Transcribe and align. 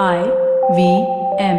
I 0.00 0.22
V 0.76 0.82
M. 1.40 1.56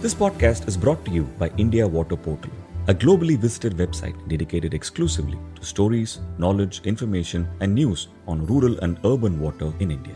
This 0.00 0.14
podcast 0.14 0.68
is 0.68 0.76
brought 0.76 1.04
to 1.04 1.10
you 1.10 1.24
by 1.36 1.50
India 1.56 1.88
Water 1.88 2.14
Portal, 2.14 2.52
a 2.86 2.94
globally 2.94 3.36
visited 3.36 3.76
website 3.76 4.14
dedicated 4.28 4.74
exclusively 4.74 5.40
to 5.56 5.64
stories, 5.64 6.20
knowledge, 6.38 6.82
information, 6.84 7.48
and 7.58 7.74
news 7.74 8.06
on 8.28 8.46
rural 8.46 8.78
and 8.78 8.96
urban 9.04 9.40
water 9.40 9.72
in 9.80 9.90
India. 9.90 10.14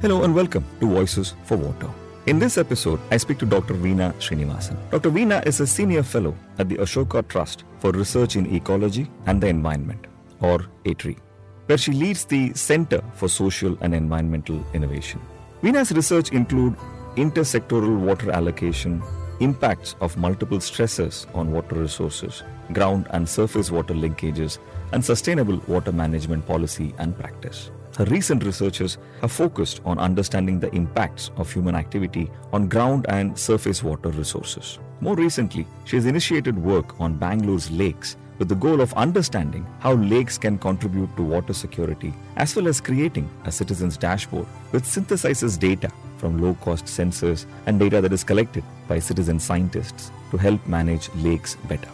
Hello 0.00 0.22
and 0.22 0.34
welcome 0.34 0.64
to 0.80 0.86
Voices 0.86 1.34
for 1.44 1.58
Water. 1.58 1.90
In 2.26 2.38
this 2.38 2.58
episode, 2.58 3.00
I 3.10 3.16
speak 3.16 3.38
to 3.38 3.46
Dr. 3.46 3.72
Veena 3.72 4.12
Srinivasan. 4.18 4.76
Dr. 4.90 5.10
Veena 5.10 5.44
is 5.46 5.58
a 5.60 5.66
senior 5.66 6.02
fellow 6.02 6.36
at 6.58 6.68
the 6.68 6.76
Ashoka 6.76 7.26
Trust 7.26 7.64
for 7.78 7.92
Research 7.92 8.36
in 8.36 8.54
Ecology 8.54 9.10
and 9.24 9.40
the 9.40 9.46
Environment, 9.46 10.06
or 10.40 10.66
ATREE, 10.84 11.16
where 11.64 11.78
she 11.78 11.92
leads 11.92 12.26
the 12.26 12.52
Center 12.52 13.02
for 13.14 13.26
Social 13.26 13.74
and 13.80 13.94
Environmental 13.94 14.62
Innovation. 14.74 15.18
Veena's 15.62 15.92
research 15.92 16.30
include 16.30 16.76
intersectoral 17.16 17.98
water 17.98 18.30
allocation, 18.30 19.02
impacts 19.40 19.96
of 20.02 20.18
multiple 20.18 20.58
stressors 20.58 21.26
on 21.34 21.50
water 21.50 21.76
resources, 21.76 22.42
ground 22.74 23.06
and 23.12 23.26
surface 23.26 23.70
water 23.70 23.94
linkages, 23.94 24.58
and 24.92 25.02
sustainable 25.02 25.56
water 25.66 25.90
management 25.90 26.46
policy 26.46 26.92
and 26.98 27.18
practice. 27.18 27.70
Her 28.00 28.06
recent 28.06 28.44
researches 28.44 28.96
have 29.20 29.30
focused 29.30 29.82
on 29.84 29.98
understanding 29.98 30.58
the 30.58 30.74
impacts 30.74 31.30
of 31.36 31.52
human 31.52 31.74
activity 31.74 32.30
on 32.50 32.66
ground 32.66 33.04
and 33.10 33.38
surface 33.38 33.82
water 33.82 34.08
resources. 34.08 34.78
More 35.02 35.16
recently, 35.16 35.66
she 35.84 35.96
has 35.96 36.06
initiated 36.06 36.56
work 36.56 36.98
on 36.98 37.18
Bangalore's 37.18 37.70
lakes 37.70 38.16
with 38.38 38.48
the 38.48 38.54
goal 38.54 38.80
of 38.80 38.94
understanding 38.94 39.66
how 39.80 39.92
lakes 39.92 40.38
can 40.38 40.56
contribute 40.56 41.14
to 41.16 41.22
water 41.22 41.52
security, 41.52 42.14
as 42.36 42.56
well 42.56 42.68
as 42.68 42.80
creating 42.80 43.28
a 43.44 43.52
citizen's 43.52 43.98
dashboard 43.98 44.46
which 44.70 44.84
synthesizes 44.84 45.58
data 45.58 45.92
from 46.16 46.40
low 46.40 46.54
cost 46.54 46.86
sensors 46.86 47.44
and 47.66 47.78
data 47.78 48.00
that 48.00 48.14
is 48.14 48.24
collected 48.24 48.64
by 48.88 48.98
citizen 48.98 49.38
scientists 49.38 50.10
to 50.30 50.38
help 50.38 50.66
manage 50.66 51.10
lakes 51.16 51.56
better. 51.68 51.90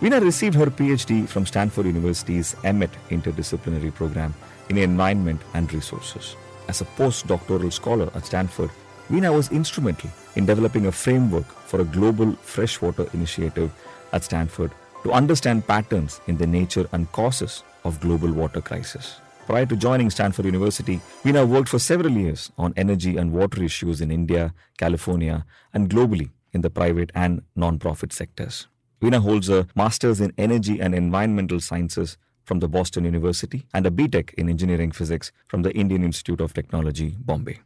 Veena 0.00 0.20
received 0.20 0.54
her 0.54 0.66
PhD 0.66 1.28
from 1.28 1.44
Stanford 1.44 1.84
University's 1.84 2.56
Emmett 2.64 2.90
Interdisciplinary 3.10 3.94
Program 3.94 4.34
in 4.68 4.78
Environment 4.78 5.40
and 5.54 5.72
Resources. 5.72 6.36
As 6.68 6.80
a 6.80 6.84
postdoctoral 6.84 7.72
scholar 7.72 8.10
at 8.14 8.26
Stanford, 8.26 8.70
Veena 9.10 9.34
was 9.34 9.50
instrumental 9.50 10.10
in 10.36 10.46
developing 10.46 10.86
a 10.86 10.92
framework 10.92 11.46
for 11.46 11.80
a 11.80 11.84
global 11.84 12.32
freshwater 12.36 13.08
initiative 13.12 13.70
at 14.12 14.24
Stanford 14.24 14.72
to 15.02 15.12
understand 15.12 15.66
patterns 15.66 16.20
in 16.28 16.36
the 16.36 16.46
nature 16.46 16.88
and 16.92 17.10
causes 17.12 17.64
of 17.84 18.00
global 18.00 18.32
water 18.32 18.60
crisis. 18.60 19.16
Prior 19.46 19.66
to 19.66 19.76
joining 19.76 20.08
Stanford 20.08 20.44
University, 20.44 21.00
Veena 21.24 21.46
worked 21.46 21.68
for 21.68 21.80
several 21.80 22.12
years 22.12 22.52
on 22.56 22.72
energy 22.76 23.16
and 23.16 23.32
water 23.32 23.62
issues 23.62 24.00
in 24.00 24.10
India, 24.10 24.54
California, 24.78 25.44
and 25.74 25.90
globally 25.90 26.30
in 26.52 26.60
the 26.60 26.70
private 26.70 27.10
and 27.14 27.42
non-profit 27.56 28.12
sectors. 28.12 28.68
Veena 29.00 29.18
holds 29.18 29.48
a 29.48 29.66
master's 29.74 30.20
in 30.20 30.32
energy 30.38 30.80
and 30.80 30.94
environmental 30.94 31.58
sciences 31.58 32.16
from 32.52 32.60
the 32.60 32.68
Boston 32.68 33.06
University 33.06 33.64
and 33.72 33.86
a 33.86 33.90
BTech 33.90 34.34
in 34.34 34.50
engineering 34.50 34.92
physics 34.92 35.32
from 35.48 35.62
the 35.62 35.72
Indian 35.72 36.04
Institute 36.04 36.38
of 36.38 36.52
Technology, 36.52 37.16
Bombay. 37.18 37.60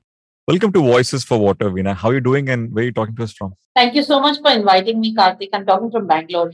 Welcome 0.47 0.73
to 0.75 0.81
Voices 0.81 1.25
for 1.25 1.39
Water, 1.39 1.71
Veena. 1.71 1.93
How 1.93 2.11
are 2.11 2.15
you 2.15 2.21
doing 2.21 2.49
and 2.49 2.73
where 2.73 2.83
are 2.83 2.85
you 2.85 2.93
talking 2.93 3.17
to 3.17 3.25
us 3.25 3.33
from? 3.33 3.55
Thank 3.75 3.97
you 3.97 4.05
so 4.05 4.21
much 4.21 4.39
for 4.41 4.53
inviting 4.53 5.01
me, 5.01 5.13
Karthik. 5.13 5.49
I'm 5.53 5.67
talking 5.67 5.91
from 5.91 6.07
Bangalore. 6.07 6.53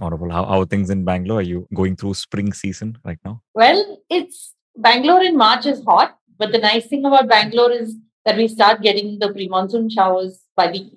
Honorable. 0.00 0.30
How, 0.30 0.46
how 0.46 0.60
are 0.62 0.64
things 0.64 0.88
in 0.88 1.04
Bangalore? 1.04 1.40
Are 1.40 1.42
you 1.42 1.68
going 1.74 1.96
through 1.96 2.14
spring 2.14 2.54
season 2.54 2.96
right 3.04 3.18
now? 3.26 3.42
Well, 3.52 4.00
it's 4.08 4.54
Bangalore 4.74 5.20
in 5.22 5.36
March 5.36 5.66
is 5.66 5.84
hot, 5.84 6.16
but 6.38 6.52
the 6.52 6.58
nice 6.58 6.86
thing 6.86 7.04
about 7.04 7.28
Bangalore 7.28 7.72
is 7.72 7.94
that 8.24 8.38
we 8.38 8.48
start 8.48 8.80
getting 8.80 9.18
the 9.18 9.30
pre-monsoon 9.30 9.90
showers 9.90 10.40
by 10.56 10.68
the 10.68 10.90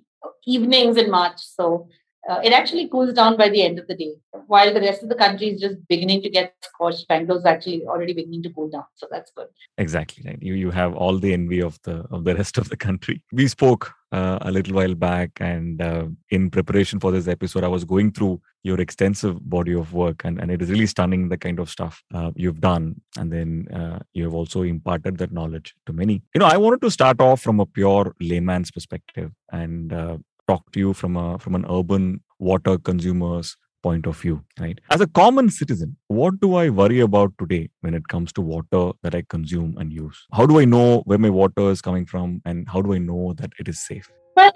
evenings 0.48 0.96
in 0.96 1.12
March. 1.12 1.42
So 1.42 1.90
uh, 2.30 2.40
it 2.44 2.54
actually 2.54 2.88
cools 2.88 3.12
down 3.14 3.36
by 3.36 3.50
the 3.50 3.64
end 3.64 3.80
of 3.80 3.88
the 3.88 3.96
day. 3.96 4.14
While 4.46 4.72
the 4.74 4.82
rest 4.82 5.02
of 5.02 5.10
the 5.10 5.16
country 5.16 5.50
is 5.50 5.60
just 5.60 5.76
beginning 5.88 6.22
to 6.22 6.30
get 6.30 6.54
scorched, 6.62 7.08
Bangalore's 7.08 7.46
actually 7.46 7.86
already 7.88 8.14
beginning 8.14 8.44
to 8.44 8.54
cool 8.54 8.70
down. 8.70 8.86
So 8.96 9.08
that's 9.10 9.32
good. 9.32 9.48
Exactly. 9.80 10.24
Right. 10.26 10.42
You 10.42 10.54
you 10.54 10.70
have 10.70 10.96
all 10.96 11.18
the 11.18 11.34
envy 11.34 11.62
of 11.62 11.80
the 11.84 12.06
of 12.12 12.24
the 12.26 12.36
rest 12.42 12.60
of 12.60 12.70
the 12.70 12.78
country. 12.78 13.24
We 13.32 13.48
spoke 13.48 13.92
uh, 14.12 14.38
a 14.42 14.52
little 14.52 14.76
while 14.76 14.96
back, 14.96 15.32
and 15.40 15.82
uh, 15.82 16.06
in 16.30 16.52
preparation 16.52 17.00
for 17.00 17.12
this 17.12 17.28
episode, 17.28 17.64
I 17.64 17.68
was 17.68 17.84
going 17.84 18.12
through 18.12 18.42
your 18.64 18.80
extensive 18.80 19.38
body 19.50 19.74
of 19.74 19.94
work, 19.94 20.24
and, 20.24 20.40
and 20.40 20.52
it 20.52 20.62
is 20.62 20.70
really 20.70 20.88
stunning 20.88 21.30
the 21.30 21.38
kind 21.38 21.60
of 21.60 21.70
stuff 21.70 22.04
uh, 22.14 22.32
you've 22.36 22.62
done, 22.62 23.02
and 23.18 23.32
then 23.32 23.68
uh, 23.74 24.00
you 24.14 24.24
have 24.24 24.34
also 24.34 24.64
imparted 24.64 25.18
that 25.18 25.32
knowledge 25.32 25.76
to 25.86 25.94
many. 25.94 26.22
You 26.36 26.40
know, 26.40 26.48
I 26.48 26.58
wanted 26.58 26.82
to 26.82 26.92
start 26.92 27.22
off 27.22 27.42
from 27.42 27.60
a 27.60 27.66
pure 27.66 28.16
layman's 28.20 28.72
perspective 28.72 29.32
and 29.52 29.94
uh, 29.94 30.18
talk 30.50 30.72
to 30.74 30.80
you 30.80 30.94
from 30.94 31.18
a 31.24 31.40
from 31.40 31.56
an 31.56 31.66
urban 31.78 32.22
water 32.40 32.78
consumer's 32.78 33.56
point 33.82 34.06
of 34.12 34.18
view 34.18 34.44
right? 34.60 34.80
As 34.92 35.02
a 35.02 35.08
common 35.08 35.50
citizen 35.50 35.96
what 36.08 36.40
do 36.42 36.56
i 36.56 36.70
worry 36.70 37.00
about 37.00 37.34
today 37.40 37.70
when 37.82 37.94
it 37.94 38.08
comes 38.14 38.34
to 38.34 38.42
water 38.42 38.84
that 39.04 39.16
i 39.16 39.24
consume 39.36 39.76
and 39.80 39.94
use? 39.94 40.26
How 40.34 40.46
do 40.46 40.60
i 40.60 40.66
know 40.66 41.02
where 41.06 41.18
my 41.18 41.30
water 41.30 41.70
is 41.72 41.82
coming 41.82 42.06
from 42.06 42.42
and 42.46 42.68
how 42.68 42.82
do 42.82 42.94
i 42.94 42.98
know 42.98 43.34
that 43.38 43.52
it 43.60 43.68
is 43.68 43.80
safe? 43.80 44.10
Well 44.36 44.52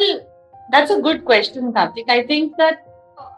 that's 0.71 0.91
a 0.91 0.99
good 1.01 1.23
question 1.25 1.71
Karthik. 1.73 2.09
i 2.09 2.23
think 2.25 2.57
that 2.57 2.85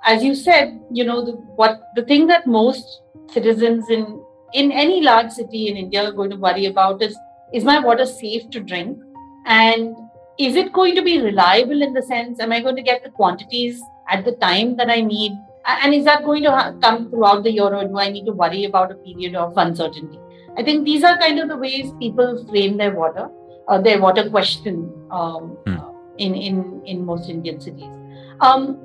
as 0.05 0.23
you 0.23 0.35
said 0.35 0.79
you 0.91 1.03
know 1.03 1.25
the, 1.25 1.31
what 1.61 1.81
the 1.95 2.03
thing 2.03 2.27
that 2.27 2.45
most 2.47 3.01
citizens 3.31 3.89
in 3.89 4.21
in 4.53 4.71
any 4.71 5.01
large 5.01 5.31
city 5.31 5.67
in 5.69 5.77
india 5.83 6.03
are 6.07 6.11
going 6.11 6.29
to 6.29 6.37
worry 6.43 6.65
about 6.65 7.01
is 7.01 7.17
is 7.53 7.63
my 7.63 7.79
water 7.79 8.05
safe 8.05 8.49
to 8.51 8.59
drink? 8.59 8.99
And 9.45 9.95
is 10.37 10.55
it 10.55 10.73
going 10.73 10.95
to 10.95 11.01
be 11.01 11.21
reliable 11.21 11.81
in 11.81 11.93
the 11.93 12.01
sense 12.01 12.39
am 12.39 12.51
i 12.51 12.59
going 12.59 12.75
to 12.75 12.81
get 12.81 13.03
the 13.03 13.09
quantities 13.09 13.81
at 14.09 14.25
the 14.25 14.33
time 14.33 14.75
that 14.77 14.89
i 14.89 15.01
need? 15.01 15.31
And 15.67 15.95
is 15.95 16.05
that 16.05 16.23
going 16.23 16.43
to 16.43 16.51
ha- 16.51 16.73
come 16.79 17.09
throughout 17.09 17.43
the 17.43 17.51
year 17.51 17.73
or 17.73 17.87
do 17.87 17.97
i 17.97 18.09
need 18.09 18.25
to 18.25 18.31
worry 18.31 18.65
about 18.65 18.91
a 18.91 18.95
period 18.95 19.35
of 19.35 19.57
uncertainty? 19.57 20.19
I 20.57 20.63
think 20.63 20.85
these 20.85 21.03
are 21.03 21.17
kind 21.17 21.39
of 21.39 21.49
the 21.49 21.57
ways 21.57 21.91
people 21.99 22.45
frame 22.49 22.77
their 22.77 22.93
water 22.93 23.29
uh, 23.67 23.81
their 23.81 23.99
water 23.99 24.29
question 24.29 24.91
um, 25.11 25.57
uh, 25.67 25.91
in 26.17 26.35
in 26.35 26.81
in 26.85 27.05
most 27.05 27.29
indian 27.29 27.59
cities. 27.59 27.89
Um, 28.41 28.79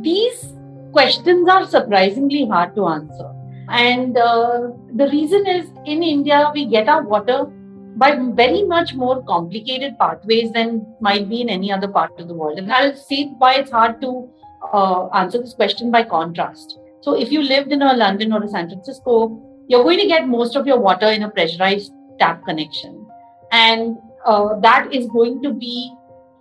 these 0.00 0.54
questions 0.92 1.48
are 1.48 1.66
surprisingly 1.66 2.46
hard 2.46 2.74
to 2.74 2.86
answer. 2.88 3.32
And 3.68 4.16
uh, 4.16 4.70
the 4.94 5.08
reason 5.08 5.46
is 5.46 5.70
in 5.84 6.02
india 6.02 6.50
we 6.54 6.66
get 6.66 6.88
our 6.88 7.02
water 7.02 7.38
by 7.96 8.18
very 8.34 8.62
much 8.62 8.94
more 8.94 9.22
complicated 9.24 9.98
pathways 9.98 10.52
than 10.52 10.86
might 11.00 11.28
be 11.28 11.40
in 11.40 11.48
any 11.48 11.72
other 11.72 11.88
part 11.88 12.18
of 12.20 12.28
the 12.28 12.34
world. 12.34 12.58
And 12.58 12.72
I'll 12.72 12.94
see 12.94 13.32
why 13.38 13.54
it's 13.54 13.70
hard 13.70 14.00
to 14.02 14.28
uh, 14.72 15.08
answer 15.08 15.38
this 15.38 15.54
question 15.54 15.90
by 15.90 16.04
contrast. 16.04 16.78
So, 17.00 17.14
if 17.14 17.32
you 17.32 17.42
lived 17.42 17.72
in 17.72 17.82
a 17.82 17.94
London 17.94 18.32
or 18.32 18.42
a 18.42 18.48
San 18.48 18.68
Francisco, 18.68 19.40
you're 19.68 19.82
going 19.82 19.98
to 19.98 20.06
get 20.06 20.28
most 20.28 20.56
of 20.56 20.66
your 20.66 20.78
water 20.78 21.06
in 21.06 21.22
a 21.22 21.30
pressurized 21.30 21.92
tap 22.18 22.44
connection. 22.44 23.06
And 23.52 23.96
uh, 24.24 24.60
that 24.60 24.92
is 24.92 25.06
going 25.06 25.42
to 25.42 25.52
be 25.52 25.92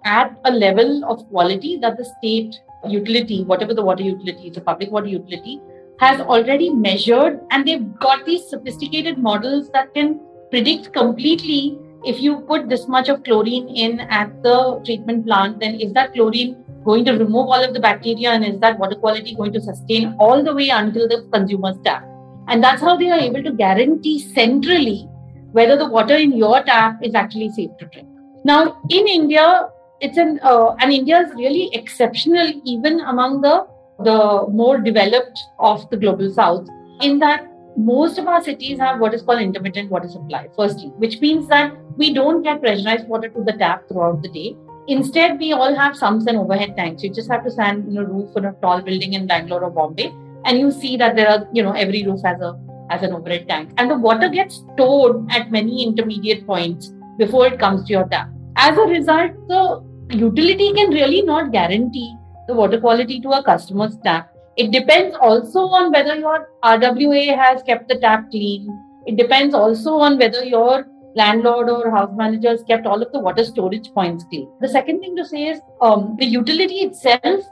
at 0.03 0.37
a 0.45 0.51
level 0.51 1.05
of 1.05 1.27
quality 1.29 1.77
that 1.77 1.97
the 1.97 2.05
state 2.17 2.55
utility, 2.87 3.43
whatever 3.43 3.73
the 3.73 3.83
water 3.83 4.03
utility 4.03 4.49
is, 4.49 4.55
the 4.55 4.61
public 4.61 4.91
water 4.91 5.07
utility, 5.07 5.61
has 5.99 6.19
already 6.21 6.69
measured. 6.69 7.39
And 7.51 7.67
they've 7.67 7.99
got 7.99 8.25
these 8.25 8.47
sophisticated 8.49 9.17
models 9.17 9.69
that 9.71 9.93
can 9.93 10.19
predict 10.55 10.93
completely 10.93 11.77
if 12.05 12.21
you 12.21 12.37
put 12.49 12.69
this 12.69 12.87
much 12.87 13.09
of 13.09 13.23
chlorine 13.23 13.67
in 13.67 13.99
at 13.99 14.31
the 14.43 14.81
treatment 14.85 15.25
plant, 15.25 15.59
then 15.59 15.75
is 15.81 15.91
that 15.93 16.13
chlorine 16.13 16.55
going 16.85 17.03
to 17.03 17.13
remove 17.13 17.47
all 17.53 17.63
of 17.63 17.73
the 17.73 17.79
bacteria 17.79 18.29
and 18.29 18.45
is 18.45 18.59
that 18.61 18.79
water 18.79 18.95
quality 18.95 19.35
going 19.35 19.51
to 19.51 19.59
sustain 19.59 20.15
all 20.17 20.43
the 20.43 20.53
way 20.53 20.69
until 20.69 21.09
the 21.09 21.27
consumer's 21.33 21.75
tap? 21.83 22.05
And 22.47 22.63
that's 22.63 22.81
how 22.81 22.95
they 22.95 23.09
are 23.09 23.19
able 23.19 23.43
to 23.43 23.51
guarantee 23.51 24.19
centrally 24.19 25.09
whether 25.51 25.75
the 25.75 25.89
water 25.89 26.15
in 26.15 26.37
your 26.37 26.63
tap 26.63 26.99
is 27.03 27.15
actually 27.15 27.49
safe 27.49 27.71
to 27.79 27.87
drink. 27.87 28.07
Now, 28.45 28.81
in 28.89 29.07
India, 29.07 29.67
it's 29.99 30.17
an 30.17 30.39
uh, 30.43 30.75
and 30.79 30.93
India 30.93 31.19
is 31.19 31.33
really 31.33 31.69
exceptional 31.73 32.53
even 32.63 33.01
among 33.01 33.41
the 33.41 33.67
the 34.03 34.47
more 34.51 34.77
developed 34.77 35.39
of 35.59 35.89
the 35.89 35.97
global 35.97 36.31
south 36.31 36.67
in 37.01 37.19
that 37.19 37.49
most 37.77 38.17
of 38.17 38.27
our 38.27 38.43
cities 38.43 38.79
have 38.79 38.99
what 38.99 39.13
is 39.13 39.21
called 39.21 39.41
intermittent 39.41 39.91
water 39.91 40.07
supply, 40.07 40.47
firstly, 40.55 40.87
which 40.97 41.19
means 41.19 41.47
that 41.47 41.75
we 41.97 42.13
don't 42.13 42.41
get 42.41 42.61
pressurized 42.61 43.07
water 43.07 43.29
to 43.29 43.43
the 43.43 43.53
tap 43.53 43.87
throughout 43.87 44.21
the 44.21 44.29
day. 44.29 44.55
Instead, 44.87 45.39
we 45.39 45.51
all 45.51 45.75
have 45.75 45.95
sumps 45.95 46.27
and 46.27 46.37
overhead 46.37 46.75
tanks. 46.77 47.03
You 47.03 47.09
just 47.11 47.31
have 47.31 47.43
to 47.43 47.51
stand 47.51 47.87
in 47.87 47.97
a 47.97 48.05
roof 48.05 48.35
in 48.37 48.45
a 48.45 48.53
tall 48.61 48.81
building 48.81 49.13
in 49.13 49.27
Bangalore 49.27 49.63
or 49.63 49.71
Bombay, 49.71 50.13
and 50.45 50.59
you 50.59 50.71
see 50.71 50.95
that 50.97 51.15
there 51.15 51.29
are, 51.29 51.47
you 51.53 51.63
know, 51.63 51.71
every 51.71 52.05
roof 52.05 52.21
has 52.23 52.39
a 52.41 52.59
has 52.89 53.01
an 53.01 53.13
overhead 53.13 53.47
tank, 53.47 53.71
and 53.77 53.89
the 53.89 53.97
water 53.97 54.29
gets 54.29 54.63
stored 54.73 55.25
at 55.31 55.49
many 55.49 55.83
intermediate 55.83 56.45
points 56.45 56.93
before 57.17 57.47
it 57.47 57.57
comes 57.59 57.83
to 57.87 57.93
your 57.93 58.07
tap. 58.09 58.29
As 58.57 58.77
a 58.77 58.81
result, 58.81 59.31
the 59.47 59.83
utility 60.11 60.71
can 60.73 60.91
really 60.91 61.23
not 61.23 61.51
guarantee 61.51 62.15
the 62.47 62.53
water 62.53 62.79
quality 62.79 63.19
to 63.21 63.31
a 63.31 63.43
customer's 63.43 63.97
tap. 64.03 64.29
It 64.57 64.71
depends 64.71 65.15
also 65.19 65.59
on 65.59 65.91
whether 65.91 66.15
your 66.15 66.49
RWA 66.63 67.37
has 67.37 67.61
kept 67.63 67.89
the 67.89 67.99
tap 67.99 68.29
clean. 68.31 68.67
It 69.05 69.17
depends 69.17 69.53
also 69.53 69.95
on 69.95 70.17
whether 70.17 70.45
your 70.45 70.87
landlord 71.15 71.69
or 71.69 71.91
house 71.91 72.11
managers 72.15 72.63
kept 72.63 72.85
all 72.85 73.01
of 73.01 73.11
the 73.11 73.19
water 73.19 73.43
storage 73.43 73.93
points 73.93 74.23
clean. 74.29 74.49
The 74.61 74.69
second 74.69 75.01
thing 75.01 75.15
to 75.17 75.25
say 75.25 75.47
is 75.47 75.59
um, 75.81 76.15
the 76.19 76.25
utility 76.25 76.75
itself, 76.75 77.43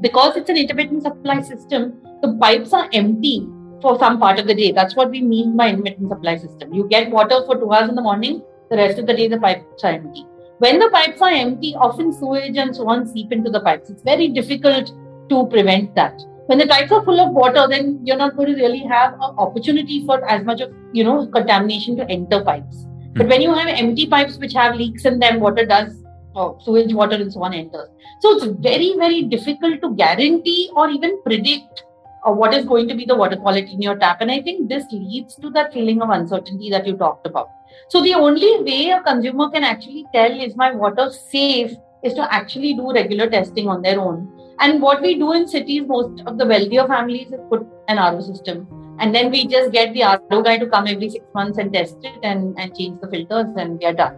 because 0.00 0.36
it's 0.36 0.50
an 0.50 0.56
intermittent 0.56 1.02
supply 1.02 1.40
system, 1.42 2.02
the 2.22 2.36
pipes 2.40 2.72
are 2.72 2.88
empty 2.92 3.46
for 3.80 3.96
some 3.98 4.18
part 4.18 4.40
of 4.40 4.48
the 4.48 4.54
day. 4.54 4.72
That's 4.72 4.96
what 4.96 5.10
we 5.10 5.20
mean 5.20 5.56
by 5.56 5.68
intermittent 5.68 6.10
supply 6.10 6.38
system. 6.38 6.74
You 6.74 6.88
get 6.88 7.10
water 7.10 7.44
for 7.46 7.56
two 7.56 7.72
hours 7.72 7.88
in 7.88 7.94
the 7.94 8.02
morning, 8.02 8.42
the 8.68 8.76
rest 8.76 8.98
of 8.98 9.06
the 9.06 9.14
day 9.14 9.28
the 9.28 9.38
pipes 9.38 9.84
are 9.84 9.92
empty. 9.92 10.26
When 10.58 10.80
the 10.80 10.90
pipes 10.90 11.22
are 11.22 11.30
empty, 11.30 11.76
often 11.76 12.12
sewage 12.12 12.56
and 12.56 12.74
so 12.74 12.88
on 12.88 13.06
seep 13.06 13.30
into 13.30 13.48
the 13.48 13.60
pipes. 13.60 13.90
It's 13.90 14.02
very 14.02 14.26
difficult 14.26 14.92
to 15.28 15.46
prevent 15.46 15.94
that. 15.94 16.20
When 16.48 16.56
the 16.56 16.66
pipes 16.66 16.90
are 16.92 17.04
full 17.04 17.20
of 17.20 17.32
water, 17.32 17.66
then 17.68 18.00
you're 18.02 18.16
not 18.16 18.34
going 18.34 18.48
to 18.48 18.54
really 18.54 18.78
have 18.78 19.12
an 19.14 19.34
opportunity 19.46 20.04
for 20.06 20.24
as 20.26 20.44
much 20.44 20.62
of 20.62 20.72
you 20.92 21.04
know 21.04 21.26
contamination 21.26 21.96
to 21.98 22.10
enter 22.10 22.42
pipes. 22.42 22.86
But 23.14 23.24
hmm. 23.24 23.28
when 23.30 23.42
you 23.42 23.52
have 23.52 23.68
empty 23.68 24.06
pipes 24.06 24.38
which 24.38 24.54
have 24.54 24.76
leaks 24.76 25.04
in 25.04 25.18
them, 25.18 25.40
water 25.40 25.66
does 25.66 25.92
uh, 26.34 26.52
sewage 26.64 26.94
water 26.94 27.16
and 27.16 27.30
so 27.32 27.42
on 27.42 27.52
enters. 27.52 27.90
So 28.20 28.36
it's 28.36 28.46
very, 28.60 28.94
very 28.96 29.22
difficult 29.24 29.82
to 29.82 29.94
guarantee 29.94 30.70
or 30.74 30.88
even 30.88 31.20
predict 31.22 31.84
uh, 32.26 32.32
what 32.32 32.54
is 32.54 32.64
going 32.64 32.88
to 32.88 32.94
be 32.94 33.04
the 33.04 33.16
water 33.16 33.36
quality 33.36 33.72
in 33.72 33.82
your 33.82 33.98
tap. 33.98 34.22
And 34.22 34.30
I 34.30 34.40
think 34.40 34.68
this 34.68 34.84
leads 34.90 35.36
to 35.36 35.50
that 35.50 35.72
feeling 35.74 36.00
of 36.00 36.10
uncertainty 36.10 36.70
that 36.70 36.86
you 36.86 36.96
talked 36.96 37.26
about. 37.26 37.50
So 37.90 38.02
the 38.02 38.14
only 38.14 38.62
way 38.62 38.90
a 38.90 39.02
consumer 39.02 39.50
can 39.50 39.64
actually 39.64 40.06
tell 40.14 40.40
is 40.40 40.56
my 40.56 40.72
water 40.72 41.10
safe 41.10 41.72
is 42.02 42.14
to 42.14 42.32
actually 42.32 42.74
do 42.74 42.92
regular 42.92 43.28
testing 43.28 43.68
on 43.68 43.82
their 43.82 44.00
own. 44.00 44.32
And 44.60 44.82
what 44.82 45.00
we 45.00 45.16
do 45.18 45.32
in 45.32 45.46
cities, 45.46 45.82
most 45.86 46.22
of 46.26 46.38
the 46.38 46.46
wealthier 46.46 46.86
families 46.86 47.32
put 47.50 47.66
an 47.88 47.98
RO 47.98 48.20
system. 48.20 48.66
And 48.98 49.14
then 49.14 49.30
we 49.30 49.46
just 49.46 49.70
get 49.70 49.94
the 49.94 50.02
RO 50.30 50.42
guy 50.42 50.58
to 50.58 50.66
come 50.66 50.86
every 50.88 51.08
six 51.08 51.24
months 51.34 51.58
and 51.58 51.72
test 51.72 51.96
it 52.02 52.18
and, 52.22 52.58
and 52.58 52.76
change 52.76 53.00
the 53.00 53.08
filters 53.08 53.46
and 53.56 53.78
we 53.78 53.86
are 53.86 53.92
done. 53.92 54.16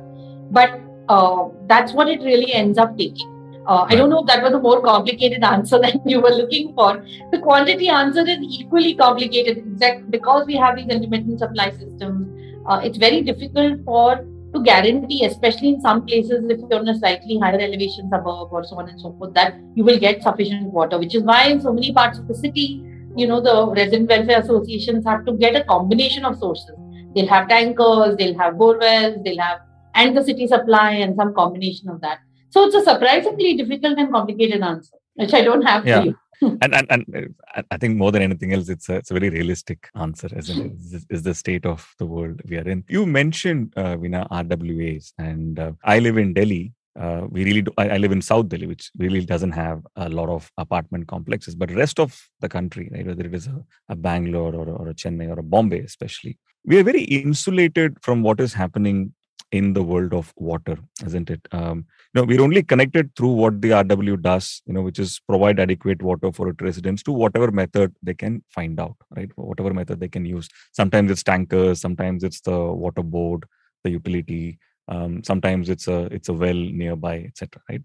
But 0.51 0.81
uh, 1.09 1.49
that's 1.67 1.93
what 1.93 2.09
it 2.09 2.23
really 2.23 2.53
ends 2.55 2.79
up 2.79 2.97
taking. 2.97 3.29
Uh, 3.67 3.87
I 3.89 3.95
don't 3.95 4.09
know 4.09 4.21
if 4.21 4.27
that 4.27 4.43
was 4.43 4.55
a 4.55 4.59
more 4.59 4.81
complicated 4.83 5.45
answer 5.55 5.79
than 5.79 6.01
you 6.07 6.21
were 6.21 6.31
looking 6.31 6.73
for. 6.75 7.05
The 7.31 7.39
quantity 7.39 7.89
answer 7.89 8.23
is 8.23 8.39
equally 8.41 8.95
complicated, 8.95 9.59
exact 9.59 10.11
because 10.11 10.47
we 10.47 10.57
have 10.57 10.77
these 10.77 10.89
intermittent 10.89 11.39
supply 11.39 11.71
systems. 11.71 12.29
Uh, 12.67 12.81
it's 12.83 12.97
very 12.97 13.21
difficult 13.21 13.85
for 13.85 14.25
to 14.55 14.63
guarantee, 14.63 15.25
especially 15.25 15.69
in 15.69 15.81
some 15.81 16.05
places, 16.07 16.45
if 16.49 16.61
you're 16.69 16.81
in 16.81 16.89
a 16.89 16.99
slightly 16.99 17.39
higher 17.39 17.61
elevation 17.61 18.09
suburb 18.11 18.53
or 18.53 18.65
so 18.65 18.77
on 18.79 18.89
and 18.89 19.01
so 19.01 19.13
forth, 19.19 19.35
that 19.35 19.55
you 19.75 19.85
will 19.85 19.99
get 19.99 20.23
sufficient 20.23 20.73
water. 20.73 20.99
Which 20.99 21.15
is 21.15 21.23
why 21.23 21.49
in 21.49 21.61
so 21.61 21.73
many 21.73 21.93
parts 21.93 22.19
of 22.19 22.27
the 22.27 22.35
city, 22.35 22.85
you 23.17 23.27
know, 23.27 23.41
the 23.41 23.73
resident 23.75 24.09
welfare 24.09 24.41
associations 24.41 25.05
have 25.07 25.25
to 25.27 25.33
get 25.33 25.57
a 25.57 25.65
combination 25.65 26.25
of 26.25 26.39
sources. 26.39 26.77
They'll 27.15 27.29
have 27.29 27.49
tankers, 27.49 28.17
they'll 28.17 28.39
have 28.39 28.55
borewells, 28.55 29.25
they'll 29.25 29.41
have 29.41 29.61
and 29.95 30.17
the 30.17 30.25
city 30.25 30.47
supply 30.47 30.93
and 30.93 31.17
some 31.17 31.35
combination 31.35 31.89
of 31.89 32.01
that. 32.01 32.19
So 32.51 32.65
it's 32.65 32.75
a 32.75 32.83
surprisingly 32.83 33.57
difficult 33.57 33.99
and 33.99 34.13
complicated 34.13 34.63
answer, 34.63 34.97
which 35.15 35.35
I 35.35 35.43
don't 35.43 35.63
have 35.63 35.87
yeah. 35.87 36.01
for 36.01 36.07
you. 36.07 36.17
and, 36.63 36.75
and 36.75 36.87
and 36.91 37.35
uh, 37.57 37.63
I 37.71 37.77
think 37.77 37.97
more 37.97 38.13
than 38.13 38.23
anything 38.23 38.53
else, 38.55 38.69
it's 38.69 38.89
a 38.89 38.97
it's 38.97 39.11
a 39.11 39.15
very 39.15 39.31
realistic 39.31 39.89
answer, 39.95 40.29
as 40.35 40.49
in 40.49 40.77
is, 40.79 41.07
is 41.11 41.23
the 41.23 41.35
state 41.35 41.67
of 41.67 41.87
the 41.99 42.07
world 42.07 42.41
we 42.49 42.57
are 42.57 42.69
in. 42.69 42.85
You 42.89 43.07
mentioned 43.07 43.75
uh, 43.77 43.97
Veena 43.97 44.29
RWAs, 44.31 45.13
and 45.19 45.59
uh, 45.59 45.73
I 45.85 45.99
live 45.99 46.17
in 46.17 46.33
Delhi. 46.33 46.73
Uh, 46.99 47.27
we 47.31 47.45
really 47.45 47.63
do, 47.63 47.73
I, 47.79 47.91
I, 47.91 47.97
live 47.99 48.11
in 48.11 48.21
South 48.21 48.49
Delhi, 48.49 48.67
which 48.67 48.91
really 48.99 49.25
doesn't 49.25 49.53
have 49.53 49.87
a 49.95 50.09
lot 50.09 50.29
of 50.29 50.51
apartment 50.59 51.07
complexes. 51.07 51.55
But 51.55 51.71
rest 51.71 52.01
of 52.01 52.21
the 52.41 52.49
country, 52.49 52.91
right, 52.93 53.07
whether 53.07 53.25
it 53.25 53.35
is 53.35 53.47
a, 53.47 53.65
a 53.89 53.97
Bangalore 53.97 54.55
or, 54.55 54.69
or 54.69 54.89
a 54.89 54.95
Chennai 54.95 55.31
or 55.31 55.39
a 55.39 55.43
Bombay, 55.43 55.81
especially, 55.81 56.37
we 56.65 56.79
are 56.79 56.83
very 56.83 57.03
insulated 57.03 57.97
from 58.03 58.23
what 58.23 58.41
is 58.41 58.53
happening 58.53 59.15
in 59.53 59.73
the 59.73 59.83
world 59.83 60.13
of 60.15 60.33
water 60.37 60.79
isn't 61.05 61.31
it? 61.31 61.47
Um, 61.53 61.87
you 62.13 62.21
know 62.21 62.25
we're 62.25 62.43
only 62.43 62.63
connected 62.63 63.15
through 63.17 63.33
what 63.33 63.61
the 63.61 63.71
rw 63.71 64.17
does 64.21 64.63
you 64.67 64.73
know 64.73 64.83
which 64.83 64.99
is 64.99 65.21
provide 65.29 65.59
adequate 65.59 66.03
water 66.03 66.31
for 66.33 66.49
its 66.49 66.63
residents 66.63 67.03
to 67.05 67.13
whatever 67.13 67.51
method 67.51 67.95
they 68.03 68.15
can 68.15 68.43
find 68.51 68.79
out 68.79 68.97
right? 69.17 69.31
Whatever 69.37 69.75
method 69.75 70.01
they 70.01 70.09
can 70.09 70.25
use. 70.25 70.49
Sometimes 70.73 71.11
it's 71.11 71.23
tankers 71.23 71.81
sometimes 71.81 72.25
it's 72.25 72.41
the 72.41 72.59
water 72.59 73.03
board 73.03 73.45
the 73.85 73.91
utility 73.91 74.59
um, 74.89 75.23
sometimes 75.25 75.69
it's 75.69 75.89
a 75.89 76.03
it's 76.07 76.29
a 76.29 76.33
well 76.33 76.55
nearby 76.55 77.19
etc 77.19 77.63
right? 77.69 77.83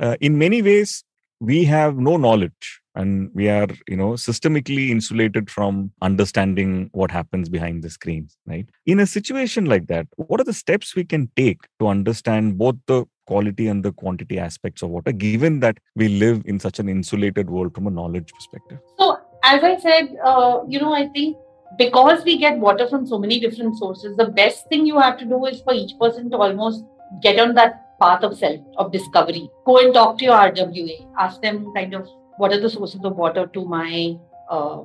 Uh, 0.00 0.16
in 0.20 0.38
many 0.38 0.62
ways 0.62 1.04
we 1.40 1.64
have 1.64 1.96
no 1.96 2.16
knowledge 2.16 2.80
and 2.98 3.30
we 3.34 3.48
are 3.48 3.68
you 3.86 3.96
know 3.96 4.10
systemically 4.26 4.90
insulated 4.90 5.50
from 5.50 5.90
understanding 6.02 6.90
what 6.92 7.10
happens 7.10 7.48
behind 7.48 7.82
the 7.82 7.90
screens 7.90 8.36
right? 8.46 8.68
In 8.86 9.00
a 9.00 9.06
situation 9.06 9.64
like 9.64 9.86
that 9.86 10.06
what 10.16 10.40
are 10.40 10.44
the 10.44 10.52
steps 10.52 10.94
we 10.94 11.04
can 11.04 11.30
take 11.36 11.60
to 11.80 11.88
understand 11.88 12.58
both 12.58 12.76
the 12.86 13.04
quality 13.26 13.68
and 13.68 13.84
the 13.84 13.92
quantity 13.92 14.38
aspects 14.38 14.82
of 14.82 14.90
water 14.90 15.12
given 15.12 15.60
that 15.60 15.78
we 15.94 16.08
live 16.08 16.42
in 16.46 16.58
such 16.58 16.78
an 16.78 16.88
insulated 16.88 17.50
world 17.50 17.74
from 17.74 17.86
a 17.86 17.90
knowledge 17.90 18.32
perspective? 18.34 18.78
So 18.98 19.18
as 19.44 19.62
i 19.62 19.76
said 19.78 20.16
uh, 20.24 20.60
you 20.66 20.80
know 20.80 20.92
i 20.92 21.06
think 21.08 21.36
because 21.78 22.24
we 22.24 22.36
get 22.38 22.58
water 22.58 22.88
from 22.88 23.06
so 23.06 23.18
many 23.18 23.38
different 23.38 23.76
sources 23.76 24.16
the 24.16 24.26
best 24.38 24.68
thing 24.68 24.86
you 24.86 24.98
have 24.98 25.18
to 25.18 25.24
do 25.24 25.44
is 25.46 25.60
for 25.62 25.74
each 25.74 25.92
person 26.00 26.30
to 26.30 26.36
almost 26.36 26.84
get 27.22 27.38
on 27.38 27.54
that 27.54 27.84
path 28.00 28.22
of 28.22 28.36
self 28.38 28.60
of 28.76 28.92
discovery. 28.92 29.48
Go 29.66 29.78
and 29.78 29.92
talk 29.92 30.18
to 30.18 30.24
your 30.24 30.36
rwa 30.36 30.96
ask 31.18 31.40
them 31.42 31.72
kind 31.74 31.94
of 31.94 32.08
what 32.38 32.52
are 32.52 32.60
the 32.60 32.70
sources 32.70 33.04
of 33.04 33.16
water 33.16 33.46
to 33.46 33.64
my 33.64 34.16
uh, 34.50 34.82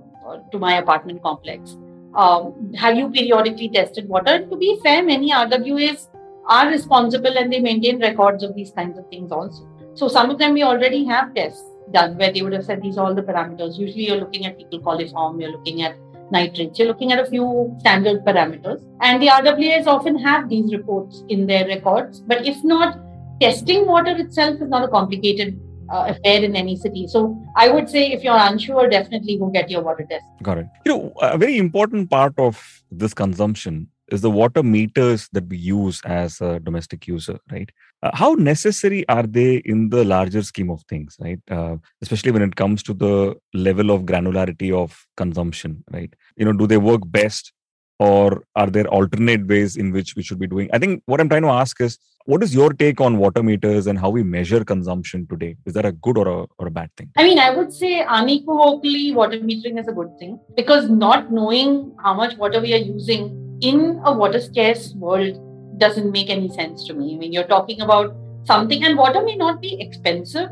to 0.52 0.60
my 0.60 0.78
apartment 0.78 1.22
complex? 1.24 1.78
Um, 2.16 2.74
have 2.76 2.96
you 2.98 3.10
periodically 3.10 3.70
tested 3.70 4.08
water? 4.08 4.46
To 4.46 4.58
be 4.58 4.80
fair 4.84 5.04
many 5.04 5.32
rwas 5.32 6.08
are 6.48 6.68
responsible 6.68 7.38
and 7.38 7.52
they 7.52 7.60
maintain 7.60 8.00
records 8.00 8.44
of 8.44 8.56
these 8.56 8.72
kinds 8.72 8.98
of 8.98 9.08
things 9.10 9.32
also. 9.32 9.68
So 9.96 10.08
some 10.08 10.30
of 10.30 10.40
them 10.40 10.54
we 10.54 10.64
already 10.64 11.06
have 11.06 11.34
tests 11.34 11.64
done 11.92 12.18
where 12.18 12.32
they 12.32 12.42
would 12.42 12.54
have 12.54 12.66
said 12.66 12.82
these 12.82 12.98
are 12.98 13.06
all 13.06 13.16
the 13.16 13.22
parameters. 13.22 13.78
Usually 13.78 14.08
you're 14.08 14.18
looking 14.18 14.46
at 14.46 14.58
fecal 14.58 14.82
coliform 14.82 15.42
you're 15.42 15.52
looking 15.52 15.84
at 15.84 15.96
nitrates 16.32 16.80
you're 16.80 16.88
looking 16.88 17.12
at 17.12 17.20
a 17.20 17.26
few 17.26 17.76
standard 17.80 18.24
parameters. 18.26 18.84
And 19.02 19.22
the 19.22 19.28
rwas 19.28 19.88
often 19.88 20.18
have 20.18 20.50
these 20.50 20.74
reports 20.74 21.24
in 21.30 21.48
their 21.48 21.68
records. 21.68 22.22
But 22.22 22.46
if 22.46 22.64
not 22.64 22.98
testing 23.42 23.86
water 23.88 24.16
itself 24.18 24.62
is 24.62 24.70
not 24.70 24.84
a 24.84 24.88
complicated 24.88 25.60
uh, 25.94 26.06
affair 26.14 26.44
in 26.44 26.56
any 26.56 26.76
city. 26.76 27.08
So 27.08 27.40
I 27.56 27.70
would 27.70 27.90
say 27.90 28.12
if 28.12 28.24
you're 28.24 28.38
unsure, 28.38 28.90
definitely 28.90 29.38
go 29.38 29.48
get 29.48 29.70
your 29.70 29.82
water 29.82 30.06
test. 30.10 30.26
Got 30.42 30.58
it. 30.58 30.68
You 30.86 30.92
know, 30.92 31.14
a 31.22 31.38
very 31.38 31.58
important 31.58 32.10
part 32.10 32.34
of 32.38 32.62
this 32.92 33.14
consumption 33.14 33.90
is 34.10 34.22
the 34.22 34.30
water 34.30 34.62
meters 34.62 35.30
that 35.32 35.48
we 35.48 35.58
use 35.58 36.02
as 36.06 36.42
a 36.42 36.60
domestic 36.60 37.08
user, 37.08 37.40
right? 37.52 37.70
Uh, 38.02 38.12
how 38.14 38.34
necessary 38.34 39.08
are 39.08 39.24
they 39.24 39.58
in 39.58 39.90
the 39.90 40.04
larger 40.04 40.42
scheme 40.42 40.70
of 40.70 40.84
things, 40.90 41.16
right? 41.20 41.40
Uh, 41.50 41.78
especially 42.02 42.32
when 42.32 42.42
it 42.42 42.56
comes 42.56 42.84
to 42.84 42.94
the 42.94 43.36
level 43.54 43.92
of 43.92 44.04
granularity 44.04 44.74
of 44.74 45.06
consumption, 45.16 45.84
right? 45.92 46.14
You 46.36 46.46
know, 46.46 46.54
do 46.54 46.68
they 46.68 46.78
work 46.78 47.02
best 47.06 47.54
or 48.00 48.44
are 48.56 48.68
there 48.68 48.88
alternate 48.88 49.46
ways 49.48 49.78
in 49.78 49.92
which 49.92 50.16
we 50.16 50.24
should 50.24 50.40
be 50.40 50.48
doing? 50.48 50.70
I 50.74 50.80
think 50.80 51.04
what 51.06 51.22
i'm 51.22 51.30
trying 51.30 51.44
to 51.44 51.50
ask 51.50 51.80
is 51.82 51.98
what 52.26 52.42
is 52.42 52.56
your 52.56 52.72
take 52.72 53.02
on 53.02 53.18
water 53.18 53.44
meters 53.44 53.88
and 53.88 54.00
how 54.00 54.10
we 54.10 54.24
measure 54.24 54.64
consumption 54.64 55.28
today? 55.28 55.58
Is 55.66 55.74
that 55.74 55.86
a 55.86 55.92
good 55.92 56.18
or 56.18 56.28
a, 56.28 56.46
or 56.58 56.68
a 56.68 56.72
bad 56.72 56.90
thing? 56.98 57.12
I 57.18 57.24
mean 57.24 57.40
i 57.40 57.50
would 57.56 57.74
say 57.74 58.04
unequivocally 58.04 59.14
water 59.14 59.40
metering 59.40 59.80
is 59.80 59.88
a 59.88 59.92
good 59.92 60.18
thing 60.20 60.40
because 60.56 60.90
not 60.90 61.32
knowing 61.32 61.94
how 62.02 62.14
much 62.14 62.38
water 62.38 62.62
we 62.62 62.74
are 62.74 62.86
using 62.96 63.58
in 63.62 64.02
a 64.06 64.14
water 64.14 64.40
scarce 64.40 64.94
world 64.94 65.40
doesn't 65.80 66.12
make 66.12 66.30
any 66.30 66.50
sense 66.50 66.86
to 66.86 66.94
me. 66.94 67.16
I 67.16 67.18
mean 67.18 67.34
you're 67.34 67.48
talking 67.56 67.82
about 67.82 68.16
something 68.46 68.84
and 68.84 68.98
water 68.98 69.24
may 69.24 69.36
not 69.36 69.62
be 69.62 69.80
expensive 69.82 70.50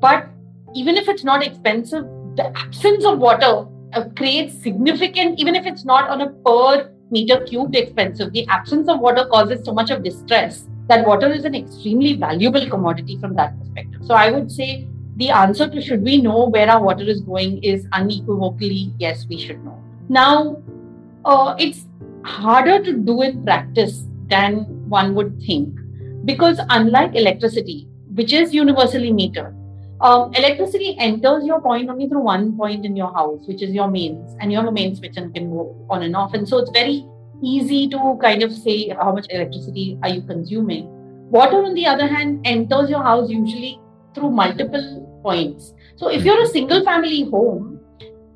but 0.00 0.28
even 0.74 0.96
if 0.96 1.08
it's 1.08 1.24
not 1.24 1.42
expensive 1.46 2.04
the 2.36 2.46
absence 2.56 3.04
of 3.04 3.18
water 3.18 3.66
uh, 3.92 4.04
creates 4.16 4.62
significant, 4.62 5.38
even 5.38 5.54
if 5.54 5.66
it's 5.66 5.84
not 5.84 6.08
on 6.10 6.20
a 6.20 6.30
per 6.30 6.92
meter 7.10 7.44
cubed 7.44 7.74
expensive, 7.74 8.32
the 8.32 8.46
absence 8.48 8.88
of 8.88 9.00
water 9.00 9.26
causes 9.30 9.64
so 9.64 9.72
much 9.72 9.90
of 9.90 10.02
distress 10.02 10.66
that 10.88 11.06
water 11.06 11.30
is 11.30 11.44
an 11.44 11.54
extremely 11.54 12.14
valuable 12.14 12.68
commodity 12.68 13.18
from 13.18 13.34
that 13.34 13.58
perspective. 13.58 14.00
So 14.04 14.14
I 14.14 14.30
would 14.30 14.50
say 14.50 14.86
the 15.16 15.30
answer 15.30 15.68
to 15.68 15.80
should 15.80 16.02
we 16.02 16.20
know 16.20 16.48
where 16.48 16.70
our 16.70 16.82
water 16.82 17.04
is 17.04 17.20
going 17.20 17.62
is 17.62 17.86
unequivocally 17.92 18.92
yes, 18.98 19.26
we 19.28 19.38
should 19.38 19.62
know. 19.64 19.82
Now, 20.08 20.62
uh, 21.24 21.54
it's 21.58 21.86
harder 22.24 22.82
to 22.82 22.92
do 22.94 23.22
in 23.22 23.44
practice 23.44 24.04
than 24.28 24.88
one 24.88 25.14
would 25.14 25.40
think 25.42 25.74
because 26.24 26.60
unlike 26.70 27.14
electricity, 27.14 27.88
which 28.14 28.32
is 28.32 28.54
universally 28.54 29.12
metered, 29.12 29.54
um, 30.00 30.32
electricity 30.34 30.96
enters 30.98 31.44
your 31.44 31.60
point 31.60 31.90
only 31.90 32.08
through 32.08 32.20
one 32.20 32.56
point 32.56 32.84
in 32.84 32.96
your 32.96 33.12
house, 33.12 33.40
which 33.48 33.62
is 33.62 33.72
your 33.72 33.88
mains, 33.88 34.36
and 34.40 34.52
you 34.52 34.58
have 34.58 34.68
a 34.68 34.72
main 34.72 34.94
switch 34.94 35.16
and 35.16 35.34
can 35.34 35.50
go 35.50 35.74
on 35.90 36.02
and 36.02 36.14
off. 36.14 36.34
And 36.34 36.48
so 36.48 36.58
it's 36.58 36.70
very 36.70 37.04
easy 37.42 37.88
to 37.88 38.18
kind 38.22 38.42
of 38.42 38.52
say 38.52 38.88
how 38.90 39.12
much 39.12 39.26
electricity 39.30 39.98
are 40.02 40.08
you 40.08 40.22
consuming. 40.22 40.86
Water, 41.30 41.64
on 41.64 41.74
the 41.74 41.86
other 41.86 42.06
hand, 42.06 42.46
enters 42.46 42.88
your 42.88 43.02
house 43.02 43.28
usually 43.28 43.80
through 44.14 44.30
multiple 44.30 45.20
points. 45.22 45.74
So 45.96 46.08
if 46.08 46.24
you're 46.24 46.40
a 46.42 46.46
single 46.46 46.84
family 46.84 47.24
home, 47.24 47.80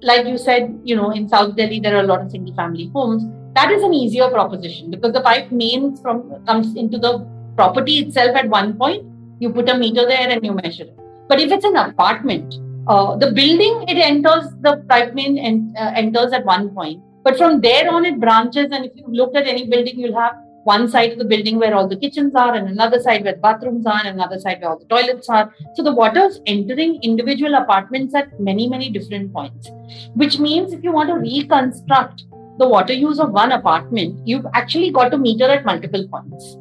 like 0.02 0.26
you 0.26 0.36
said, 0.36 0.80
you 0.82 0.96
know, 0.96 1.10
in 1.10 1.28
South 1.28 1.56
Delhi, 1.56 1.78
there 1.78 1.96
are 1.96 2.00
a 2.00 2.06
lot 2.06 2.20
of 2.20 2.30
single 2.30 2.54
family 2.54 2.90
homes. 2.92 3.24
That 3.54 3.70
is 3.70 3.82
an 3.82 3.94
easier 3.94 4.28
proposition 4.30 4.90
because 4.90 5.12
the 5.12 5.20
pipe 5.20 5.52
mains 5.52 6.00
from 6.00 6.44
comes 6.44 6.74
into 6.74 6.98
the 6.98 7.26
property 7.54 7.98
itself 7.98 8.36
at 8.36 8.48
one 8.48 8.76
point. 8.76 9.06
You 9.38 9.50
put 9.50 9.68
a 9.68 9.76
meter 9.78 10.06
there 10.06 10.28
and 10.28 10.44
you 10.44 10.52
measure 10.52 10.84
it. 10.84 11.01
But 11.32 11.40
if 11.40 11.50
it's 11.50 11.64
an 11.64 11.76
apartment, 11.76 12.56
uh, 12.86 13.16
the 13.16 13.32
building 13.32 13.84
it 13.88 13.96
enters 13.96 14.48
the 14.60 14.84
pipe 14.86 15.14
main 15.14 15.38
and 15.38 15.74
uh, 15.78 15.92
enters 15.96 16.30
at 16.30 16.44
one 16.44 16.68
point, 16.74 17.02
but 17.24 17.38
from 17.38 17.62
there 17.62 17.90
on 17.90 18.04
it 18.04 18.20
branches. 18.20 18.66
And 18.70 18.84
if 18.84 18.92
you 18.94 19.04
look 19.08 19.34
at 19.34 19.46
any 19.46 19.66
building, 19.66 19.98
you'll 19.98 20.18
have 20.20 20.34
one 20.64 20.90
side 20.90 21.12
of 21.12 21.18
the 21.18 21.24
building 21.24 21.58
where 21.58 21.74
all 21.74 21.88
the 21.88 21.96
kitchens 21.96 22.34
are, 22.34 22.54
and 22.54 22.68
another 22.68 23.00
side 23.00 23.24
where 23.24 23.32
the 23.32 23.40
bathrooms 23.40 23.86
are, 23.86 24.00
and 24.00 24.08
another 24.08 24.38
side 24.38 24.60
where 24.60 24.72
all 24.72 24.78
the 24.78 24.84
toilets 24.84 25.30
are. 25.30 25.54
So 25.74 25.82
the 25.82 25.94
water 25.94 26.26
is 26.26 26.42
entering 26.46 27.02
individual 27.02 27.54
apartments 27.54 28.14
at 28.14 28.38
many, 28.38 28.68
many 28.68 28.90
different 28.90 29.32
points, 29.32 29.70
which 30.14 30.38
means 30.38 30.74
if 30.74 30.84
you 30.84 30.92
want 30.92 31.08
to 31.08 31.14
reconstruct 31.14 32.24
the 32.58 32.68
water 32.68 32.92
use 32.92 33.18
of 33.18 33.30
one 33.30 33.52
apartment, 33.52 34.20
you've 34.26 34.44
actually 34.52 34.90
got 34.90 35.08
to 35.12 35.16
meter 35.16 35.46
at 35.46 35.64
multiple 35.64 36.06
points. 36.08 36.58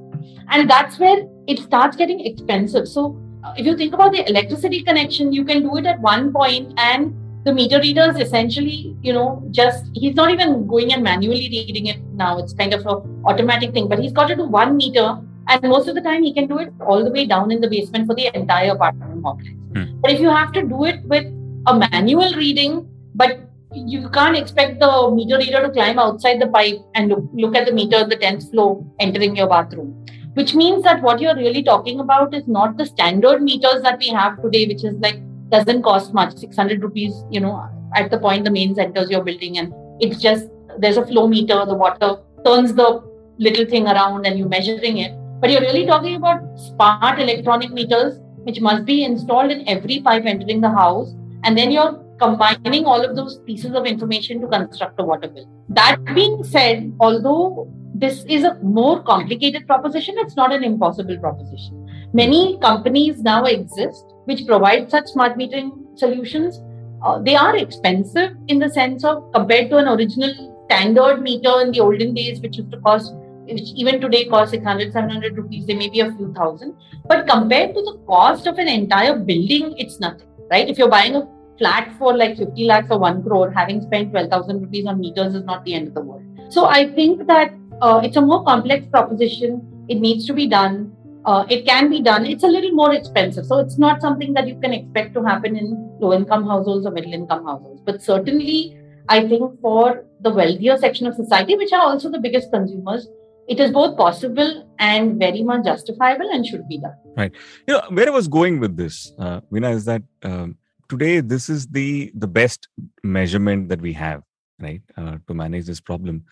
And 0.48 0.70
that's 0.70 0.98
where 0.98 1.28
it 1.48 1.60
starts 1.60 1.98
getting 1.98 2.26
expensive. 2.26 2.88
So 2.88 3.22
if 3.58 3.66
you 3.66 3.76
think 3.76 3.94
about 3.94 4.12
the 4.12 4.28
electricity 4.30 4.84
connection, 4.84 5.32
you 5.32 5.44
can 5.44 5.62
do 5.62 5.78
it 5.78 5.86
at 5.86 6.00
one 6.00 6.32
point 6.32 6.74
and 6.78 7.16
the 7.44 7.54
meter 7.54 7.80
reader 7.80 8.10
is 8.10 8.18
essentially, 8.18 8.96
you 9.02 9.14
know, 9.14 9.44
just 9.52 9.86
he's 9.94 10.16
not 10.16 10.30
even 10.30 10.68
going 10.68 10.94
and 10.94 11.04
manually 11.04 11.50
reading 11.50 11.88
it 11.88 12.00
now. 12.14 12.38
It's 12.38 12.54
kind 12.54 12.74
of 12.74 12.86
a 12.86 13.02
automatic 13.26 13.74
thing, 13.74 13.88
but 13.88 14.00
he's 14.00 14.12
got 14.12 14.28
to 14.28 14.36
do 14.36 14.46
one 14.46 14.78
meter, 14.78 15.18
and 15.48 15.62
most 15.64 15.88
of 15.88 15.96
the 15.96 16.02
time 16.02 16.24
he 16.24 16.34
can 16.34 16.48
do 16.48 16.60
it 16.60 16.72
all 16.82 17.04
the 17.04 17.12
way 17.12 17.26
down 17.26 17.52
in 17.52 17.60
the 17.60 17.68
basement 17.68 18.06
for 18.06 18.16
the 18.16 18.30
entire 18.36 18.74
apartment 18.74 19.24
complex. 19.24 19.50
Hmm. 19.76 20.00
But 20.02 20.12
if 20.12 20.20
you 20.20 20.30
have 20.30 20.52
to 20.54 20.62
do 20.62 20.86
it 20.86 21.04
with 21.06 21.26
a 21.66 21.78
manual 21.78 22.32
reading, 22.36 22.88
but 23.16 23.40
you 23.74 24.10
can't 24.10 24.38
expect 24.38 24.80
the 24.80 25.12
meter 25.12 25.38
reader 25.38 25.62
to 25.66 25.72
climb 25.72 25.98
outside 25.98 26.40
the 26.40 26.48
pipe 26.48 26.80
and 26.94 27.10
look, 27.10 27.24
look 27.34 27.56
at 27.56 27.66
the 27.66 27.72
meter 27.72 27.98
on 27.98 28.10
the 28.10 28.18
10th 28.18 28.52
floor 28.52 28.86
entering 29.00 29.36
your 29.36 29.48
bathroom 29.48 30.06
which 30.34 30.56
means 30.56 30.84
that 30.84 31.02
what 31.02 31.20
you're 31.20 31.36
really 31.36 31.62
talking 31.62 32.00
about 32.00 32.34
is 32.34 32.48
not 32.48 32.78
the 32.78 32.86
standard 32.86 33.42
meters 33.42 33.82
that 33.84 34.00
we 34.00 34.10
have 34.10 34.42
today, 34.42 34.66
which 34.68 34.84
is 34.84 34.96
like 35.00 35.20
doesn't 35.50 35.84
cost 35.84 36.14
much 36.14 36.34
600 36.38 36.82
rupees 36.82 37.14
you 37.30 37.42
know 37.42 37.68
at 37.96 38.10
the 38.10 38.18
point 38.18 38.46
the 38.46 38.52
main 38.52 38.74
centers 38.74 39.10
you're 39.10 39.24
building 39.24 39.58
and 39.58 39.74
it's 40.00 40.22
just 40.22 40.48
there's 40.80 40.96
a 40.96 41.06
flow 41.06 41.28
meter 41.28 41.66
the 41.66 41.76
water 41.76 42.16
turns 42.46 42.74
the 42.74 43.12
little 43.38 43.66
thing 43.66 43.88
around 43.88 44.26
and 44.26 44.38
you're 44.38 44.48
measuring 44.48 44.98
it. 44.98 45.18
But 45.42 45.50
you're 45.50 45.62
really 45.62 45.86
talking 45.86 46.16
about 46.16 46.60
smart 46.60 47.20
electronic 47.20 47.72
meters 47.72 48.20
which 48.44 48.62
must 48.62 48.86
be 48.86 49.04
installed 49.04 49.52
in 49.52 49.68
every 49.68 50.00
pipe 50.02 50.26
entering 50.26 50.62
the 50.62 50.70
house. 50.70 51.14
And 51.44 51.58
then 51.58 51.72
you're 51.72 51.94
combining 52.20 52.86
all 52.86 53.04
of 53.04 53.16
those 53.16 53.40
pieces 53.40 53.74
of 53.74 53.86
information 53.86 54.42
to 54.42 54.48
construct 54.48 55.00
a 55.00 55.04
water 55.04 55.28
bill. 55.28 55.48
That 55.70 56.04
being 56.14 56.44
said 56.44 56.94
although 57.00 57.72
this 58.04 58.24
is 58.38 58.44
a 58.44 58.56
more 58.80 59.02
complicated 59.04 59.68
proposition 59.68 60.16
it's 60.18 60.36
not 60.36 60.54
an 60.54 60.64
impossible 60.64 61.18
proposition 61.20 62.10
many 62.14 62.58
companies 62.60 63.22
now 63.22 63.44
exist 63.46 64.12
which 64.26 64.46
provide 64.48 64.90
such 64.90 65.08
smart 65.08 65.38
metering 65.38 65.72
solutions. 65.96 66.62
Uh, 67.04 67.20
they 67.20 67.36
are 67.36 67.56
expensive 67.58 68.32
in 68.48 68.60
the 68.60 68.70
sense 68.70 69.04
of 69.04 69.32
compared 69.34 69.70
to 69.72 69.78
an 69.78 69.88
original 69.88 70.34
standard 70.66 71.22
meter 71.22 71.62
in 71.62 71.72
the 71.72 71.80
olden 71.80 72.14
days, 72.14 72.40
which 72.42 72.58
used 72.58 72.72
to 72.72 72.80
cost, 72.80 73.14
which 73.46 73.72
even 73.76 74.00
today 74.00 74.26
costs 74.26 74.52
600, 74.52 74.94
700 74.94 75.38
rupees, 75.38 75.66
they 75.66 75.74
may 75.74 75.90
be 75.90 76.02
a 76.02 76.12
few 76.16 76.34
thousand. 76.34 76.76
But 77.08 77.28
compared 77.28 77.74
to 77.76 77.82
the 77.82 77.98
cost 78.08 78.48
of 78.48 78.58
an 78.60 78.68
entire 78.68 79.18
building, 79.18 79.74
it's 79.78 80.00
nothing, 80.00 80.28
right? 80.52 80.70
If 80.70 80.78
you're 80.78 80.90
buying 80.90 81.16
a 81.16 81.28
flat 81.58 81.94
for 81.98 82.16
like 82.16 82.38
50 82.38 82.66
lakhs 82.66 82.92
or 82.92 83.00
1 83.00 83.24
crore, 83.24 83.52
having 83.52 83.82
spent 83.82 84.12
12,000 84.12 84.62
rupees 84.62 84.86
on 84.86 85.00
meters 85.00 85.36
is 85.36 85.44
not 85.44 85.66
the 85.66 85.74
end 85.74 85.88
of 85.90 85.94
the 85.96 86.02
world. 86.02 86.24
So 86.50 86.66
I 86.66 86.92
think 86.94 87.28
that 87.28 87.54
uh, 87.82 88.02
it's 88.04 88.18
a 88.18 88.22
more 88.22 88.44
complex 88.44 88.86
proposition. 88.88 89.86
It 89.90 90.00
needs 90.00 90.26
to 90.28 90.34
be 90.34 90.48
done 90.48 90.96
uh, 91.26 91.46
it 91.50 91.66
can 91.66 91.90
be 91.90 92.02
done. 92.02 92.26
It's 92.26 92.44
a 92.44 92.48
little 92.48 92.72
more 92.72 92.94
expensive. 92.94 93.46
So 93.46 93.60
it's 93.60 93.78
not 93.78 94.02
something 94.02 94.34
that 94.34 94.48
you 94.48 94.60
can 94.60 94.74
expect 94.74 95.14
to 95.14 95.24
happen 95.24 95.56
in 95.56 95.98
low 96.00 96.14
income 96.14 96.48
households 96.48 96.86
or 96.86 96.92
middle 96.92 97.14
income 97.14 97.46
households. 97.46 97.82
But 97.86 98.02
certainly, 98.02 98.78
I 99.08 99.28
think 99.28 99.60
for 99.62 100.06
the 100.22 100.32
wealthier 100.32 100.78
section 100.78 101.08
of 101.08 101.16
society, 101.16 101.56
which 101.56 101.74
are 101.74 101.82
also 101.82 102.10
the 102.10 102.20
biggest 102.20 102.52
consumers, 102.52 103.08
it 103.48 103.60
is 103.60 103.72
both 103.72 103.98
possible 103.98 104.68
and 104.80 105.20
very 105.20 105.44
much 105.44 105.66
justifiable 105.66 106.30
and 106.32 106.46
should 106.46 106.68
be 106.68 106.80
done. 106.80 106.96
Right. 107.18 107.32
You 107.68 107.76
know, 107.76 107.82
where 107.90 108.08
I 108.08 108.12
was 108.12 108.28
going 108.28 108.60
with 108.60 108.78
this, 108.78 109.12
uh, 109.20 109.42
Veena, 109.52 109.74
is 109.74 109.86
that 109.86 110.02
um, 110.24 110.58
today 110.90 111.20
this 111.20 111.50
is 111.50 111.68
the 111.68 112.12
the 112.16 112.28
best 112.28 112.68
measurement 113.04 113.70
that 113.70 113.82
we 113.82 113.94
have, 113.94 114.24
right, 114.60 114.82
uh, 114.98 115.18
to 115.28 115.34
manage 115.34 115.66
this 115.66 115.82
problem. 115.82 116.24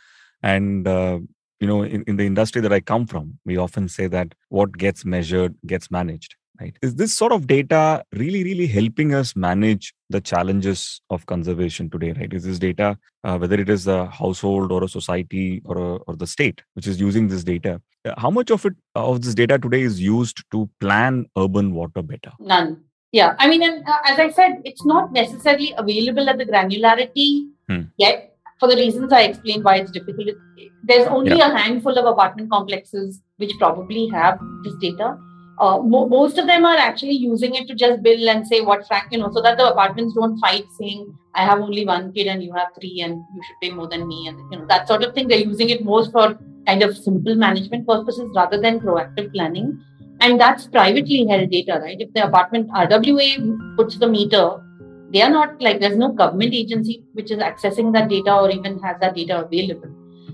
And 0.41 0.87
uh, 0.87 1.19
you 1.59 1.67
know 1.67 1.83
in, 1.83 2.03
in 2.07 2.15
the 2.15 2.25
industry 2.25 2.61
that 2.61 2.73
i 2.73 2.79
come 2.79 3.05
from 3.05 3.37
we 3.45 3.57
often 3.57 3.87
say 3.87 4.07
that 4.07 4.33
what 4.49 4.77
gets 4.77 5.05
measured 5.05 5.55
gets 5.65 5.91
managed 5.91 6.35
right? 6.59 6.77
Is 6.81 6.95
this 6.95 7.13
sort 7.13 7.31
of 7.31 7.47
data 7.47 8.03
really 8.13 8.43
really 8.43 8.67
helping 8.67 9.13
us 9.13 9.35
manage 9.35 9.93
the 10.09 10.21
challenges 10.21 11.01
of 11.09 11.25
conservation 11.25 11.89
today 11.89 12.13
right? 12.13 12.33
Is 12.33 12.43
this 12.43 12.59
data 12.59 12.97
uh, 13.23 13.37
whether 13.37 13.55
it 13.55 13.69
is 13.69 13.87
a 13.87 14.07
household 14.07 14.71
or 14.71 14.83
a 14.83 14.89
society 14.89 15.61
or 15.65 15.77
a, 15.77 15.95
or 16.07 16.15
the 16.15 16.27
state 16.27 16.61
which 16.73 16.87
is 16.87 16.99
using 16.99 17.27
this 17.27 17.43
data 17.43 17.81
uh, 18.05 18.13
how 18.17 18.29
much 18.29 18.51
of 18.51 18.65
it 18.65 18.73
of 18.95 19.21
this 19.21 19.35
data 19.35 19.57
today 19.57 19.81
is 19.81 20.01
used 20.01 20.43
to 20.51 20.69
plan 20.79 21.25
urban 21.37 21.73
water 21.73 22.01
better? 22.01 22.31
None. 22.39 22.83
Yeah 23.11 23.35
i 23.39 23.47
mean 23.47 23.63
and, 23.63 23.87
uh, 23.87 24.01
as 24.05 24.19
i 24.19 24.29
said 24.29 24.61
it's 24.63 24.85
not 24.85 25.11
necessarily 25.11 25.73
available 25.77 26.29
at 26.29 26.37
the 26.37 26.45
granularity 26.45 27.47
hmm. 27.67 27.81
yet 27.97 28.28
for 28.59 28.67
the 28.67 28.75
reasons 28.75 29.13
I 29.13 29.21
explained 29.21 29.63
why 29.63 29.75
it's 29.75 29.91
difficult. 29.91 30.35
There's 30.83 31.07
only 31.07 31.37
yeah. 31.37 31.53
a 31.53 31.57
handful 31.57 31.97
of 31.97 32.05
apartment 32.05 32.49
complexes 32.49 33.21
which 33.37 33.51
probably 33.57 34.07
have 34.09 34.39
this 34.63 34.73
data. 34.81 35.17
Uh, 35.59 35.77
mo- 35.77 36.07
most 36.07 36.37
of 36.37 36.47
them 36.47 36.65
are 36.65 36.77
actually 36.77 37.13
using 37.13 37.55
it 37.55 37.67
to 37.67 37.75
just 37.75 38.01
bill 38.01 38.29
and 38.29 38.47
say 38.47 38.61
what 38.61 38.87
fact, 38.87 39.11
you 39.11 39.19
know, 39.19 39.29
so 39.33 39.41
that 39.41 39.57
the 39.57 39.71
apartments 39.71 40.13
don't 40.13 40.37
fight 40.39 40.63
saying, 40.77 41.13
I 41.35 41.45
have 41.45 41.59
only 41.59 41.85
one 41.85 42.13
kid 42.13 42.27
and 42.27 42.41
you 42.41 42.53
have 42.53 42.69
three 42.79 43.01
and 43.01 43.15
you 43.35 43.41
should 43.43 43.55
pay 43.61 43.75
more 43.75 43.87
than 43.87 44.07
me. 44.07 44.27
And, 44.27 44.39
you 44.51 44.59
know, 44.59 44.65
that 44.67 44.87
sort 44.87 45.03
of 45.03 45.13
thing. 45.13 45.27
They're 45.27 45.37
using 45.37 45.69
it 45.69 45.83
most 45.83 46.13
for 46.13 46.39
kind 46.65 46.81
of 46.81 46.97
simple 46.97 47.35
management 47.35 47.87
purposes 47.87 48.31
rather 48.35 48.59
than 48.59 48.79
proactive 48.79 49.33
planning. 49.33 49.83
And 50.21 50.39
that's 50.39 50.67
privately 50.67 51.25
held 51.27 51.49
data, 51.49 51.79
right? 51.81 51.99
If 51.99 52.13
the 52.13 52.25
apartment 52.25 52.69
RWA 52.71 53.75
puts 53.77 53.97
the 53.97 54.07
meter, 54.07 54.61
they 55.11 55.21
are 55.21 55.29
not 55.29 55.61
like 55.61 55.79
there's 55.79 55.97
no 55.97 56.11
government 56.11 56.53
agency 56.53 57.03
which 57.13 57.31
is 57.31 57.39
accessing 57.39 57.91
that 57.93 58.09
data 58.09 58.33
or 58.33 58.49
even 58.51 58.79
has 58.79 58.99
that 59.01 59.15
data 59.15 59.43
available. 59.45 59.89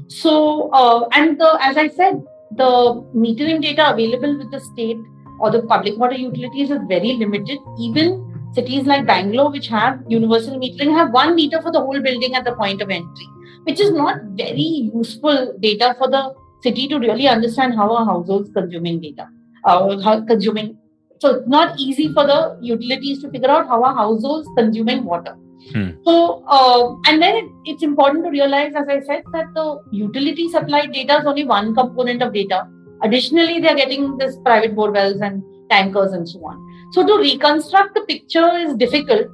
So 0.08 0.70
uh, 0.72 1.08
and 1.14 1.40
the 1.40 1.58
as 1.62 1.78
i 1.78 1.88
said 1.88 2.24
the 2.52 2.72
metering 3.16 3.62
data 3.62 3.92
available 3.92 4.38
with 4.38 4.52
the 4.52 4.60
state 4.60 4.98
or 5.40 5.52
the 5.52 5.64
public 5.64 5.98
water 5.98 6.16
utilities 6.16 6.72
is 6.72 6.80
very 6.88 7.14
limited. 7.14 7.60
Even 7.80 8.22
cities 8.56 8.86
like 8.86 9.06
bangalore 9.06 9.52
which 9.52 9.68
have 9.68 10.00
universal 10.08 10.58
metering 10.60 10.94
have 10.98 11.12
one 11.12 11.36
meter 11.36 11.62
for 11.62 11.72
the 11.72 11.80
whole 11.80 12.02
building 12.02 12.36
at 12.36 12.46
the 12.46 12.56
point 12.62 12.82
of 12.82 12.90
entry 12.90 13.28
which 13.64 13.80
is 13.86 13.92
not 13.92 14.22
very 14.42 14.70
useful 14.94 15.54
data 15.60 15.94
for 15.98 16.10
the 16.10 16.24
city 16.62 16.88
to 16.88 17.00
really 17.00 17.28
understand 17.28 17.76
how 17.76 17.88
a 17.96 18.06
household's 18.06 18.52
consuming 18.58 19.02
data 19.02 19.28
uh, 19.66 20.00
how 20.02 20.22
consuming 20.26 20.78
so 21.26 21.36
it's 21.36 21.48
not 21.48 21.80
easy 21.80 22.12
for 22.14 22.26
the 22.28 22.58
utilities 22.62 23.22
to 23.22 23.32
figure 23.32 23.50
out 23.50 23.68
how 23.68 23.84
are 23.84 23.96
household's 23.96 24.48
consuming 24.58 25.04
water. 25.04 25.36
Hmm. 25.74 25.90
So, 26.04 26.44
uh, 26.48 26.96
and 27.08 27.22
then 27.22 27.36
it, 27.36 27.46
it's 27.66 27.84
important 27.84 28.24
to 28.26 28.30
realize, 28.30 28.74
as 28.76 28.88
I 28.88 29.00
said, 29.02 29.24
that 29.34 29.54
the 29.56 29.80
utility 29.92 30.50
supply 30.50 30.86
data 30.86 31.20
is 31.20 31.26
only 31.26 31.46
one 31.46 31.74
component 31.74 32.22
of 32.22 32.34
data. 32.34 32.68
Additionally, 33.02 33.60
they 33.60 33.70
are 33.70 33.76
getting 33.76 34.18
this 34.18 34.38
private 34.46 34.76
bore 34.76 34.92
wells 34.92 35.22
and 35.22 35.44
tankers 35.72 36.14
and 36.14 36.30
so 36.30 36.40
on. 36.46 36.62
So, 36.92 37.06
to 37.08 37.18
reconstruct 37.18 37.96
the 37.96 38.02
picture 38.02 38.48
is 38.58 38.76
difficult 38.76 39.28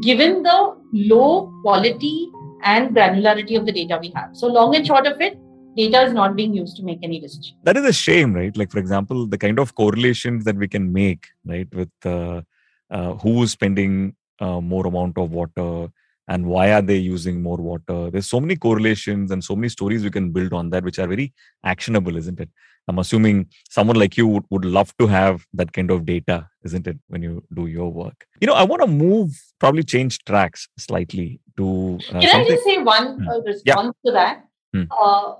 given 0.00 0.42
the 0.42 0.74
low 0.94 1.52
quality 1.62 2.30
and 2.64 2.96
granularity 2.96 3.58
of 3.58 3.66
the 3.66 3.72
data 3.72 3.98
we 4.00 4.10
have. 4.16 4.30
So, 4.34 4.46
long 4.46 4.74
and 4.74 4.86
short 4.86 5.06
of 5.06 5.20
it, 5.20 5.36
data 5.76 6.02
is 6.02 6.12
not 6.12 6.36
being 6.36 6.54
used 6.54 6.76
to 6.76 6.82
make 6.82 7.00
any 7.02 7.20
decision. 7.20 7.56
That 7.64 7.76
is 7.76 7.84
a 7.84 7.92
shame, 7.92 8.34
right? 8.34 8.56
Like, 8.56 8.70
for 8.70 8.78
example, 8.78 9.26
the 9.26 9.38
kind 9.38 9.58
of 9.58 9.74
correlations 9.74 10.44
that 10.44 10.56
we 10.56 10.68
can 10.68 10.92
make, 10.92 11.28
right, 11.44 11.72
with 11.74 11.90
uh, 12.04 12.42
uh, 12.90 13.14
who 13.14 13.42
is 13.42 13.52
spending 13.52 14.14
uh, 14.40 14.60
more 14.60 14.86
amount 14.86 15.18
of 15.18 15.30
water 15.30 15.88
and 16.28 16.46
why 16.46 16.72
are 16.72 16.82
they 16.82 16.96
using 16.96 17.42
more 17.42 17.56
water. 17.56 18.10
There's 18.10 18.28
so 18.28 18.40
many 18.40 18.56
correlations 18.56 19.30
and 19.30 19.42
so 19.42 19.56
many 19.56 19.68
stories 19.68 20.04
we 20.04 20.10
can 20.10 20.30
build 20.30 20.52
on 20.52 20.70
that, 20.70 20.84
which 20.84 20.98
are 20.98 21.06
very 21.06 21.32
actionable, 21.64 22.16
isn't 22.16 22.40
it? 22.40 22.48
I'm 22.88 22.98
assuming 22.98 23.46
someone 23.70 23.96
like 23.96 24.16
you 24.16 24.26
would, 24.26 24.44
would 24.50 24.64
love 24.64 24.96
to 24.98 25.06
have 25.06 25.46
that 25.54 25.72
kind 25.72 25.90
of 25.90 26.04
data, 26.04 26.48
isn't 26.64 26.86
it, 26.86 26.98
when 27.08 27.22
you 27.22 27.44
do 27.54 27.66
your 27.66 27.92
work? 27.92 28.26
You 28.40 28.46
know, 28.46 28.54
I 28.54 28.64
want 28.64 28.82
to 28.82 28.88
move, 28.88 29.30
probably 29.60 29.84
change 29.84 30.24
tracks 30.24 30.68
slightly 30.78 31.40
to. 31.56 31.98
Uh, 32.08 32.20
Can 32.20 32.40
I 32.40 32.48
just 32.48 32.64
say 32.64 32.78
one 32.78 33.20
hmm. 33.20 33.28
uh, 33.28 33.40
response 33.40 33.96
yeah. 34.02 34.10
to 34.10 34.12
that? 34.12 34.44
Hmm. 34.74 34.84
Uh, 34.90 35.34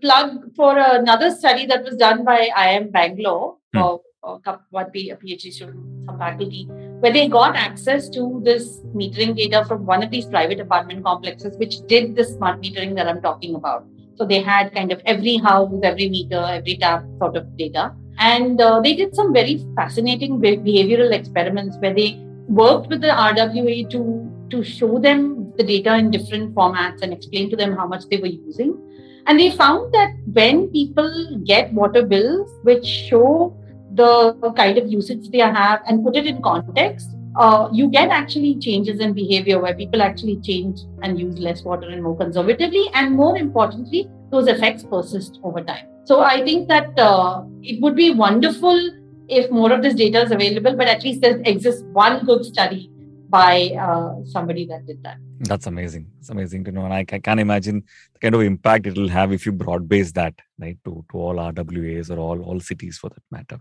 plug 0.00 0.54
for 0.56 0.78
another 0.78 1.30
study 1.30 1.66
that 1.66 1.84
was 1.84 1.96
done 1.96 2.24
by 2.24 2.48
IIM 2.56 2.92
Bangalore, 2.92 3.56
Hmm. 3.74 3.82
uh, 3.82 3.96
uh, 4.24 4.56
one 4.70 4.90
P- 4.90 5.10
a 5.10 5.16
PhD 5.16 5.50
student, 5.52 5.80
some 6.06 6.18
faculty, 6.18 6.66
where 7.00 7.12
they 7.12 7.28
got 7.28 7.56
access 7.56 8.08
to 8.10 8.40
this 8.44 8.80
metering 8.94 9.36
data 9.36 9.64
from 9.64 9.86
one 9.86 10.02
of 10.02 10.10
these 10.10 10.26
private 10.26 10.60
apartment 10.60 11.04
complexes, 11.04 11.56
which 11.58 11.80
did 11.86 12.14
the 12.14 12.24
smart 12.24 12.60
metering 12.60 12.94
that 12.96 13.08
I'm 13.08 13.20
talking 13.22 13.54
about. 13.54 13.84
So 14.16 14.26
they 14.26 14.40
had 14.42 14.74
kind 14.74 14.92
of 14.92 15.00
every 15.06 15.36
house, 15.38 15.72
every 15.82 16.08
meter, 16.08 16.44
every 16.48 16.76
tap 16.76 17.04
sort 17.18 17.36
of 17.36 17.56
data. 17.56 17.94
And 18.18 18.60
uh, 18.60 18.80
they 18.80 18.94
did 18.94 19.14
some 19.16 19.32
very 19.32 19.64
fascinating 19.74 20.38
behavioral 20.38 21.12
experiments 21.12 21.76
where 21.78 21.94
they 21.94 22.20
worked 22.46 22.88
with 22.88 23.00
the 23.00 23.08
RWA 23.08 23.88
to, 23.90 24.30
to 24.50 24.62
show 24.62 24.98
them 24.98 25.52
the 25.56 25.64
data 25.64 25.96
in 25.96 26.10
different 26.10 26.54
formats 26.54 27.02
and 27.02 27.12
explain 27.12 27.50
to 27.50 27.56
them 27.56 27.74
how 27.74 27.86
much 27.86 28.04
they 28.10 28.18
were 28.18 28.26
using. 28.26 28.78
And 29.26 29.38
they 29.38 29.50
found 29.50 29.92
that 29.94 30.14
when 30.32 30.68
people 30.68 31.40
get 31.44 31.72
water 31.72 32.02
bills 32.02 32.50
which 32.62 32.84
show 32.84 33.56
the 33.94 34.52
kind 34.56 34.78
of 34.78 34.90
usage 34.90 35.28
they 35.30 35.38
have 35.38 35.82
and 35.86 36.04
put 36.04 36.16
it 36.16 36.26
in 36.26 36.42
context, 36.42 37.10
uh, 37.36 37.68
you 37.72 37.88
get 37.88 38.10
actually 38.10 38.58
changes 38.58 39.00
in 39.00 39.12
behavior 39.12 39.60
where 39.60 39.74
people 39.74 40.02
actually 40.02 40.40
change 40.40 40.80
and 41.02 41.18
use 41.18 41.38
less 41.38 41.62
water 41.62 41.88
and 41.88 42.02
more 42.02 42.16
conservatively. 42.16 42.90
And 42.94 43.14
more 43.14 43.36
importantly, 43.36 44.08
those 44.30 44.48
effects 44.48 44.84
persist 44.84 45.38
over 45.42 45.62
time. 45.62 45.86
So 46.04 46.20
I 46.20 46.44
think 46.44 46.68
that 46.68 46.98
uh, 46.98 47.44
it 47.62 47.80
would 47.80 47.96
be 47.96 48.12
wonderful 48.12 48.90
if 49.28 49.50
more 49.50 49.72
of 49.72 49.82
this 49.82 49.94
data 49.94 50.22
is 50.22 50.30
available, 50.30 50.76
but 50.76 50.88
at 50.88 51.04
least 51.04 51.20
there 51.20 51.40
exists 51.44 51.84
one 51.92 52.24
good 52.26 52.44
study 52.44 52.91
by 53.32 53.70
uh, 53.80 54.22
somebody 54.26 54.66
that 54.66 54.86
did 54.86 55.02
that. 55.02 55.16
That's 55.40 55.66
amazing. 55.66 56.06
It's 56.20 56.28
amazing 56.28 56.64
to 56.64 56.72
know. 56.72 56.84
And 56.84 56.92
I 56.92 57.04
ca- 57.04 57.18
can't 57.18 57.40
imagine 57.40 57.82
the 58.12 58.18
kind 58.20 58.34
of 58.34 58.42
impact 58.42 58.86
it 58.86 58.96
will 58.96 59.08
have 59.08 59.32
if 59.32 59.46
you 59.46 59.52
broad 59.52 59.88
base 59.88 60.12
that, 60.12 60.34
right, 60.60 60.76
to, 60.84 61.04
to 61.10 61.18
all 61.18 61.36
RWAs 61.36 62.10
or 62.10 62.18
all, 62.18 62.42
all 62.42 62.60
cities 62.60 62.98
for 62.98 63.08
that 63.08 63.22
matter. 63.30 63.58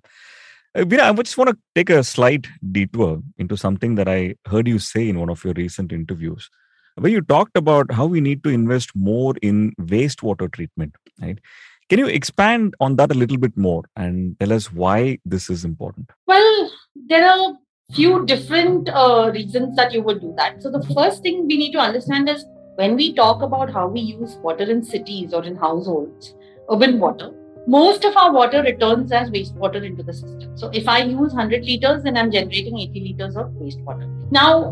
Uh, 0.75 0.81
Veena, 0.81 1.03
I 1.03 1.13
just 1.13 1.37
want 1.37 1.51
to 1.51 1.57
take 1.73 1.89
a 1.89 2.03
slight 2.03 2.47
detour 2.71 3.21
into 3.37 3.55
something 3.55 3.95
that 3.95 4.09
I 4.09 4.35
heard 4.45 4.67
you 4.67 4.77
say 4.77 5.07
in 5.07 5.17
one 5.19 5.29
of 5.29 5.43
your 5.45 5.53
recent 5.53 5.93
interviews, 5.93 6.49
where 6.95 7.11
you 7.11 7.21
talked 7.21 7.55
about 7.55 7.91
how 7.93 8.05
we 8.05 8.19
need 8.19 8.43
to 8.43 8.49
invest 8.49 8.91
more 8.93 9.33
in 9.41 9.73
wastewater 9.79 10.51
treatment, 10.51 10.95
right? 11.21 11.39
Can 11.87 11.99
you 11.99 12.07
expand 12.07 12.73
on 12.81 12.97
that 12.97 13.11
a 13.11 13.17
little 13.17 13.37
bit 13.37 13.55
more 13.55 13.83
and 13.95 14.37
tell 14.39 14.51
us 14.51 14.71
why 14.71 15.19
this 15.25 15.49
is 15.49 15.65
important? 15.65 16.09
Well, 16.27 16.71
there 17.07 17.29
are 17.29 17.55
few 17.93 18.25
different 18.25 18.89
uh, 18.89 19.31
reasons 19.33 19.75
that 19.75 19.93
you 19.93 20.01
would 20.01 20.21
do 20.21 20.33
that. 20.37 20.61
So 20.61 20.71
the 20.71 20.83
first 20.93 21.21
thing 21.21 21.47
we 21.47 21.57
need 21.57 21.71
to 21.73 21.79
understand 21.79 22.29
is 22.29 22.45
when 22.75 22.95
we 22.95 23.13
talk 23.13 23.41
about 23.41 23.71
how 23.71 23.87
we 23.87 23.99
use 23.99 24.35
water 24.37 24.63
in 24.63 24.83
cities 24.83 25.33
or 25.33 25.43
in 25.43 25.55
households, 25.55 26.35
urban 26.69 26.99
water, 26.99 27.31
most 27.67 28.05
of 28.05 28.15
our 28.17 28.31
water 28.31 28.63
returns 28.63 29.11
as 29.11 29.29
wastewater 29.29 29.85
into 29.85 30.03
the 30.03 30.13
system. 30.13 30.57
So 30.57 30.69
if 30.73 30.87
I 30.87 31.03
use 31.03 31.33
100 31.33 31.63
liters, 31.63 32.03
then 32.03 32.17
I'm 32.17 32.31
generating 32.31 32.79
80 32.79 32.99
liters 32.99 33.35
of 33.35 33.49
wastewater. 33.51 34.31
Now, 34.31 34.71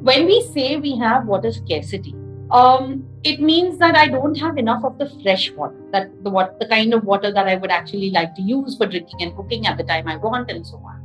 when 0.00 0.26
we 0.26 0.42
say 0.52 0.76
we 0.76 0.96
have 0.96 1.26
water 1.26 1.52
scarcity, 1.52 2.14
um, 2.50 3.04
it 3.24 3.40
means 3.40 3.78
that 3.78 3.94
I 3.94 4.08
don't 4.08 4.34
have 4.36 4.56
enough 4.56 4.84
of 4.84 4.98
the 4.98 5.10
fresh 5.22 5.50
water, 5.52 5.76
that 5.92 6.10
the 6.24 6.30
what 6.30 6.58
the 6.58 6.66
kind 6.66 6.94
of 6.94 7.04
water 7.04 7.30
that 7.30 7.46
I 7.46 7.56
would 7.56 7.70
actually 7.70 8.10
like 8.10 8.34
to 8.36 8.42
use 8.42 8.76
for 8.76 8.86
drinking 8.86 9.20
and 9.22 9.36
cooking 9.36 9.66
at 9.66 9.76
the 9.76 9.84
time 9.84 10.08
I 10.08 10.16
want, 10.16 10.50
and 10.50 10.66
so 10.66 10.76
on. 10.76 10.97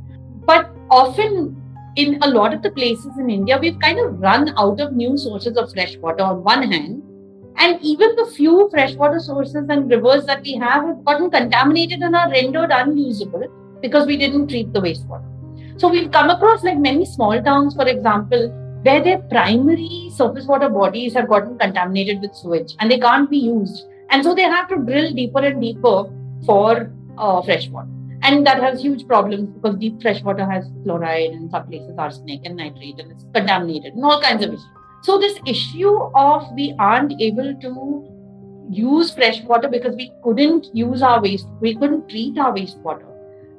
But 0.46 0.70
often, 0.90 1.60
in 1.96 2.22
a 2.22 2.28
lot 2.28 2.52
of 2.52 2.62
the 2.62 2.70
places 2.70 3.12
in 3.18 3.30
India, 3.30 3.58
we've 3.60 3.78
kind 3.78 3.98
of 3.98 4.20
run 4.20 4.54
out 4.58 4.80
of 4.80 4.92
new 4.92 5.16
sources 5.16 5.56
of 5.56 5.72
fresh 5.72 5.96
water 5.98 6.22
on 6.22 6.42
one 6.42 6.70
hand, 6.70 7.02
and 7.56 7.78
even 7.82 8.16
the 8.16 8.26
few 8.26 8.68
freshwater 8.70 9.20
sources 9.20 9.66
and 9.68 9.90
rivers 9.90 10.26
that 10.26 10.42
we 10.42 10.54
have 10.56 10.84
have 10.84 11.04
gotten 11.04 11.30
contaminated 11.30 12.00
and 12.00 12.16
are 12.16 12.30
rendered 12.30 12.70
unusable 12.72 13.44
because 13.80 14.06
we 14.06 14.16
didn't 14.16 14.48
treat 14.48 14.72
the 14.72 14.80
wastewater. 14.80 15.30
So 15.80 15.88
we've 15.88 16.10
come 16.10 16.30
across 16.30 16.64
like 16.64 16.78
many 16.78 17.04
small 17.04 17.40
towns, 17.42 17.74
for 17.74 17.86
example, 17.86 18.48
where 18.82 19.02
their 19.02 19.18
primary 19.18 20.10
surface 20.14 20.46
water 20.46 20.68
bodies 20.68 21.14
have 21.14 21.28
gotten 21.28 21.58
contaminated 21.58 22.20
with 22.20 22.34
sewage 22.34 22.74
and 22.80 22.90
they 22.90 22.98
can't 22.98 23.30
be 23.30 23.38
used. 23.38 23.84
And 24.10 24.22
so 24.22 24.34
they 24.34 24.42
have 24.42 24.68
to 24.68 24.76
drill 24.76 25.12
deeper 25.12 25.40
and 25.40 25.60
deeper 25.60 26.04
for 26.44 26.92
uh, 27.18 27.42
fresh 27.42 27.68
water. 27.68 27.88
And 28.24 28.46
that 28.46 28.60
has 28.62 28.82
huge 28.82 29.06
problems 29.06 29.50
because 29.50 29.76
deep 29.76 30.02
fresh 30.02 30.22
water 30.22 30.50
has 30.50 30.64
fluoride 30.84 31.32
and 31.32 31.50
some 31.50 31.68
places 31.68 31.94
arsenic 31.98 32.40
and 32.44 32.56
nitrate 32.56 32.98
and 32.98 33.12
it's 33.12 33.24
contaminated 33.34 33.92
and 33.94 34.04
all 34.04 34.20
kinds 34.20 34.44
of 34.44 34.50
issues. 34.50 34.66
So 35.02 35.18
this 35.18 35.38
issue 35.46 35.94
of 36.14 36.50
we 36.54 36.74
aren't 36.78 37.20
able 37.20 37.54
to 37.60 38.66
use 38.70 39.12
fresh 39.12 39.42
water 39.42 39.68
because 39.68 39.94
we 39.94 40.10
couldn't 40.22 40.68
use 40.74 41.02
our 41.02 41.20
waste, 41.20 41.46
we 41.60 41.74
couldn't 41.76 42.08
treat 42.08 42.38
our 42.38 42.52
wastewater 42.52 43.14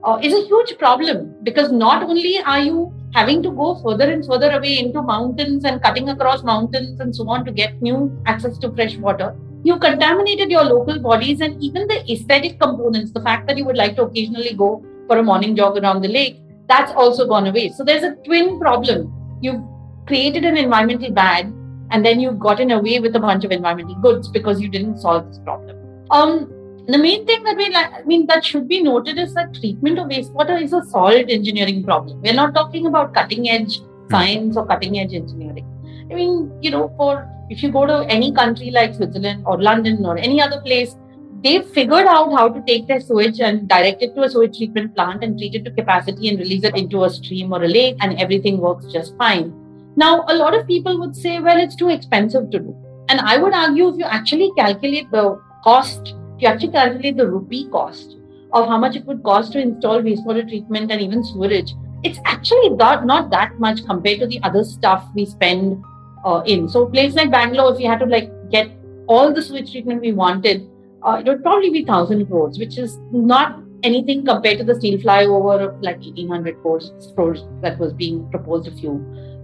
uh, 0.06 0.19
is 0.21 0.34
a 0.34 0.45
huge 0.45 0.78
problem 0.78 1.36
because 1.43 1.71
not 1.71 2.04
only 2.04 2.39
are 2.41 2.60
you 2.60 2.93
having 3.13 3.41
to 3.41 3.51
go 3.51 3.75
further 3.84 4.12
and 4.12 4.25
further 4.25 4.51
away 4.51 4.78
into 4.78 5.01
mountains 5.01 5.65
and 5.65 5.82
cutting 5.82 6.10
across 6.10 6.43
mountains 6.43 6.99
and 6.99 7.15
so 7.15 7.28
on 7.28 7.43
to 7.43 7.51
get 7.51 7.82
new 7.82 7.99
access 8.28 8.58
to 8.60 8.71
fresh 8.73 8.95
water, 8.97 9.36
you 9.65 9.80
contaminated 9.80 10.51
your 10.51 10.63
local 10.63 10.99
bodies 10.99 11.41
and 11.41 11.62
even 11.62 11.88
the 11.88 11.99
aesthetic 12.12 12.60
components, 12.60 13.12
the 13.12 13.21
fact 13.21 13.47
that 13.47 13.58
you 13.58 13.65
would 13.65 13.75
like 13.75 13.95
to 13.95 14.04
occasionally 14.04 14.54
go 14.54 14.86
for 15.08 15.17
a 15.17 15.23
morning 15.23 15.56
jog 15.56 15.78
around 15.78 16.01
the 16.01 16.08
lake, 16.08 16.39
that's 16.67 16.91
also 16.91 17.28
gone 17.28 17.47
away. 17.47 17.69
So 17.69 17.84
there's 17.84 18.04
a 18.04 18.15
twin 18.25 18.60
problem. 18.60 19.12
You've 19.41 19.63
created 20.06 20.45
an 20.45 20.56
environmental 20.58 21.12
bad 21.12 21.47
and 21.89 22.06
then 22.06 22.19
you've 22.19 22.38
gotten 22.38 22.71
away 22.71 22.99
with 22.99 23.15
a 23.15 23.19
bunch 23.19 23.43
of 23.43 23.51
environmental 23.51 23.95
goods 23.95 24.28
because 24.28 24.62
you 24.62 24.69
didn't 24.69 24.99
solve 24.99 25.28
this 25.28 25.39
problem. 25.39 25.75
Um, 26.12 26.51
the 26.88 26.99
main 26.99 27.25
thing 27.25 27.43
that 27.43 27.58
we 27.58 27.69
like, 27.71 27.91
I 27.91 28.04
mean, 28.04 28.28
that 28.28 28.45
should 28.45 28.67
be 28.67 28.84
noted 28.84 29.17
is 29.17 29.34
that 29.34 29.56
treatment 29.56 29.97
of 29.97 30.10
wastewater 30.10 30.62
is 30.62 30.73
a 30.73 30.84
solid 30.86 31.32
engineering 31.32 31.84
problem. 31.84 32.21
We're 32.21 32.34
not 32.34 32.54
talking 32.54 32.86
about 32.86 33.15
cutting 33.15 33.49
edge 33.49 33.80
science 34.12 34.58
or 34.58 34.67
cutting 34.67 34.99
edge 34.99 35.15
engineering. 35.15 35.65
I 36.12 36.13
mean, 36.13 36.51
you 36.62 36.69
know, 36.69 36.93
for 36.97 37.28
if 37.50 37.64
you 37.64 37.72
go 37.72 37.86
to 37.86 38.06
any 38.10 38.34
country 38.34 38.72
like 38.72 38.96
Switzerland 38.96 39.44
or 39.46 39.62
London 39.62 40.06
or 40.06 40.18
any 40.18 40.42
other 40.42 40.62
place, 40.62 40.96
they've 41.44 41.66
figured 41.66 42.08
out 42.08 42.32
how 42.32 42.50
to 42.50 42.62
take 42.66 42.88
their 42.88 43.00
sewage 43.00 43.40
and 43.40 43.68
direct 43.68 44.02
it 44.02 44.16
to 44.16 44.24
a 44.24 44.30
sewage 44.30 44.58
treatment 44.58 44.96
plant 44.96 45.24
and 45.24 45.38
treat 45.38 45.56
it 45.56 45.66
to 45.66 45.72
capacity 45.72 46.30
and 46.30 46.40
release 46.40 46.64
it 46.64 46.76
into 46.76 47.04
a 47.04 47.10
stream 47.10 47.54
or 47.54 47.64
a 47.64 47.68
lake, 47.68 47.96
and 48.02 48.20
everything 48.20 48.58
works 48.58 48.86
just 48.92 49.16
fine. 49.18 49.54
Now, 49.96 50.26
a 50.28 50.36
lot 50.36 50.54
of 50.54 50.68
people 50.68 51.00
would 51.00 51.16
say, 51.16 51.40
well, 51.40 51.58
it's 51.58 51.76
too 51.76 51.90
expensive 51.90 52.50
to 52.52 52.60
do. 52.60 52.76
And 53.10 53.22
I 53.22 53.38
would 53.38 53.54
argue 53.54 53.90
if 53.90 53.98
you 53.98 54.06
actually 54.06 54.52
calculate 54.58 55.10
the 55.12 55.40
cost 55.64 56.16
if 56.36 56.42
you 56.42 56.48
actually 56.50 56.72
calculate 56.74 57.16
the 57.16 57.30
rupee 57.30 57.70
cost 57.70 58.18
of 58.52 58.68
how 58.68 58.78
much 58.78 58.96
it 58.98 59.06
would 59.06 59.24
cost 59.24 59.54
to 59.54 59.60
install 59.60 60.02
wastewater 60.02 60.48
treatment 60.48 60.92
and 60.92 61.02
even 61.02 61.24
sewerage, 61.24 61.74
it's 62.04 62.20
actually 62.26 62.70
not, 62.70 63.06
not 63.06 63.30
that 63.32 63.58
much 63.58 63.86
compared 63.86 64.20
to 64.20 64.28
the 64.28 64.42
other 64.44 64.64
stuff 64.64 65.08
we 65.16 65.26
spend 65.26 65.82
uh, 66.26 66.42
in. 66.46 66.68
So, 66.68 66.84
a 66.84 66.90
place 66.90 67.14
like 67.14 67.32
Bangalore, 67.32 67.72
if 67.74 67.78
we 67.78 67.86
had 67.86 68.00
to 68.00 68.06
like 68.06 68.32
get 68.50 68.70
all 69.08 69.34
the 69.34 69.42
sewage 69.42 69.72
treatment 69.72 70.02
we 70.02 70.12
wanted, 70.12 70.68
uh, 71.04 71.22
it 71.24 71.28
would 71.28 71.44
probably 71.44 71.70
be 71.70 71.86
thousand 71.86 72.26
crores, 72.26 72.58
which 72.58 72.78
is 72.78 72.98
not 73.12 73.62
anything 73.84 74.26
compared 74.26 74.58
to 74.58 74.64
the 74.64 74.76
steel 74.76 75.00
flyover 75.00 75.62
of 75.68 75.82
like 75.82 75.98
1800 75.98 76.62
crores, 76.62 76.92
crores 77.14 77.44
that 77.62 77.78
was 77.78 77.94
being 77.94 78.28
proposed 78.32 78.68
a 78.68 78.72
few 78.72 78.94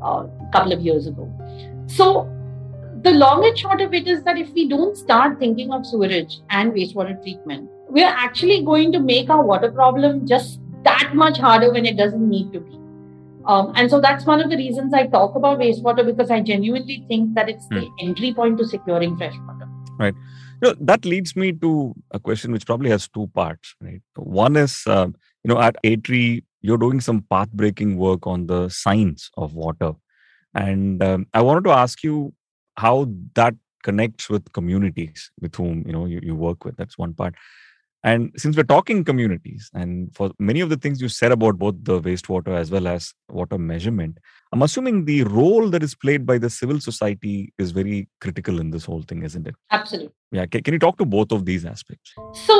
uh, 0.01 0.25
couple 0.51 0.73
of 0.73 0.81
years 0.81 1.05
ago. 1.05 1.31
So 1.87 2.27
the 3.03 3.11
long 3.11 3.45
and 3.45 3.57
short 3.57 3.81
of 3.81 3.93
it 3.93 4.07
is 4.07 4.23
that 4.23 4.37
if 4.37 4.51
we 4.53 4.67
don't 4.67 4.97
start 4.97 5.39
thinking 5.39 5.71
of 5.71 5.85
sewerage 5.85 6.39
and 6.49 6.71
wastewater 6.71 7.21
treatment, 7.21 7.69
we 7.89 8.03
are 8.03 8.13
actually 8.13 8.63
going 8.63 8.91
to 8.91 8.99
make 8.99 9.29
our 9.29 9.43
water 9.43 9.71
problem 9.71 10.25
just 10.25 10.59
that 10.83 11.11
much 11.13 11.37
harder 11.37 11.71
when 11.71 11.85
it 11.85 11.97
doesn't 11.97 12.27
need 12.27 12.51
to 12.53 12.59
be. 12.59 12.80
Um, 13.51 13.73
and 13.75 13.89
so 13.89 13.99
that's 13.99 14.25
one 14.25 14.39
of 14.41 14.49
the 14.49 14.55
reasons 14.55 14.93
I 14.93 15.07
talk 15.07 15.35
about 15.35 15.59
wastewater 15.59 16.05
because 16.05 16.31
I 16.31 16.39
genuinely 16.39 17.03
think 17.09 17.35
that 17.35 17.49
it's 17.49 17.67
the 17.67 17.89
entry 17.99 18.33
point 18.33 18.57
to 18.59 18.65
securing 18.65 19.17
fresh 19.17 19.35
water. 19.45 19.67
Right. 19.99 20.13
You 20.61 20.69
know, 20.69 20.75
that 20.79 21.03
leads 21.03 21.35
me 21.35 21.51
to 21.53 21.93
a 22.11 22.19
question 22.19 22.53
which 22.53 22.65
probably 22.65 22.89
has 22.91 23.09
two 23.09 23.27
parts. 23.35 23.75
Right. 23.81 24.01
One 24.15 24.55
is, 24.55 24.83
uh, 24.87 25.07
you 25.43 25.53
know, 25.53 25.59
at 25.59 25.75
ATREE, 25.83 26.43
you're 26.61 26.77
doing 26.77 27.01
some 27.01 27.25
path 27.29 27.51
breaking 27.51 27.97
work 27.97 28.25
on 28.25 28.47
the 28.47 28.69
science 28.69 29.29
of 29.35 29.53
water. 29.53 29.93
And 30.55 31.03
um, 31.03 31.27
I 31.33 31.41
wanted 31.41 31.65
to 31.65 31.71
ask 31.71 32.03
you 32.03 32.33
how 32.77 33.07
that 33.35 33.55
connects 33.83 34.29
with 34.29 34.53
communities 34.53 35.31
with 35.39 35.55
whom 35.55 35.83
you 35.87 35.91
know 35.91 36.05
you, 36.05 36.19
you 36.21 36.35
work 36.35 36.63
with 36.63 36.77
that's 36.77 36.97
one 36.97 37.13
part 37.13 37.33
and 38.03 38.31
since 38.35 38.57
we're 38.57 38.63
talking 38.63 39.03
communities 39.03 39.69
and 39.73 40.13
for 40.15 40.31
many 40.39 40.59
of 40.59 40.69
the 40.69 40.77
things 40.77 41.01
you 41.01 41.07
said 41.07 41.31
about 41.31 41.57
both 41.57 41.75
the 41.83 42.01
wastewater 42.01 42.55
as 42.57 42.71
well 42.71 42.87
as 42.87 43.13
water 43.29 43.57
measurement 43.57 44.17
i'm 44.51 44.61
assuming 44.61 45.05
the 45.05 45.23
role 45.23 45.69
that 45.69 45.83
is 45.83 45.95
played 45.95 46.25
by 46.25 46.37
the 46.37 46.49
civil 46.49 46.79
society 46.79 47.53
is 47.57 47.71
very 47.71 48.07
critical 48.19 48.59
in 48.59 48.71
this 48.71 48.85
whole 48.85 49.03
thing 49.03 49.23
isn't 49.23 49.47
it 49.47 49.55
Absolutely. 49.71 50.13
yeah 50.31 50.45
can, 50.45 50.63
can 50.63 50.73
you 50.73 50.79
talk 50.79 50.97
to 50.97 51.05
both 51.05 51.31
of 51.31 51.45
these 51.45 51.65
aspects 51.65 52.13
So, 52.33 52.55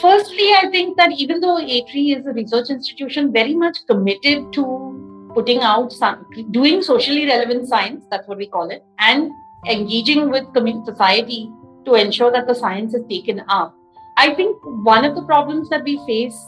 firstly, 0.00 0.48
I 0.62 0.68
think 0.70 0.96
that 0.96 1.12
even 1.12 1.40
though 1.40 1.58
ATREE 1.58 2.16
is 2.16 2.26
a 2.26 2.32
research 2.32 2.70
institution 2.70 3.32
very 3.32 3.54
much 3.54 3.78
committed 3.88 4.52
to 4.52 5.30
putting 5.34 5.60
out 5.60 5.92
some, 5.92 6.26
doing 6.50 6.82
socially 6.82 7.26
relevant 7.26 7.68
science, 7.68 8.04
that's 8.10 8.26
what 8.26 8.38
we 8.38 8.46
call 8.46 8.70
it, 8.70 8.82
and 8.98 9.30
engaging 9.68 10.30
with 10.30 10.52
community 10.54 10.92
society 10.92 11.50
to 11.84 11.94
ensure 11.94 12.30
that 12.32 12.46
the 12.46 12.54
science 12.54 12.94
is 12.94 13.04
taken 13.08 13.42
up. 13.48 13.74
I 14.22 14.34
think 14.34 14.58
one 14.62 15.06
of 15.06 15.14
the 15.14 15.22
problems 15.22 15.70
that 15.70 15.82
we 15.82 15.98
face 16.06 16.38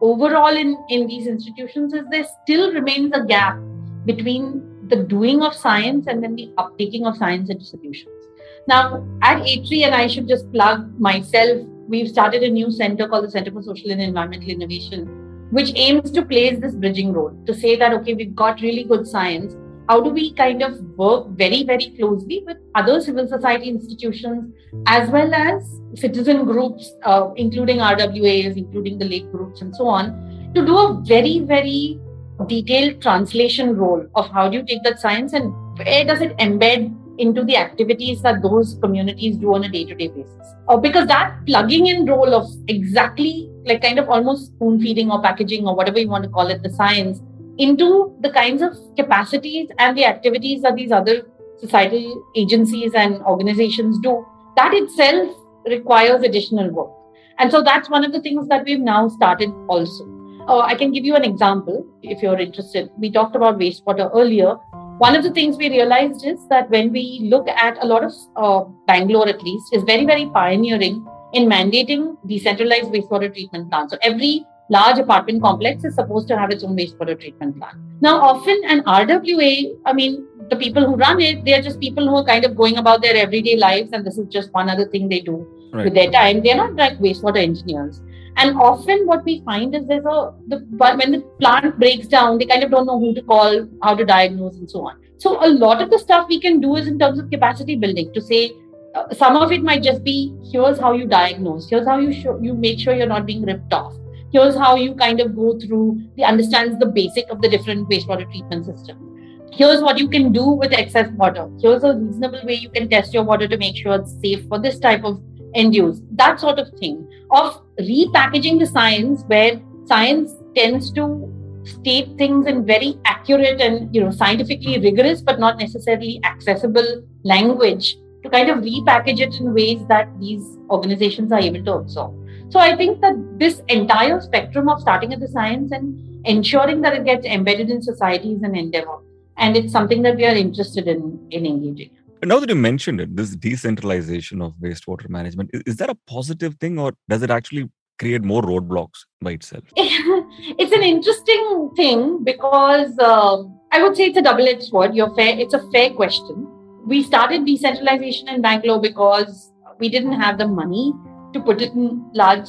overall 0.00 0.56
in, 0.56 0.76
in 0.88 1.06
these 1.06 1.28
institutions 1.28 1.94
is 1.94 2.02
there 2.10 2.26
still 2.42 2.72
remains 2.72 3.12
a 3.14 3.24
gap 3.24 3.56
between 4.04 4.88
the 4.88 4.96
doing 4.96 5.40
of 5.40 5.54
science 5.54 6.08
and 6.08 6.24
then 6.24 6.34
the 6.34 6.52
uptaking 6.58 7.06
of 7.06 7.16
science 7.16 7.48
into 7.48 7.64
solutions. 7.64 8.26
Now, 8.66 9.06
at 9.22 9.42
ATREE, 9.46 9.84
and 9.84 9.94
I 9.94 10.08
should 10.08 10.26
just 10.26 10.50
plug 10.50 10.98
myself, 10.98 11.64
we've 11.86 12.08
started 12.08 12.42
a 12.42 12.50
new 12.50 12.68
center 12.72 13.06
called 13.06 13.26
the 13.26 13.30
Center 13.30 13.52
for 13.52 13.62
Social 13.62 13.92
and 13.92 14.00
Environmental 14.00 14.50
Innovation, 14.50 15.48
which 15.52 15.70
aims 15.76 16.10
to 16.10 16.24
place 16.24 16.58
this 16.58 16.74
bridging 16.74 17.12
role 17.12 17.32
to 17.46 17.54
say 17.54 17.76
that, 17.76 17.92
okay, 17.92 18.14
we've 18.14 18.34
got 18.34 18.60
really 18.60 18.82
good 18.82 19.06
science. 19.06 19.54
How 19.90 20.00
do 20.00 20.10
we 20.10 20.32
kind 20.34 20.62
of 20.62 20.80
work 20.96 21.30
very, 21.30 21.64
very 21.64 21.92
closely 21.98 22.44
with 22.46 22.58
other 22.76 23.00
civil 23.00 23.26
society 23.26 23.68
institutions 23.68 24.54
as 24.86 25.10
well 25.10 25.34
as 25.34 25.80
citizen 25.96 26.44
groups, 26.44 26.92
uh, 27.04 27.30
including 27.34 27.78
RWAs, 27.78 28.56
including 28.56 28.98
the 28.98 29.04
lake 29.06 29.28
groups, 29.32 29.62
and 29.62 29.74
so 29.74 29.88
on, 29.88 30.52
to 30.54 30.64
do 30.64 30.78
a 30.78 31.02
very, 31.04 31.40
very 31.40 31.98
detailed 32.46 33.02
translation 33.02 33.76
role 33.76 34.06
of 34.14 34.30
how 34.30 34.48
do 34.48 34.58
you 34.58 34.64
take 34.64 34.84
that 34.84 35.00
science 35.00 35.32
and 35.32 35.52
where 35.76 36.04
does 36.04 36.20
it 36.20 36.36
embed 36.36 36.94
into 37.18 37.42
the 37.42 37.56
activities 37.56 38.22
that 38.22 38.42
those 38.42 38.78
communities 38.80 39.38
do 39.38 39.52
on 39.56 39.64
a 39.64 39.68
day-to-day 39.68 40.06
basis? 40.06 40.54
Uh, 40.68 40.76
because 40.76 41.08
that 41.08 41.34
plugging 41.46 41.88
in 41.88 42.06
role 42.06 42.32
of 42.32 42.48
exactly 42.68 43.50
like 43.64 43.82
kind 43.82 43.98
of 43.98 44.08
almost 44.08 44.46
spoon 44.52 44.80
feeding 44.80 45.10
or 45.10 45.20
packaging 45.20 45.66
or 45.66 45.74
whatever 45.74 45.98
you 45.98 46.08
want 46.08 46.22
to 46.22 46.30
call 46.30 46.46
it 46.46 46.62
the 46.62 46.70
science 46.70 47.20
into 47.58 48.14
the 48.20 48.30
kinds 48.30 48.62
of 48.62 48.76
capacities 48.96 49.68
and 49.78 49.96
the 49.96 50.04
activities 50.04 50.62
that 50.62 50.76
these 50.76 50.92
other 50.92 51.26
societal 51.58 52.24
agencies 52.36 52.92
and 52.94 53.22
organizations 53.22 53.98
do 54.02 54.24
that 54.56 54.72
itself 54.74 55.36
requires 55.66 56.22
additional 56.22 56.70
work 56.70 56.90
and 57.38 57.50
so 57.50 57.62
that's 57.62 57.90
one 57.90 58.04
of 58.04 58.12
the 58.12 58.20
things 58.20 58.48
that 58.48 58.64
we've 58.64 58.80
now 58.80 59.08
started 59.08 59.50
also 59.68 60.20
uh, 60.48 60.60
I 60.60 60.74
can 60.74 60.90
give 60.92 61.04
you 61.04 61.14
an 61.14 61.24
example 61.24 61.86
if 62.02 62.22
you're 62.22 62.38
interested. 62.38 62.90
We 62.98 63.10
talked 63.10 63.36
about 63.36 63.58
wastewater 63.58 64.10
earlier. 64.14 64.54
One 64.98 65.14
of 65.14 65.22
the 65.22 65.30
things 65.30 65.56
we 65.56 65.68
realized 65.68 66.26
is 66.26 66.46
that 66.48 66.68
when 66.70 66.92
we 66.92 67.28
look 67.30 67.48
at 67.48 67.82
a 67.82 67.86
lot 67.86 68.04
of 68.04 68.12
uh, 68.36 68.68
Bangalore, 68.86 69.28
at 69.28 69.42
least, 69.42 69.72
is 69.72 69.82
very, 69.84 70.04
very 70.04 70.26
pioneering 70.26 71.06
in 71.32 71.48
mandating 71.48 72.16
decentralized 72.26 72.86
wastewater 72.86 73.32
treatment 73.32 73.70
plants. 73.70 73.92
So 73.92 73.98
every 74.02 74.44
large 74.70 74.98
apartment 74.98 75.42
complex 75.42 75.84
is 75.84 75.94
supposed 75.94 76.28
to 76.28 76.38
have 76.38 76.50
its 76.50 76.64
own 76.64 76.76
wastewater 76.76 77.18
treatment 77.18 77.58
plant. 77.58 77.76
Now, 78.00 78.20
often 78.20 78.60
an 78.66 78.82
RWA, 78.84 79.76
I 79.84 79.92
mean, 79.92 80.26
the 80.48 80.56
people 80.56 80.86
who 80.86 80.96
run 80.96 81.20
it, 81.20 81.44
they 81.44 81.54
are 81.54 81.62
just 81.62 81.80
people 81.80 82.08
who 82.08 82.16
are 82.16 82.24
kind 82.24 82.44
of 82.44 82.56
going 82.56 82.78
about 82.78 83.02
their 83.02 83.16
everyday 83.16 83.56
lives, 83.56 83.90
and 83.92 84.06
this 84.06 84.16
is 84.16 84.26
just 84.28 84.52
one 84.52 84.70
other 84.70 84.86
thing 84.86 85.08
they 85.08 85.20
do 85.20 85.46
right. 85.72 85.84
with 85.84 85.94
their 85.94 86.10
time. 86.10 86.42
They're 86.42 86.56
not 86.56 86.74
like 86.74 86.98
wastewater 86.98 87.38
engineers. 87.38 88.00
And 88.36 88.56
often 88.56 89.06
what 89.06 89.24
we 89.24 89.42
find 89.44 89.74
is 89.74 89.86
there's 89.86 90.04
a 90.04 90.32
the 90.48 90.64
when 90.76 91.12
the 91.12 91.20
plant 91.40 91.78
breaks 91.78 92.06
down, 92.06 92.38
they 92.38 92.46
kind 92.46 92.62
of 92.62 92.70
don't 92.70 92.86
know 92.86 92.98
who 92.98 93.12
to 93.14 93.22
call, 93.22 93.68
how 93.82 93.94
to 93.94 94.04
diagnose, 94.04 94.56
and 94.56 94.70
so 94.70 94.86
on. 94.86 94.96
So 95.18 95.44
a 95.44 95.48
lot 95.48 95.82
of 95.82 95.90
the 95.90 95.98
stuff 95.98 96.26
we 96.28 96.40
can 96.40 96.60
do 96.60 96.76
is 96.76 96.86
in 96.86 96.98
terms 96.98 97.18
of 97.18 97.30
capacity 97.30 97.76
building 97.76 98.12
to 98.14 98.20
say 98.20 98.52
uh, 98.94 99.12
some 99.12 99.36
of 99.36 99.52
it 99.52 99.62
might 99.62 99.82
just 99.82 100.02
be 100.02 100.34
here's 100.50 100.78
how 100.78 100.92
you 100.92 101.06
diagnose, 101.06 101.68
here's 101.68 101.86
how 101.86 101.98
you 101.98 102.12
show, 102.12 102.38
you 102.40 102.54
make 102.54 102.78
sure 102.78 102.94
you're 102.94 103.06
not 103.06 103.26
being 103.26 103.42
ripped 103.42 103.72
off. 103.72 103.94
Here's 104.32 104.56
how 104.56 104.76
you 104.76 104.94
kind 104.94 105.20
of 105.20 105.34
go 105.34 105.58
through 105.58 106.02
the 106.16 106.24
understands 106.24 106.78
the 106.78 106.86
basic 106.86 107.28
of 107.30 107.40
the 107.42 107.48
different 107.48 107.88
wastewater 107.88 108.30
treatment 108.30 108.66
systems 108.66 109.10
here's 109.52 109.82
what 109.82 109.98
you 109.98 110.08
can 110.08 110.32
do 110.32 110.44
with 110.48 110.72
excess 110.72 111.10
water. 111.12 111.48
Here's 111.60 111.84
a 111.84 111.94
reasonable 111.94 112.40
way 112.44 112.54
you 112.54 112.70
can 112.70 112.88
test 112.88 113.12
your 113.12 113.24
water 113.24 113.48
to 113.48 113.56
make 113.56 113.76
sure 113.76 113.94
it's 113.94 114.18
safe 114.20 114.46
for 114.48 114.58
this 114.58 114.78
type 114.78 115.04
of 115.04 115.20
end 115.54 115.74
use. 115.74 116.00
That 116.12 116.40
sort 116.40 116.58
of 116.58 116.68
thing 116.78 117.08
of 117.30 117.60
repackaging 117.78 118.58
the 118.58 118.66
science 118.66 119.22
where 119.26 119.60
science 119.86 120.32
tends 120.54 120.92
to 120.92 121.26
state 121.64 122.16
things 122.16 122.46
in 122.46 122.64
very 122.64 122.98
accurate 123.04 123.60
and 123.60 123.94
you 123.94 124.02
know 124.02 124.10
scientifically 124.10 124.78
rigorous 124.78 125.20
but 125.20 125.38
not 125.38 125.58
necessarily 125.58 126.18
accessible 126.24 127.04
language 127.22 127.96
to 128.22 128.30
kind 128.30 128.48
of 128.48 128.58
repackage 128.58 129.20
it 129.20 129.34
in 129.40 129.52
ways 129.52 129.84
that 129.88 130.08
these 130.18 130.56
organizations 130.70 131.32
are 131.32 131.38
able 131.38 131.62
to 131.62 131.74
absorb 131.74 132.19
so 132.50 132.58
i 132.58 132.76
think 132.76 133.00
that 133.00 133.14
this 133.38 133.62
entire 133.68 134.20
spectrum 134.20 134.68
of 134.68 134.80
starting 134.80 135.12
at 135.12 135.20
the 135.20 135.28
science 135.28 135.72
and 135.72 136.26
ensuring 136.26 136.80
that 136.80 136.94
it 136.94 137.04
gets 137.04 137.24
embedded 137.26 137.70
in 137.70 137.80
society 137.82 138.32
is 138.32 138.42
an 138.42 138.54
endeavor 138.54 138.98
and 139.38 139.56
it's 139.56 139.72
something 139.72 140.02
that 140.02 140.16
we 140.16 140.24
are 140.24 140.36
interested 140.46 140.86
in 140.86 141.18
in 141.30 141.46
engaging 141.46 141.90
now 142.22 142.38
that 142.38 142.50
you 142.50 142.54
mentioned 142.54 143.00
it, 143.00 143.16
this 143.16 143.34
decentralization 143.34 144.42
of 144.42 144.52
wastewater 144.60 145.08
management, 145.08 145.50
is, 145.54 145.62
is 145.66 145.76
that 145.76 145.88
a 145.88 145.96
positive 146.06 146.54
thing 146.56 146.78
or 146.78 146.92
does 147.08 147.22
it 147.22 147.30
actually 147.30 147.70
create 147.98 148.22
more 148.22 148.42
roadblocks 148.42 149.04
by 149.22 149.32
itself? 149.32 149.64
it's 149.76 150.72
an 150.72 150.82
interesting 150.82 151.70
thing 151.76 152.22
because 152.24 152.98
uh, 152.98 153.42
I 153.72 153.82
would 153.82 153.96
say 153.96 154.06
it's 154.06 154.18
a 154.18 154.22
double-edged 154.22 154.64
sword. 154.64 154.94
You're 154.94 155.14
fair. 155.14 155.38
It's 155.38 155.54
a 155.54 155.70
fair 155.70 155.90
question. 155.90 156.46
We 156.86 157.02
started 157.02 157.46
decentralization 157.46 158.28
in 158.28 158.42
Bangalore 158.42 158.80
because 158.80 159.52
we 159.78 159.88
didn't 159.88 160.20
have 160.20 160.38
the 160.38 160.46
money 160.46 160.92
to 161.32 161.40
put 161.40 161.60
it 161.60 161.72
in 161.72 162.10
large 162.12 162.48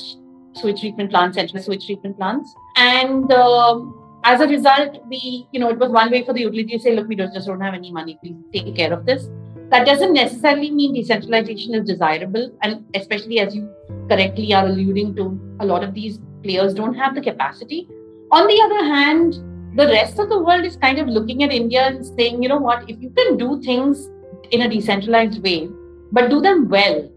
sewage 0.54 0.82
treatment 0.82 1.12
plants, 1.12 1.38
central 1.38 1.64
sewage 1.64 1.86
treatment 1.86 2.18
plants, 2.18 2.54
and 2.76 3.32
um, 3.32 4.02
as 4.24 4.40
a 4.40 4.48
result, 4.48 5.04
we, 5.08 5.48
you 5.52 5.60
know, 5.60 5.70
it 5.70 5.80
was 5.80 5.90
one 5.90 6.12
way 6.12 6.24
for 6.24 6.34
the 6.34 6.42
utility 6.42 6.78
to 6.78 6.80
say, 6.80 6.96
look, 6.96 7.08
we 7.08 7.16
just 7.16 7.48
don't 7.48 7.62
have 7.62 7.74
any 7.74 7.92
money. 7.92 8.20
Please 8.22 8.36
take 8.54 8.76
care 8.76 8.94
of 8.94 9.06
this. 9.06 9.28
That 9.70 9.86
doesn't 9.86 10.14
necessarily 10.14 10.70
mean 10.70 10.94
decentralization 10.94 11.74
is 11.74 11.88
desirable. 11.88 12.52
And 12.62 12.86
especially 12.94 13.40
as 13.40 13.56
you 13.56 13.74
correctly 14.10 14.54
are 14.54 14.66
alluding 14.66 15.16
to, 15.16 15.58
a 15.60 15.66
lot 15.66 15.84
of 15.84 15.94
these 15.94 16.20
players 16.44 16.74
don't 16.74 16.94
have 16.94 17.16
the 17.16 17.22
capacity. 17.22 17.88
On 18.32 18.48
the 18.48 18.62
other 18.62 18.86
hand, 18.86 19.34
the 19.78 19.88
rest 19.88 20.20
of 20.20 20.30
the 20.30 20.38
world 20.38 20.66
is 20.66 20.76
kind 20.76 21.00
of 21.00 21.08
looking 21.08 21.44
at 21.44 21.52
India 21.52 21.88
and 21.88 22.06
saying, 22.06 22.44
you 22.44 22.50
know 22.50 22.58
what, 22.58 22.88
if 22.90 23.02
you 23.02 23.10
can 23.10 23.38
do 23.38 23.62
things 23.62 24.10
in 24.52 24.62
a 24.62 24.70
decentralized 24.70 25.42
way, 25.42 25.70
but 26.12 26.30
do 26.30 26.42
them 26.42 26.70
well, 26.70 27.10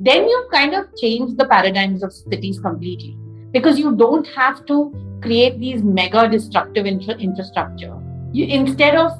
then 0.00 0.28
you 0.28 0.48
kind 0.52 0.74
of 0.74 0.86
change 0.96 1.36
the 1.36 1.44
paradigms 1.44 2.02
of 2.02 2.12
cities 2.12 2.60
completely 2.60 3.16
because 3.52 3.78
you 3.78 3.96
don't 3.96 4.26
have 4.28 4.64
to 4.66 4.94
create 5.22 5.58
these 5.58 5.82
mega 5.82 6.28
destructive 6.28 6.86
infra- 6.86 7.16
infrastructure. 7.16 7.96
You, 8.32 8.46
instead 8.46 8.94
of, 8.94 9.12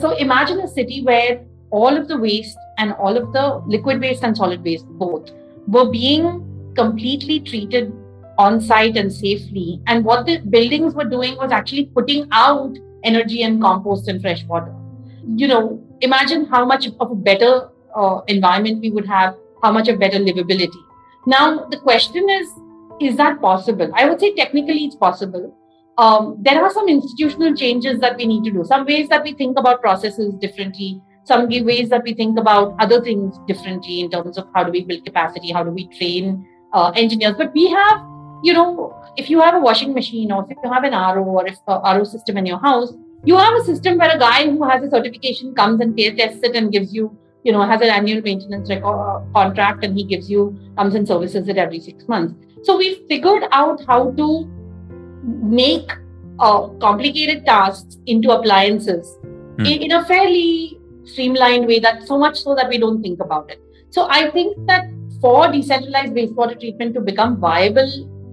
so 0.00 0.16
imagine 0.16 0.60
a 0.60 0.68
city 0.68 1.02
where 1.02 1.44
all 1.70 1.96
of 1.96 2.08
the 2.08 2.16
waste 2.16 2.58
and 2.78 2.92
all 2.94 3.16
of 3.16 3.32
the 3.32 3.62
liquid 3.66 4.00
waste 4.00 4.22
and 4.22 4.36
solid 4.36 4.62
waste 4.62 4.86
both 4.86 5.30
were 5.66 5.90
being 5.90 6.72
completely 6.74 7.40
treated 7.40 7.92
on 8.38 8.60
site 8.60 8.96
and 8.96 9.12
safely. 9.12 9.80
And 9.86 10.04
what 10.04 10.26
the 10.26 10.38
buildings 10.38 10.94
were 10.94 11.04
doing 11.04 11.36
was 11.36 11.50
actually 11.50 11.86
putting 11.86 12.28
out 12.32 12.76
energy 13.04 13.42
and 13.42 13.60
compost 13.60 14.08
and 14.08 14.20
fresh 14.20 14.44
water. 14.44 14.74
You 15.36 15.48
know, 15.48 15.84
imagine 16.00 16.46
how 16.46 16.64
much 16.64 16.86
of 17.00 17.10
a 17.10 17.14
better 17.14 17.68
uh, 17.94 18.20
environment 18.28 18.80
we 18.80 18.90
would 18.90 19.06
have, 19.06 19.36
how 19.62 19.72
much 19.72 19.88
of 19.88 19.98
better 19.98 20.18
livability. 20.18 20.82
Now, 21.26 21.66
the 21.66 21.78
question 21.78 22.28
is 22.28 22.48
is 23.00 23.16
that 23.16 23.40
possible? 23.40 23.90
I 23.94 24.08
would 24.08 24.20
say 24.20 24.34
technically 24.34 24.84
it's 24.84 24.96
possible. 24.96 25.54
Um, 25.98 26.36
there 26.40 26.62
are 26.62 26.70
some 26.72 26.88
institutional 26.88 27.54
changes 27.54 28.00
that 28.00 28.16
we 28.16 28.26
need 28.26 28.44
to 28.44 28.50
do, 28.50 28.64
some 28.64 28.86
ways 28.86 29.08
that 29.08 29.24
we 29.24 29.34
think 29.34 29.58
about 29.58 29.80
processes 29.80 30.34
differently, 30.34 31.00
some 31.24 31.48
ways 31.48 31.88
that 31.90 32.02
we 32.04 32.14
think 32.14 32.38
about 32.38 32.74
other 32.78 33.00
things 33.02 33.36
differently 33.46 34.00
in 34.00 34.10
terms 34.10 34.38
of 34.38 34.46
how 34.54 34.64
do 34.64 34.70
we 34.70 34.84
build 34.84 35.04
capacity, 35.04 35.52
how 35.52 35.64
do 35.64 35.70
we 35.70 35.88
train 35.98 36.46
uh, 36.72 36.92
engineers. 36.94 37.34
But 37.36 37.52
we 37.52 37.68
have, 37.68 37.98
you 38.42 38.52
know, 38.52 38.94
if 39.16 39.28
you 39.28 39.40
have 39.40 39.54
a 39.54 39.60
washing 39.60 39.92
machine 39.92 40.30
or 40.32 40.46
if 40.48 40.56
you 40.62 40.72
have 40.72 40.84
an 40.84 40.92
RO 40.92 41.24
or 41.24 41.46
if 41.46 41.58
a 41.66 41.80
RO 41.96 42.04
system 42.04 42.38
in 42.38 42.46
your 42.46 42.60
house, 42.60 42.92
you 43.24 43.36
have 43.36 43.54
a 43.54 43.64
system 43.64 43.98
where 43.98 44.14
a 44.14 44.18
guy 44.18 44.44
who 44.46 44.62
has 44.68 44.82
a 44.82 44.90
certification 44.90 45.54
comes 45.54 45.80
and 45.80 45.96
tests 45.98 46.40
it 46.42 46.54
and 46.54 46.72
gives 46.72 46.94
you, 46.94 47.16
you 47.48 47.52
know, 47.52 47.62
has 47.66 47.80
an 47.80 47.88
annual 47.88 48.20
maintenance 48.20 48.68
record, 48.68 48.94
uh, 48.94 49.20
contract 49.34 49.82
and 49.82 49.96
he 49.96 50.04
gives 50.04 50.30
you, 50.30 50.42
comes 50.76 50.94
and 50.94 51.08
services 51.08 51.48
it 51.48 51.56
every 51.56 51.80
six 51.80 52.06
months. 52.06 52.34
So 52.62 52.76
we 52.76 53.06
figured 53.08 53.44
out 53.52 53.82
how 53.86 54.10
to 54.18 54.26
make 55.54 55.90
uh, 56.40 56.68
complicated 56.86 57.46
tasks 57.46 57.96
into 58.04 58.32
appliances 58.32 59.16
hmm. 59.22 59.64
in, 59.64 59.82
in 59.84 59.92
a 59.92 60.04
fairly 60.04 60.78
streamlined 61.04 61.66
way 61.66 61.78
that 61.78 62.06
so 62.06 62.18
much 62.18 62.42
so 62.42 62.54
that 62.54 62.68
we 62.68 62.76
don't 62.76 63.00
think 63.00 63.18
about 63.20 63.50
it. 63.50 63.62
So 63.88 64.06
I 64.10 64.30
think 64.30 64.54
that 64.66 64.90
for 65.22 65.50
decentralized 65.50 66.12
wastewater 66.12 66.60
treatment 66.60 66.94
to 66.96 67.00
become 67.00 67.38
viable 67.38 67.90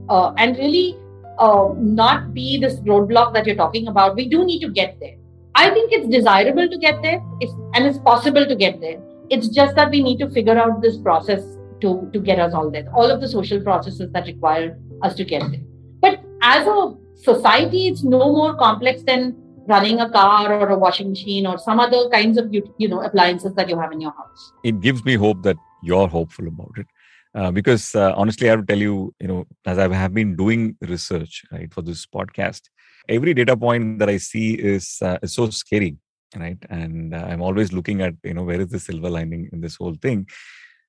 uh, 0.10 0.34
and 0.38 0.58
really 0.58 0.98
uh, 1.40 1.70
not 1.78 2.34
be 2.34 2.60
this 2.60 2.82
roadblock 2.82 3.34
that 3.34 3.46
you're 3.46 3.56
talking 3.56 3.88
about, 3.88 4.18
we 4.18 4.28
do 4.28 4.44
need 4.44 4.60
to 4.60 4.70
get 4.70 5.00
there. 5.00 5.16
I 5.56 5.70
think 5.72 5.92
it's 5.92 6.08
desirable 6.08 6.68
to 6.70 6.78
get 6.78 7.02
there 7.02 7.22
it's, 7.40 7.54
and 7.74 7.86
it's 7.86 7.98
possible 8.00 8.46
to 8.46 8.56
get 8.56 8.82
there. 8.82 9.02
It's 9.30 9.48
just 9.48 9.76
that 9.76 9.90
we 9.90 10.04
need 10.04 10.20
to 10.20 10.30
figure 10.30 10.58
out 10.58 10.82
this 10.82 10.98
process 10.98 11.42
to, 11.82 12.10
to 12.14 12.20
get 12.20 12.40
us 12.40 12.54
all 12.54 12.70
there, 12.70 12.88
all 12.94 13.10
of 13.10 13.22
the 13.22 13.28
social 13.28 13.62
processes 13.62 14.12
that 14.12 14.28
require 14.28 14.78
us 15.02 15.16
to 15.16 15.26
get 15.26 15.42
there. 15.52 15.62
But 16.02 16.22
as 16.42 16.68
a 16.68 16.96
society, 17.16 17.88
it's 17.88 18.04
no 18.04 18.32
more 18.32 18.56
complex 18.56 19.04
than 19.04 19.36
running 19.68 20.00
a 20.00 20.10
car 20.10 20.54
or 20.54 20.70
a 20.70 20.78
washing 20.78 21.10
machine 21.10 21.48
or 21.48 21.58
some 21.58 21.80
other 21.80 22.08
kinds 22.10 22.38
of 22.38 22.54
you 22.54 22.88
know 22.88 23.02
appliances 23.02 23.56
that 23.56 23.68
you 23.68 23.80
have 23.80 23.92
in 23.92 24.00
your 24.00 24.12
house 24.12 24.54
it 24.64 24.80
gives 24.80 25.04
me 25.04 25.16
hope 25.16 25.42
that 25.42 25.58
you're 25.86 26.08
hopeful 26.08 26.48
about 26.48 26.72
it. 26.78 26.88
Uh, 27.34 27.52
because 27.52 27.94
uh, 27.96 28.14
honestly, 28.16 28.50
I 28.50 28.56
to 28.56 28.64
tell 28.64 28.78
you, 28.78 29.14
you 29.20 29.28
know, 29.28 29.46
as 29.66 29.78
I 29.78 29.94
have 29.94 30.14
been 30.14 30.36
doing 30.36 30.78
research 30.82 31.44
right 31.52 31.72
for 31.74 31.82
this 31.82 32.06
podcast, 32.06 32.62
every 33.10 33.34
data 33.34 33.56
point 33.56 34.00
that 34.00 34.10
I 34.10 34.18
see 34.18 34.54
is 34.54 35.00
uh, 35.02 35.18
is 35.22 35.34
so 35.34 35.50
scary, 35.50 35.98
right? 36.36 36.58
And 36.70 37.14
uh, 37.14 37.26
I'm 37.30 37.42
always 37.42 37.74
looking 37.74 38.02
at, 38.02 38.14
you 38.24 38.34
know, 38.34 38.44
where 38.44 38.62
is 38.62 38.70
the 38.70 38.80
silver 38.80 39.10
lining 39.10 39.50
in 39.52 39.62
this 39.62 39.76
whole 39.76 39.96
thing 39.96 40.28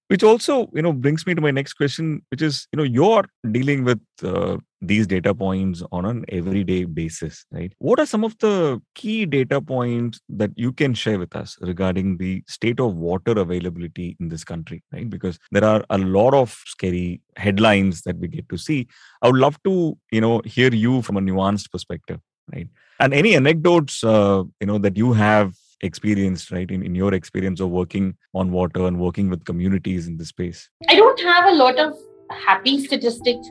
which 0.09 0.23
also 0.23 0.71
you 0.73 0.83
know 0.83 0.93
brings 0.93 1.27
me 1.27 1.35
to 1.35 1.41
my 1.41 1.51
next 1.51 1.75
question 1.75 2.23
which 2.31 2.43
is 2.43 2.69
you 2.73 2.77
know 2.77 2.85
you're 2.85 3.25
dealing 3.51 3.85
with 3.85 4.01
uh, 4.23 4.57
these 4.81 5.07
data 5.07 5.35
points 5.35 5.83
on 5.91 6.05
an 6.05 6.25
everyday 6.29 6.85
basis 6.85 7.45
right? 7.51 7.73
What 7.79 7.99
are 7.99 8.07
some 8.07 8.25
of 8.25 8.37
the 8.39 8.81
key 8.95 9.27
data 9.27 9.61
points 9.61 10.21
that 10.29 10.51
you 10.57 10.73
can 10.73 10.95
share 10.95 11.19
with 11.19 11.35
us 11.35 11.57
regarding 11.61 12.19
the 12.19 12.43
state 12.47 12.81
of 12.81 12.95
water 12.95 13.33
availability 13.33 14.17
in 14.21 14.29
this 14.29 14.45
country 14.45 14.83
right? 14.93 15.09
Because 15.09 15.39
there 15.51 15.65
are 15.65 15.85
a 15.91 15.99
lot 15.99 16.35
of 16.35 16.51
scary 16.67 17.21
headlines 17.37 18.03
that 18.03 18.19
we 18.19 18.29
get 18.29 18.49
to 18.51 18.59
see. 18.59 18.87
I 19.23 19.29
would 19.29 19.41
love 19.41 19.63
to 19.65 19.97
you 20.11 20.21
know 20.21 20.43
hear 20.45 20.73
you 20.73 21.03
from 21.03 21.17
a 21.17 21.21
nuanced 21.21 21.71
perspective 21.71 22.21
right? 22.53 22.69
And 23.01 23.13
any 23.15 23.35
anecdotes 23.35 24.05
uh, 24.05 24.45
you 24.61 24.67
know 24.67 24.79
that 24.79 24.97
you 24.97 25.13
have 25.13 25.55
experienced 25.83 26.51
right 26.51 26.71
in, 26.71 26.83
in 26.83 26.95
your 26.95 27.13
experience 27.15 27.61
of 27.61 27.71
working 27.71 28.17
on 28.35 28.51
water 28.51 28.87
and 28.87 28.99
working 28.99 29.29
with 29.29 29.45
communities 29.45 30.07
in 30.07 30.17
this 30.17 30.29
space? 30.29 30.69
I 30.89 30.97
don't 30.97 31.21
have 31.21 31.47
a 31.47 31.55
lot 31.55 31.79
of 31.79 31.95
happy 32.31 32.85
statistics 32.85 33.49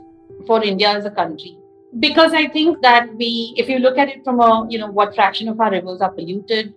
for 0.48 0.64
india 0.64 0.90
as 0.90 1.06
a 1.06 1.12
country. 1.12 1.58
Because 2.00 2.34
i 2.34 2.48
think 2.54 2.82
that 2.82 3.14
we 3.16 3.54
if 3.58 3.70
you 3.70 3.80
look 3.80 3.98
at 3.98 4.10
it 4.10 4.24
from 4.24 4.40
a 4.46 4.68
you 4.70 4.80
know 4.80 4.92
what 4.92 5.16
fraction 5.16 5.48
of 5.48 5.62
our 5.62 5.72
rivers 5.72 6.02
are 6.02 6.12
polluted 6.12 6.74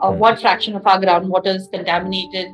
uh, 0.00 0.10
what 0.12 0.40
fraction 0.40 0.76
of 0.76 0.86
our 0.86 1.00
groundwater 1.00 1.54
is 1.60 1.68
contaminated 1.68 2.48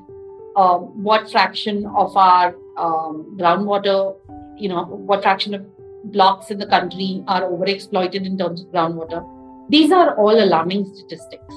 uh, 0.56 0.78
what 1.08 1.30
fraction 1.30 1.84
of 1.86 2.16
our 2.16 2.54
um, 2.76 3.36
groundwater 3.40 4.16
you 4.56 4.68
know 4.68 4.84
what 4.84 5.22
fraction 5.22 5.54
of 5.54 5.66
blocks 6.12 6.50
in 6.52 6.58
the 6.58 6.66
country 6.66 7.24
are 7.26 7.42
overexploited 7.42 8.26
in 8.32 8.38
terms 8.38 8.62
of 8.62 8.68
groundwater 8.68 9.24
these 9.68 9.92
are 9.92 10.14
all 10.16 10.42
alarming 10.42 10.94
statistics. 10.94 11.54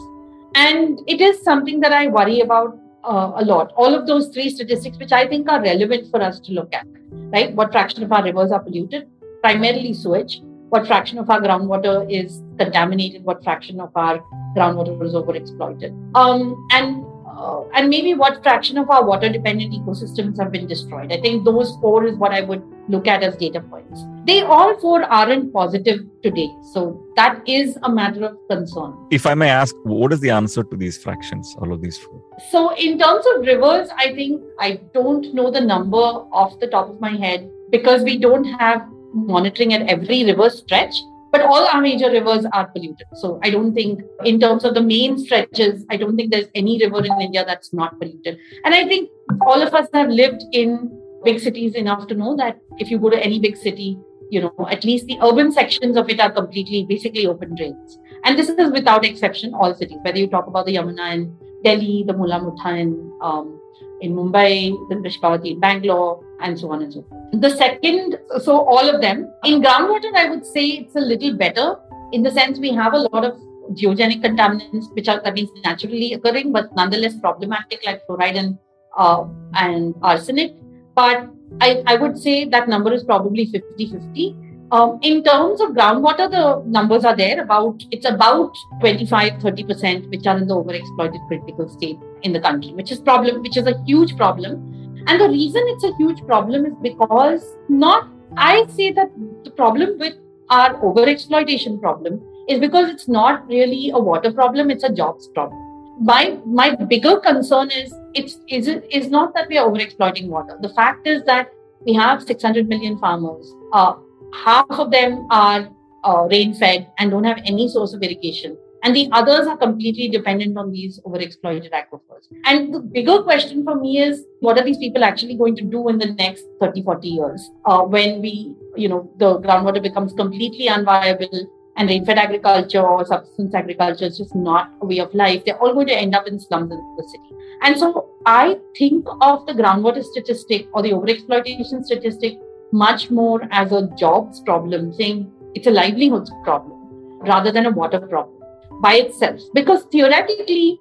And 0.56 1.00
it 1.08 1.22
is 1.22 1.44
something 1.44 1.82
that 1.82 1.92
I 1.92 2.08
worry 2.08 2.40
about 2.40 2.78
uh, 3.04 3.34
a 3.36 3.44
lot. 3.44 3.74
All 3.76 3.94
of 3.94 4.08
those 4.08 4.30
three 4.30 4.50
statistics, 4.50 4.98
which 4.98 5.12
I 5.12 5.28
think 5.28 5.50
are 5.50 5.62
relevant 5.62 6.10
for 6.10 6.22
us 6.22 6.40
to 6.42 6.54
look 6.54 6.74
at, 6.74 6.88
right? 7.32 7.54
What 7.54 7.72
fraction 7.72 8.04
of 8.04 8.12
our 8.12 8.24
rivers 8.24 8.52
are 8.52 8.60
polluted? 8.60 9.08
Primarily 9.42 9.94
sewage. 9.94 10.42
What 10.70 10.86
fraction 10.86 11.18
of 11.18 11.30
our 11.30 11.40
groundwater 11.40 12.06
is 12.12 12.44
contaminated? 12.58 13.24
What 13.24 13.44
fraction 13.44 13.80
of 13.80 13.92
our 13.96 14.20
groundwater 14.56 15.02
is 15.06 15.14
overexploited? 15.14 15.92
Um, 16.16 16.68
and 16.72 17.06
uh, 17.38 17.64
and 17.74 17.90
maybe 17.90 18.14
what 18.14 18.42
fraction 18.42 18.78
of 18.78 18.90
our 18.90 19.06
water 19.06 19.30
dependent 19.30 19.74
ecosystems 19.74 20.40
have 20.40 20.52
been 20.52 20.68
destroyed. 20.68 21.12
I 21.12 21.22
think 21.22 21.46
those 21.46 21.76
four 21.82 22.06
is 22.06 22.16
what 22.16 22.32
I 22.32 22.42
would 22.42 22.64
look 22.88 23.08
at 23.08 23.22
as 23.22 23.36
data 23.36 23.62
points. 23.62 24.02
They 24.26 24.42
all 24.42 24.80
four 24.80 25.04
aren't 25.04 25.54
positive 25.54 26.00
today. 26.24 26.50
So 26.74 27.06
that 27.16 27.42
is 27.48 27.78
a 27.84 27.92
matter 27.92 28.26
of 28.26 28.38
concern. 28.50 28.96
If 29.12 29.28
I 29.28 29.36
may 29.36 29.50
ask, 29.50 29.76
what 29.84 30.12
is 30.14 30.20
the 30.20 30.32
answer 30.32 30.64
to 30.64 30.76
these 30.76 30.98
fractions, 30.98 31.56
all 31.60 31.72
of 31.72 31.82
these 31.82 31.98
four? 31.98 32.24
So, 32.50 32.76
in 32.76 32.98
terms 33.00 33.26
of 33.34 33.42
rivers, 33.42 33.90
I 33.98 34.14
think 34.14 34.42
I 34.60 34.80
don't 34.94 35.34
know 35.34 35.52
the 35.52 35.62
number 35.62 35.98
off 35.98 36.60
the 36.60 36.68
top 36.68 36.90
of 36.90 37.00
my 37.00 37.16
head 37.16 37.50
because 37.72 38.04
we 38.04 38.18
don't 38.18 38.46
have 38.46 38.88
monitoring 39.14 39.74
at 39.74 39.88
every 39.88 40.24
river 40.26 40.50
stretch. 40.50 40.96
But 41.32 41.42
all 41.42 41.68
our 41.68 41.82
major 41.82 42.10
rivers 42.10 42.46
are 42.54 42.68
polluted. 42.68 43.08
So 43.16 43.40
I 43.44 43.50
don't 43.50 43.74
think, 43.74 44.02
in 44.24 44.40
terms 44.40 44.64
of 44.64 44.74
the 44.74 44.82
main 44.82 45.18
stretches, 45.18 45.86
I 45.90 45.98
don't 45.98 46.16
think 46.16 46.32
there's 46.32 46.48
any 46.56 46.80
river 46.84 47.04
in 47.06 47.22
India 47.22 47.44
that's 47.46 47.74
not 47.74 48.00
polluted. 48.00 48.38
And 48.64 48.74
I 48.74 48.88
think 48.88 49.10
all 49.42 49.62
of 49.62 49.74
us 49.74 49.88
have 49.94 50.10
lived 50.10 50.44
in 50.54 50.90
big 51.24 51.40
cities 51.40 51.76
enough 51.76 52.08
to 52.08 52.16
know 52.16 52.36
that 52.38 52.60
if 52.78 52.90
you 52.90 52.98
go 52.98 53.10
to 53.10 53.22
any 53.24 53.40
big 53.40 53.58
city, 53.58 53.98
you 54.30 54.42
know, 54.42 54.68
at 54.70 54.84
least 54.84 55.08
the 55.08 55.18
urban 55.22 55.52
sections 55.52 55.98
of 55.98 56.10
it 56.10 56.20
are 56.20 56.32
completely, 56.32 56.86
basically 56.88 57.28
open 57.28 57.56
drains. 57.56 58.00
And 58.24 58.38
this 58.38 58.50
is 58.50 58.72
without 58.72 59.06
exception, 59.06 59.54
all 59.54 59.74
cities, 59.74 59.98
whether 60.04 60.18
you 60.18 60.28
talk 60.28 60.48
about 60.48 60.66
the 60.66 60.76
Yamuna 60.76 61.14
in 61.14 61.38
Delhi, 61.64 62.04
the 62.06 62.14
Mulla 62.14 62.40
Mutha 62.40 62.80
in, 62.80 63.12
um, 63.22 63.57
in 64.02 64.16
Mumbai, 64.16 64.72
the 64.90 65.50
in 65.50 65.60
Bangalore, 65.60 66.24
and 66.42 66.60
so 66.60 66.72
on 66.72 66.84
and 66.84 66.94
so 66.94 67.04
forth. 67.04 67.42
The 67.42 67.50
second, 67.50 68.20
so 68.42 68.60
all 68.60 68.90
of 68.90 69.02
them. 69.02 69.32
In 69.44 69.62
groundwater, 69.62 70.16
I 70.16 70.30
would 70.30 70.46
say 70.46 70.66
it's 70.66 70.96
a 70.96 71.00
little 71.00 71.36
better 71.36 71.78
in 72.12 72.24
the 72.24 72.32
sense 72.32 72.60
we 72.60 72.72
have 72.74 72.94
a 72.94 73.00
lot 73.00 73.26
of 73.26 73.38
geogenic 73.74 74.22
contaminants, 74.22 74.94
which 74.94 75.08
are 75.08 75.22
that 75.22 75.34
means 75.34 75.50
naturally 75.64 76.14
occurring, 76.14 76.52
but 76.52 76.74
nonetheless 76.76 77.16
problematic, 77.20 77.86
like 77.86 78.06
fluoride 78.08 78.38
and 78.38 78.58
uh, 78.98 79.26
and 79.56 79.96
arsenic. 80.02 80.56
But 80.96 81.30
I, 81.62 81.84
I 81.86 81.96
would 81.96 82.18
say 82.18 82.46
that 82.46 82.68
number 82.68 82.94
is 82.94 83.04
probably 83.04 83.46
50 83.46 83.92
50. 83.92 84.36
Um, 84.72 85.00
in 85.02 85.24
terms 85.24 85.62
of 85.62 85.70
groundwater, 85.70 86.30
the 86.30 86.62
numbers 86.66 87.06
are 87.06 87.16
there 87.16 87.42
about 87.42 87.82
it's 87.92 88.06
about 88.06 88.54
25 88.82 89.34
30% 89.34 90.10
which 90.10 90.28
are 90.28 90.38
in 90.38 90.48
the 90.48 90.56
overexploited 90.56 91.26
critical 91.28 91.70
state 91.70 91.98
in 92.24 92.34
the 92.34 92.40
country, 92.40 92.74
which 92.74 92.92
is 92.92 93.00
problem, 93.00 93.42
which 93.42 93.56
is 93.56 93.66
a 93.66 93.82
huge 93.86 94.18
problem. 94.18 95.04
And 95.08 95.22
the 95.22 95.30
reason 95.30 95.64
it's 95.68 95.86
a 95.86 95.96
huge 95.96 96.26
problem 96.26 96.66
is 96.66 96.74
because 96.82 97.46
not 97.70 98.10
I 98.36 98.66
say 98.68 98.92
that 98.92 99.10
the 99.46 99.52
problem 99.52 99.98
with 100.00 100.16
our 100.50 100.74
overexploitation 100.82 101.80
problem 101.82 102.22
is 102.50 102.60
because 102.60 102.90
it's 102.90 103.08
not 103.08 103.48
really 103.48 103.92
a 103.92 104.00
water 104.00 104.34
problem, 104.34 104.70
it's 104.70 104.84
a 104.84 104.92
jobs 104.92 105.30
problem 105.30 105.64
my 106.00 106.38
my 106.46 106.76
bigger 106.76 107.20
concern 107.20 107.72
is 107.72 107.94
it's 108.14 108.40
is 108.48 108.68
it 108.68 108.86
is 108.92 109.10
not 109.10 109.34
that 109.34 109.48
we 109.50 109.58
are 109.58 109.68
overexploiting 109.68 110.28
water. 110.28 110.58
The 110.62 110.70
fact 110.70 111.08
is 111.08 111.24
that 111.24 111.52
we 111.86 111.94
have 111.94 112.22
600 112.24 112.68
million 112.68 112.98
farmers. 113.00 113.54
Uh, 113.74 113.96
half 114.34 114.70
of 114.70 114.92
them 114.92 115.28
are 115.30 115.70
uh, 116.04 116.28
rain 116.30 116.54
fed 116.54 116.90
and 116.98 117.12
don't 117.12 117.24
have 117.24 117.42
any 117.46 117.68
source 117.68 117.94
of 117.94 118.02
irrigation. 118.02 118.58
And 118.84 118.96
the 118.96 119.10
others 119.12 119.48
are 119.48 119.58
completely 119.58 120.08
dependent 120.08 120.58
on 120.58 120.72
these 120.72 121.00
overexploited 121.06 121.72
aquifers. 121.72 122.28
And 122.46 122.74
the 122.74 122.80
bigger 122.80 123.24
question 123.24 123.64
for 123.64 123.76
me 123.76 124.00
is 124.00 124.24
what 124.40 124.58
are 124.58 124.64
these 124.64 124.78
people 124.78 125.04
actually 125.04 125.36
going 125.36 125.56
to 125.56 125.64
do 125.64 125.90
in 125.90 125.98
the 125.98 126.14
next 126.14 126.46
30, 126.62 126.84
40 126.84 127.08
years 127.08 127.52
uh, 127.66 127.82
when 127.82 128.22
we, 128.22 128.56
you 128.76 128.88
know, 128.88 129.12
the 129.18 129.40
groundwater 129.40 129.82
becomes 129.82 130.14
completely 130.14 130.68
unviable 130.68 131.48
and 131.76 131.90
rain-fed 131.90 132.18
agriculture 132.18 132.82
or 132.82 133.06
subsistence 133.06 133.54
agriculture 133.54 134.06
is 134.06 134.18
just 134.18 134.36
not 134.36 134.72
a 134.82 134.86
way 134.86 135.00
of 135.00 135.14
life. 135.14 135.44
They're 135.46 135.58
all 135.58 135.74
going 135.74 135.88
to 135.88 135.96
end 135.96 136.16
up 136.16 136.28
in 136.28 136.40
slums 136.40 136.72
in 136.72 136.96
the 136.98 137.04
city. 137.04 137.36
And 137.62 137.78
so 137.78 138.10
I 138.26 138.60
think 138.78 139.06
of 139.22 139.46
the 139.46 139.54
groundwater 139.54 140.04
statistic 140.04 140.68
or 140.74 140.82
the 140.82 140.92
overexploitation 140.92 141.84
statistic 141.84 142.40
much 142.72 143.10
more 143.10 143.48
as 143.52 143.72
a 143.72 143.90
jobs 143.98 144.42
problem, 144.42 144.94
saying 144.94 145.32
it's 145.56 145.68
a 145.68 145.72
livelihoods 145.72 146.32
problem 146.44 146.74
rather 147.22 147.52
than 147.52 147.66
a 147.66 147.72
water 147.72 148.00
problem 148.00 148.36
by 148.82 148.96
itself. 148.96 149.40
Because 149.54 149.84
theoretically, 149.86 150.80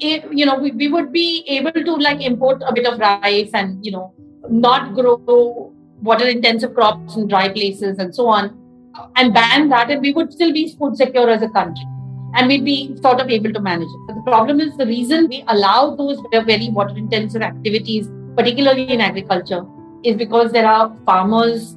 you 0.00 0.46
know, 0.46 0.58
we, 0.58 0.70
we 0.72 0.88
would 0.88 1.12
be 1.12 1.44
able 1.48 1.72
to 1.72 1.94
like 1.96 2.20
import 2.20 2.62
a 2.66 2.72
bit 2.72 2.86
of 2.86 2.98
rice 2.98 3.50
and, 3.54 3.84
you 3.84 3.92
know, 3.92 4.12
not 4.50 4.94
grow 4.94 5.72
water 6.02 6.28
intensive 6.28 6.74
crops 6.74 7.16
in 7.16 7.26
dry 7.26 7.48
places 7.48 7.98
and 7.98 8.14
so 8.14 8.26
on 8.26 8.60
and 9.16 9.34
ban 9.34 9.68
that, 9.70 9.90
and 9.90 10.00
we 10.00 10.12
would 10.12 10.32
still 10.32 10.52
be 10.52 10.76
food 10.78 10.96
secure 10.96 11.28
as 11.28 11.42
a 11.42 11.48
country. 11.48 11.84
And 12.34 12.48
we'd 12.48 12.64
be 12.64 12.96
sort 13.00 13.20
of 13.20 13.30
able 13.30 13.52
to 13.52 13.60
manage 13.60 13.88
it. 13.88 14.00
But 14.06 14.16
the 14.16 14.22
problem 14.22 14.60
is 14.60 14.76
the 14.76 14.86
reason 14.86 15.28
we 15.28 15.44
allow 15.48 15.94
those 15.94 16.20
very 16.32 16.68
water 16.68 16.96
intensive 16.96 17.42
activities, 17.42 18.08
particularly 18.36 18.90
in 18.90 19.00
agriculture, 19.00 19.64
is 20.04 20.16
because 20.16 20.52
there 20.52 20.66
are 20.66 20.94
farmers 21.04 21.76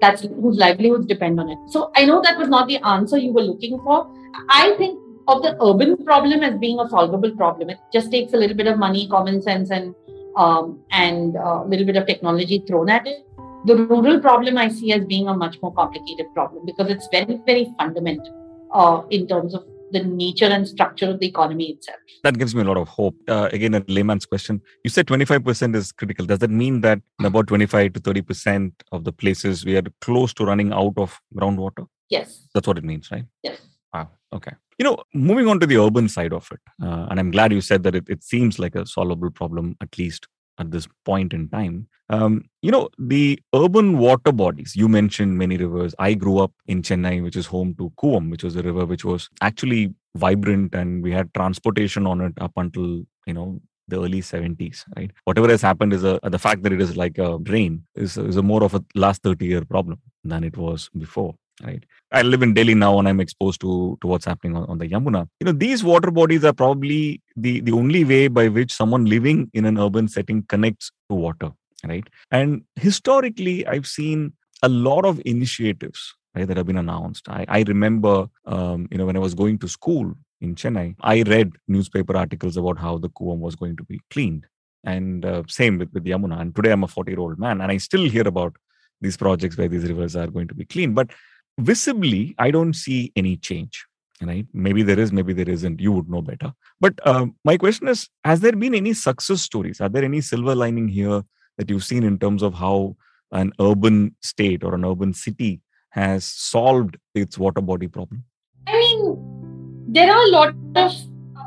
that's 0.00 0.22
whose 0.22 0.58
livelihoods 0.58 1.06
depend 1.06 1.40
on 1.40 1.50
it. 1.50 1.58
So 1.68 1.90
I 1.96 2.04
know 2.04 2.20
that 2.22 2.38
was 2.38 2.48
not 2.48 2.68
the 2.68 2.78
answer 2.78 3.18
you 3.18 3.32
were 3.32 3.42
looking 3.42 3.78
for. 3.80 4.10
I 4.48 4.74
think 4.76 4.98
of 5.26 5.42
the 5.42 5.56
urban 5.62 6.04
problem 6.04 6.42
as 6.42 6.58
being 6.58 6.78
a 6.78 6.88
solvable 6.88 7.34
problem. 7.36 7.70
It 7.70 7.78
just 7.92 8.10
takes 8.10 8.32
a 8.32 8.36
little 8.36 8.56
bit 8.56 8.66
of 8.66 8.78
money, 8.78 9.08
common 9.08 9.40
sense, 9.42 9.70
and 9.70 9.94
um, 10.36 10.80
and 10.90 11.36
a 11.36 11.62
little 11.62 11.86
bit 11.86 11.96
of 11.96 12.06
technology 12.06 12.62
thrown 12.66 12.90
at 12.90 13.06
it. 13.06 13.26
The 13.66 13.76
rural 13.76 14.20
problem 14.20 14.58
I 14.58 14.68
see 14.68 14.92
as 14.92 15.04
being 15.04 15.28
a 15.28 15.34
much 15.34 15.60
more 15.62 15.72
complicated 15.72 16.26
problem 16.34 16.66
because 16.66 16.90
it's 16.90 17.08
very, 17.10 17.40
very 17.46 17.72
fundamental 17.78 18.68
uh, 18.74 19.02
in 19.10 19.26
terms 19.26 19.54
of 19.54 19.64
the 19.94 20.04
nature 20.04 20.46
and 20.46 20.68
structure 20.68 21.08
of 21.08 21.20
the 21.20 21.26
economy 21.26 21.70
itself. 21.70 21.98
That 22.22 22.38
gives 22.38 22.54
me 22.54 22.62
a 22.62 22.64
lot 22.64 22.76
of 22.76 22.88
hope. 22.88 23.16
Uh, 23.28 23.48
again, 23.52 23.74
a 23.74 23.82
layman's 23.88 24.26
question. 24.26 24.60
You 24.84 24.90
said 24.90 25.06
25% 25.06 25.74
is 25.74 25.92
critical. 25.92 26.26
Does 26.26 26.40
that 26.40 26.50
mean 26.50 26.82
that 26.82 27.00
in 27.18 27.26
about 27.26 27.46
25 27.46 27.94
to 27.94 28.00
30% 28.00 28.72
of 28.92 29.04
the 29.04 29.12
places 29.12 29.64
we 29.64 29.76
are 29.76 29.82
close 30.00 30.34
to 30.34 30.44
running 30.44 30.72
out 30.72 30.94
of 30.96 31.18
groundwater? 31.34 31.86
Yes. 32.10 32.46
That's 32.54 32.66
what 32.66 32.78
it 32.78 32.84
means, 32.84 33.10
right? 33.10 33.24
Yes. 33.42 33.60
Wow. 33.92 34.10
Okay. 34.32 34.52
You 34.78 34.84
know, 34.84 34.98
moving 35.14 35.46
on 35.48 35.60
to 35.60 35.66
the 35.66 35.78
urban 35.78 36.08
side 36.08 36.32
of 36.32 36.48
it, 36.50 36.60
uh, 36.82 37.06
and 37.08 37.20
I'm 37.20 37.30
glad 37.30 37.52
you 37.52 37.60
said 37.60 37.84
that 37.84 37.94
it, 37.94 38.08
it 38.08 38.24
seems 38.24 38.58
like 38.58 38.74
a 38.74 38.84
solvable 38.84 39.30
problem, 39.30 39.76
at 39.80 39.96
least 39.96 40.26
at 40.58 40.70
this 40.70 40.88
point 41.04 41.32
in 41.32 41.48
time. 41.48 41.88
Um, 42.10 42.44
you 42.60 42.70
know, 42.70 42.88
the 42.98 43.38
urban 43.54 43.98
water 43.98 44.30
bodies, 44.30 44.76
you 44.76 44.88
mentioned 44.88 45.38
many 45.38 45.56
rivers. 45.56 45.94
I 45.98 46.14
grew 46.14 46.38
up 46.38 46.52
in 46.66 46.82
Chennai, 46.82 47.22
which 47.22 47.36
is 47.36 47.46
home 47.46 47.74
to 47.78 47.90
Cooum, 47.96 48.30
which 48.30 48.44
was 48.44 48.56
a 48.56 48.62
river 48.62 48.84
which 48.84 49.04
was 49.04 49.30
actually 49.40 49.94
vibrant 50.16 50.74
and 50.74 51.02
we 51.02 51.12
had 51.12 51.32
transportation 51.34 52.06
on 52.06 52.20
it 52.20 52.34
up 52.40 52.52
until, 52.56 53.04
you 53.26 53.34
know, 53.34 53.60
the 53.88 53.96
early 53.96 54.20
70s, 54.20 54.84
right? 54.96 55.10
Whatever 55.24 55.48
has 55.48 55.62
happened 55.62 55.92
is 55.92 56.04
a, 56.04 56.18
the 56.22 56.38
fact 56.38 56.62
that 56.62 56.72
it 56.72 56.80
is 56.80 56.96
like 56.96 57.18
a 57.18 57.38
drain 57.42 57.84
is, 57.94 58.16
is 58.16 58.36
a 58.36 58.42
more 58.42 58.62
of 58.62 58.74
a 58.74 58.84
last 58.94 59.22
30 59.22 59.44
year 59.44 59.64
problem 59.64 60.00
than 60.22 60.44
it 60.44 60.56
was 60.56 60.90
before, 60.96 61.34
right? 61.62 61.84
I 62.12 62.22
live 62.22 62.42
in 62.42 62.54
Delhi 62.54 62.74
now 62.74 62.98
and 62.98 63.08
I'm 63.08 63.20
exposed 63.20 63.60
to, 63.60 63.98
to 64.00 64.06
what's 64.06 64.24
happening 64.24 64.56
on, 64.56 64.64
on 64.64 64.78
the 64.78 64.88
Yamuna. 64.88 65.28
You 65.40 65.46
know, 65.46 65.52
these 65.52 65.84
water 65.84 66.10
bodies 66.10 66.44
are 66.44 66.52
probably 66.52 67.22
the, 67.36 67.60
the 67.60 67.72
only 67.72 68.04
way 68.04 68.28
by 68.28 68.48
which 68.48 68.72
someone 68.72 69.04
living 69.04 69.50
in 69.54 69.64
an 69.64 69.78
urban 69.78 70.08
setting 70.08 70.42
connects 70.44 70.90
to 71.10 71.16
water, 71.16 71.52
right? 71.86 72.06
And 72.30 72.62
historically, 72.76 73.66
I've 73.66 73.86
seen 73.86 74.32
a 74.62 74.68
lot 74.68 75.04
of 75.04 75.20
initiatives 75.24 76.14
right, 76.34 76.46
that 76.46 76.56
have 76.56 76.66
been 76.66 76.78
announced. 76.78 77.28
I, 77.28 77.44
I 77.48 77.64
remember, 77.66 78.26
um, 78.46 78.88
you 78.90 78.98
know, 78.98 79.06
when 79.06 79.16
I 79.16 79.20
was 79.20 79.34
going 79.34 79.58
to 79.58 79.68
school 79.68 80.14
in 80.40 80.54
Chennai, 80.54 80.96
I 81.00 81.22
read 81.22 81.52
newspaper 81.68 82.16
articles 82.16 82.56
about 82.56 82.78
how 82.78 82.98
the 82.98 83.10
Cooum 83.10 83.38
was 83.38 83.56
going 83.56 83.76
to 83.76 83.84
be 83.84 84.00
cleaned. 84.10 84.46
And 84.84 85.24
uh, 85.24 85.42
same 85.48 85.78
with, 85.78 85.92
with 85.92 86.04
Yamuna. 86.04 86.40
And 86.40 86.54
today 86.54 86.70
I'm 86.70 86.84
a 86.84 86.88
40 86.88 87.12
year 87.12 87.20
old 87.20 87.38
man 87.38 87.60
and 87.60 87.72
I 87.72 87.78
still 87.78 88.08
hear 88.08 88.26
about 88.28 88.54
these 89.00 89.16
projects 89.16 89.56
where 89.56 89.68
these 89.68 89.84
rivers 89.84 90.16
are 90.16 90.26
going 90.26 90.48
to 90.48 90.54
be 90.54 90.64
cleaned. 90.64 90.94
But 90.94 91.10
visibly, 91.58 92.34
I 92.38 92.50
don't 92.50 92.74
see 92.74 93.12
any 93.16 93.36
change. 93.36 93.86
Right? 94.22 94.46
Maybe 94.54 94.82
there 94.82 94.98
is, 94.98 95.12
maybe 95.12 95.32
there 95.32 95.48
isn't. 95.48 95.80
You 95.80 95.92
would 95.92 96.08
know 96.08 96.22
better. 96.22 96.54
But 96.80 96.94
uh, 97.04 97.26
my 97.44 97.56
question 97.56 97.88
is 97.88 98.08
Has 98.24 98.40
there 98.40 98.52
been 98.52 98.74
any 98.74 98.94
success 98.94 99.42
stories? 99.42 99.80
Are 99.80 99.88
there 99.88 100.04
any 100.04 100.20
silver 100.20 100.54
lining 100.54 100.88
here 100.88 101.22
that 101.58 101.68
you've 101.68 101.84
seen 101.84 102.04
in 102.04 102.18
terms 102.18 102.42
of 102.42 102.54
how 102.54 102.96
an 103.32 103.52
urban 103.60 104.14
state 104.22 104.62
or 104.64 104.74
an 104.74 104.84
urban 104.84 105.12
city 105.12 105.60
has 105.90 106.24
solved 106.24 106.96
its 107.14 107.36
water 107.38 107.60
body 107.60 107.88
problem? 107.88 108.24
I 108.66 108.78
mean, 108.78 109.84
there 109.88 110.10
are 110.10 110.24
a 110.24 110.30
lot 110.30 110.54
of 110.76 110.92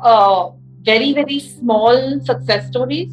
uh, 0.04 0.50
very, 0.82 1.12
very 1.12 1.38
small 1.40 2.20
success 2.20 2.68
stories, 2.68 3.12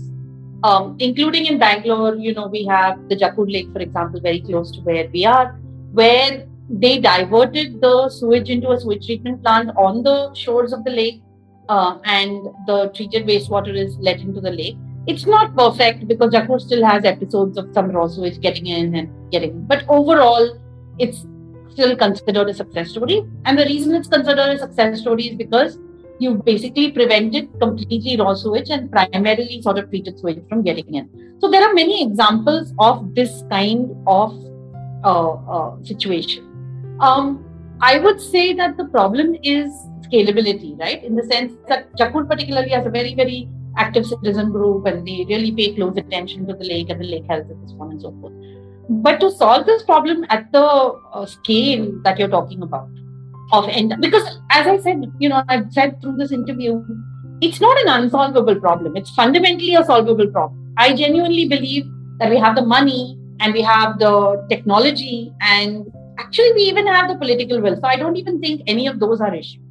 um, 0.63 0.95
including 0.99 1.45
in 1.45 1.57
Bangalore. 1.57 2.15
You 2.15 2.33
know, 2.33 2.47
we 2.47 2.65
have 2.65 3.09
the 3.09 3.15
Jakkur 3.15 3.51
Lake, 3.51 3.71
for 3.73 3.79
example, 3.79 4.19
very 4.21 4.41
close 4.41 4.71
to 4.71 4.81
where 4.81 5.09
we 5.11 5.25
are, 5.25 5.57
where 5.91 6.45
they 6.69 6.99
diverted 6.99 7.79
the 7.81 8.09
sewage 8.09 8.49
into 8.49 8.71
a 8.71 8.79
sewage 8.79 9.05
treatment 9.05 9.43
plant 9.43 9.69
on 9.77 10.03
the 10.03 10.33
shores 10.33 10.73
of 10.73 10.83
the 10.83 10.91
lake, 10.91 11.21
uh, 11.69 11.97
and 12.03 12.47
the 12.67 12.91
treated 12.95 13.25
wastewater 13.25 13.75
is 13.75 13.97
let 13.97 14.19
into 14.19 14.41
the 14.41 14.51
lake. 14.51 14.77
It's 15.07 15.25
not 15.25 15.55
perfect 15.55 16.07
because 16.07 16.33
Jakkur 16.33 16.59
still 16.59 16.83
has 16.83 17.05
episodes 17.05 17.57
of 17.57 17.71
some 17.73 17.89
raw 17.91 18.07
sewage 18.07 18.39
getting 18.41 18.67
in 18.67 18.95
and 18.95 19.31
getting, 19.31 19.65
but 19.65 19.85
overall, 19.87 20.59
it's 20.97 21.25
still 21.69 21.95
considered 21.95 22.49
a 22.49 22.53
success 22.53 22.89
story. 22.89 23.23
And 23.45 23.59
the 23.59 23.65
reason 23.65 23.93
it's 23.93 24.07
considered 24.07 24.55
a 24.55 24.57
success 24.57 25.01
story 25.01 25.29
is 25.29 25.35
because 25.35 25.77
you 26.19 26.35
basically 26.45 26.91
prevented 26.91 27.49
completely 27.59 28.15
raw 28.17 28.33
sewage 28.33 28.69
and 28.69 28.89
primarily 28.89 29.61
sort 29.61 29.77
of 29.77 29.89
treated 29.89 30.17
sewage 30.17 30.41
from 30.47 30.63
getting 30.63 30.95
in. 30.95 31.09
So 31.41 31.51
there 31.51 31.61
are 31.61 31.73
many 31.73 32.01
examples 32.03 32.73
of 32.79 33.13
this 33.13 33.43
kind 33.51 33.91
of 34.07 34.33
uh, 35.03 35.33
uh, 35.33 35.83
situation. 35.83 36.54
Um, 36.99 37.43
I 37.81 37.99
would 37.99 38.21
say 38.21 38.53
that 38.53 38.77
the 38.77 38.85
problem 38.85 39.35
is 39.43 39.71
scalability, 40.01 40.79
right? 40.79 41.03
In 41.03 41.15
the 41.15 41.23
sense 41.23 41.53
that 41.67 41.93
Jakkur 41.97 42.27
particularly 42.27 42.69
has 42.69 42.85
a 42.85 42.89
very, 42.89 43.15
very 43.15 43.49
active 43.77 44.05
citizen 44.05 44.51
group 44.51 44.85
and 44.85 45.05
they 45.05 45.25
really 45.27 45.51
pay 45.51 45.75
close 45.75 45.97
attention 45.97 46.47
to 46.47 46.53
the 46.53 46.63
lake 46.63 46.89
and 46.89 47.01
the 47.01 47.05
lake 47.05 47.25
health 47.29 47.49
and 47.49 47.69
so 47.69 47.75
on 47.81 47.91
and 47.91 48.01
so 48.01 48.15
forth. 48.21 48.33
But 48.89 49.19
to 49.19 49.31
solve 49.31 49.65
this 49.65 49.83
problem 49.83 50.25
at 50.29 50.51
the 50.51 50.61
uh, 50.61 51.25
scale 51.25 51.91
that 52.03 52.19
you're 52.19 52.29
talking 52.29 52.61
about, 52.61 52.89
of 53.51 53.67
end, 53.69 53.93
because 53.99 54.39
as 54.51 54.67
I 54.67 54.77
said, 54.79 55.11
you 55.19 55.29
know, 55.29 55.43
I've 55.47 55.71
said 55.71 56.01
through 56.01 56.17
this 56.17 56.31
interview, 56.31 56.83
it's 57.41 57.59
not 57.59 57.77
an 57.81 58.03
unsolvable 58.03 58.55
problem. 58.55 58.95
It's 58.95 59.09
fundamentally 59.11 59.75
a 59.75 59.83
solvable 59.83 60.27
problem. 60.27 60.73
I 60.77 60.95
genuinely 60.95 61.47
believe 61.47 61.85
that 62.19 62.29
we 62.29 62.37
have 62.37 62.55
the 62.55 62.65
money 62.65 63.19
and 63.39 63.53
we 63.53 63.61
have 63.61 63.99
the 63.99 64.45
technology 64.49 65.33
and 65.41 65.91
actually 66.17 66.53
we 66.53 66.61
even 66.61 66.87
have 66.87 67.09
the 67.09 67.15
political 67.15 67.61
will. 67.61 67.75
So 67.75 67.87
I 67.87 67.95
don't 67.95 68.15
even 68.15 68.39
think 68.39 68.61
any 68.67 68.87
of 68.87 68.99
those 68.99 69.21
are 69.21 69.33
issues. 69.33 69.61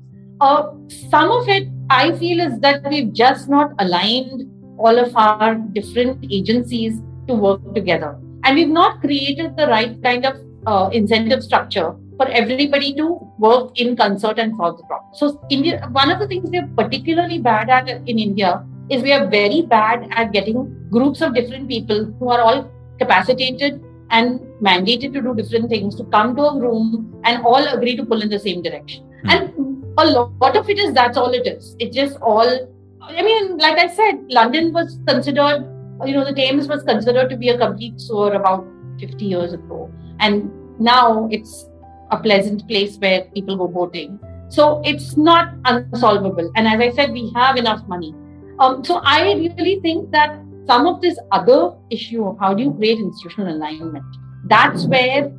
Uh, 0.40 0.72
some 1.10 1.30
of 1.30 1.48
it 1.48 1.68
I 1.90 2.12
feel 2.12 2.40
is 2.40 2.58
that 2.60 2.88
we've 2.88 3.12
just 3.12 3.48
not 3.48 3.72
aligned 3.78 4.50
all 4.78 4.98
of 4.98 5.16
our 5.16 5.54
different 5.54 6.24
agencies 6.30 7.00
to 7.28 7.34
work 7.34 7.74
together 7.74 8.18
and 8.44 8.56
we've 8.56 8.68
not 8.68 9.00
created 9.00 9.56
the 9.56 9.66
right 9.66 10.02
kind 10.02 10.26
of 10.26 10.36
uh, 10.66 10.88
incentive 10.92 11.42
structure 11.42 11.94
for 12.16 12.28
everybody 12.28 12.94
to 12.94 13.18
work 13.38 13.78
in 13.78 13.96
concert 13.96 14.38
and 14.38 14.56
solve 14.56 14.78
the 14.78 14.84
problem. 14.84 15.10
So, 15.14 15.40
India, 15.50 15.88
one 15.92 16.10
of 16.10 16.18
the 16.18 16.28
things 16.28 16.50
we 16.50 16.58
are 16.58 16.68
particularly 16.76 17.38
bad 17.38 17.70
at 17.70 17.88
in 17.88 18.18
India 18.18 18.64
is 18.88 19.02
we 19.02 19.12
are 19.12 19.26
very 19.26 19.62
bad 19.62 20.08
at 20.12 20.32
getting 20.32 20.88
groups 20.90 21.20
of 21.22 21.34
different 21.34 21.68
people 21.68 22.04
who 22.18 22.28
are 22.28 22.40
all 22.40 22.70
capacitated 22.98 23.82
and 24.10 24.40
mandated 24.64 25.12
to 25.14 25.22
do 25.22 25.34
different 25.34 25.68
things 25.68 25.94
to 25.96 26.04
come 26.04 26.34
to 26.36 26.42
a 26.42 26.60
room 26.60 27.20
and 27.24 27.44
all 27.44 27.66
agree 27.66 27.96
to 27.96 28.04
pull 28.04 28.22
in 28.22 28.28
the 28.28 28.38
same 28.38 28.62
direction. 28.62 29.04
Mm. 29.24 29.30
And 29.32 29.84
a 29.98 30.06
lot 30.06 30.56
of 30.56 30.68
it 30.68 30.78
is 30.78 30.92
that's 30.94 31.16
all 31.16 31.32
it 31.32 31.46
is. 31.46 31.76
It's 31.78 31.94
just 31.94 32.16
all. 32.20 32.70
I 33.02 33.22
mean, 33.22 33.58
like 33.58 33.78
I 33.78 33.88
said, 33.88 34.24
London 34.30 34.72
was 34.72 34.98
considered 35.06 35.70
you 36.04 36.12
know, 36.12 36.24
the 36.24 36.34
Thames 36.34 36.66
was 36.66 36.82
considered 36.82 37.30
to 37.30 37.36
be 37.36 37.50
a 37.50 37.58
complete 37.58 38.00
sewer 38.00 38.32
about 38.32 38.66
50 38.98 39.24
years 39.24 39.52
ago. 39.52 39.90
And 40.20 40.50
now 40.80 41.28
it's 41.30 41.66
a 42.10 42.18
pleasant 42.18 42.66
place 42.68 42.96
where 42.98 43.22
people 43.34 43.56
go 43.56 43.68
boating. 43.68 44.18
So 44.48 44.82
it's 44.84 45.16
not 45.16 45.54
unsolvable. 45.64 46.50
And 46.56 46.66
as 46.66 46.80
I 46.80 46.90
said, 46.90 47.12
we 47.12 47.32
have 47.34 47.56
enough 47.56 47.86
money. 47.88 48.14
Um, 48.58 48.84
so 48.84 49.00
I 49.04 49.32
really 49.32 49.80
think 49.80 50.10
that 50.12 50.40
some 50.66 50.86
of 50.86 51.00
this 51.00 51.18
other 51.32 51.72
issue 51.90 52.24
of 52.26 52.38
how 52.38 52.54
do 52.54 52.62
you 52.62 52.72
create 52.72 52.98
institutional 52.98 53.54
alignment, 53.54 54.04
that's 54.46 54.86
where 54.86 55.32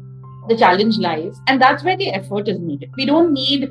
the 0.48 0.58
challenge 0.58 0.98
lies. 0.98 1.40
And 1.48 1.62
that's 1.62 1.84
where 1.84 1.98
the 1.98 2.10
effort 2.10 2.48
is 2.48 2.60
needed. 2.60 2.92
We 2.98 3.06
don't 3.06 3.34
need 3.34 3.70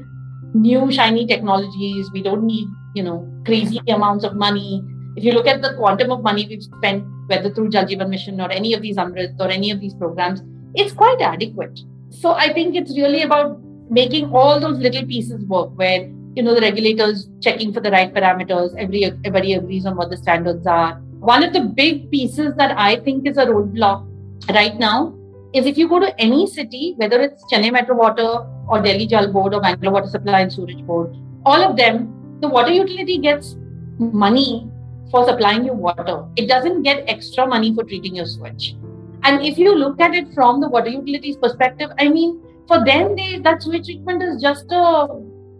new 0.55 0.91
shiny 0.91 1.27
technologies. 1.27 2.11
We 2.13 2.23
don't 2.23 2.45
need, 2.45 2.67
you 2.95 3.03
know, 3.03 3.31
crazy 3.45 3.81
amounts 3.89 4.25
of 4.25 4.35
money 4.35 4.83
if 5.17 5.23
you 5.23 5.33
look 5.33 5.47
at 5.47 5.63
the 5.63 5.75
quantum 5.75 6.11
of 6.11 6.23
money 6.23 6.47
we've 6.49 6.63
spent, 6.63 7.05
whether 7.29 7.49
through 7.51 7.69
Jal 7.71 7.85
Jeevan 7.85 8.09
Mission 8.09 8.41
or 8.41 8.51
any 8.51 8.75
of 8.75 8.83
these 8.83 8.97
Amrit 8.97 9.39
or 9.39 9.49
any 9.49 9.71
of 9.71 9.81
these 9.81 9.95
programs, 9.95 10.43
it's 10.75 10.93
quite 10.93 11.21
adequate. 11.21 11.79
So 12.11 12.33
I 12.33 12.53
think 12.53 12.75
it's 12.75 12.97
really 12.97 13.23
about 13.23 13.61
making 13.91 14.33
all 14.33 14.59
those 14.59 14.79
little 14.79 15.07
pieces 15.07 15.45
work 15.45 15.71
where 15.77 16.11
you 16.35 16.43
know 16.43 16.55
the 16.55 16.61
regulators 16.61 17.29
checking 17.41 17.73
for 17.73 17.81
the 17.81 17.91
right 17.93 18.13
parameters 18.13 18.75
every 18.77 19.05
everybody 19.05 19.53
agrees 19.53 19.87
on 19.87 19.95
what 19.95 20.11
the 20.11 20.17
standards 20.17 20.67
are 20.67 20.95
one 21.21 21.45
of 21.45 21.53
the 21.53 21.61
big 21.61 22.11
pieces 22.11 22.55
that 22.57 22.77
i 22.77 22.97
think 22.97 23.29
is 23.29 23.37
a 23.37 23.45
roadblock 23.45 24.05
right 24.53 24.77
now 24.77 25.15
is 25.55 25.67
if 25.73 25.79
you 25.79 25.89
go 25.89 25.99
to 26.05 26.11
any 26.21 26.47
city 26.47 26.95
whether 27.03 27.21
it's 27.27 27.45
chennai 27.53 27.73
metro 27.79 27.97
water 28.05 28.29
or 28.69 28.83
delhi 28.87 29.07
jal 29.15 29.33
board 29.37 29.55
or 29.55 29.61
bangalore 29.67 29.95
water 29.99 30.13
supply 30.17 30.41
and 30.47 30.53
sewerage 30.59 30.85
board 30.93 31.17
all 31.53 31.67
of 31.69 31.77
them 31.83 32.07
the 32.41 32.49
water 32.57 32.73
utility 32.73 33.19
gets 33.27 33.57
money 33.99 34.49
for 35.11 35.25
supplying 35.27 35.65
you 35.65 35.73
water. 35.73 36.25
It 36.37 36.49
doesn't 36.49 36.83
get 36.83 37.05
extra 37.07 37.47
money 37.47 37.75
for 37.75 37.85
treating 37.85 38.17
your 38.17 38.27
sewage. 38.27 38.77
And 39.23 39.43
if 39.43 39.59
you 39.59 39.75
look 39.75 40.01
at 40.01 40.15
it 40.15 40.33
from 40.35 40.61
the 40.61 40.69
water 40.69 40.91
utilities 40.91 41.37
perspective, 41.37 41.91
I 41.99 42.09
mean, 42.09 42.41
for 42.67 42.85
them, 42.85 43.15
they 43.17 43.39
that 43.39 43.63
sewage 43.63 43.87
treatment 43.87 44.23
is 44.23 44.43
just 44.43 44.73
a 44.73 45.09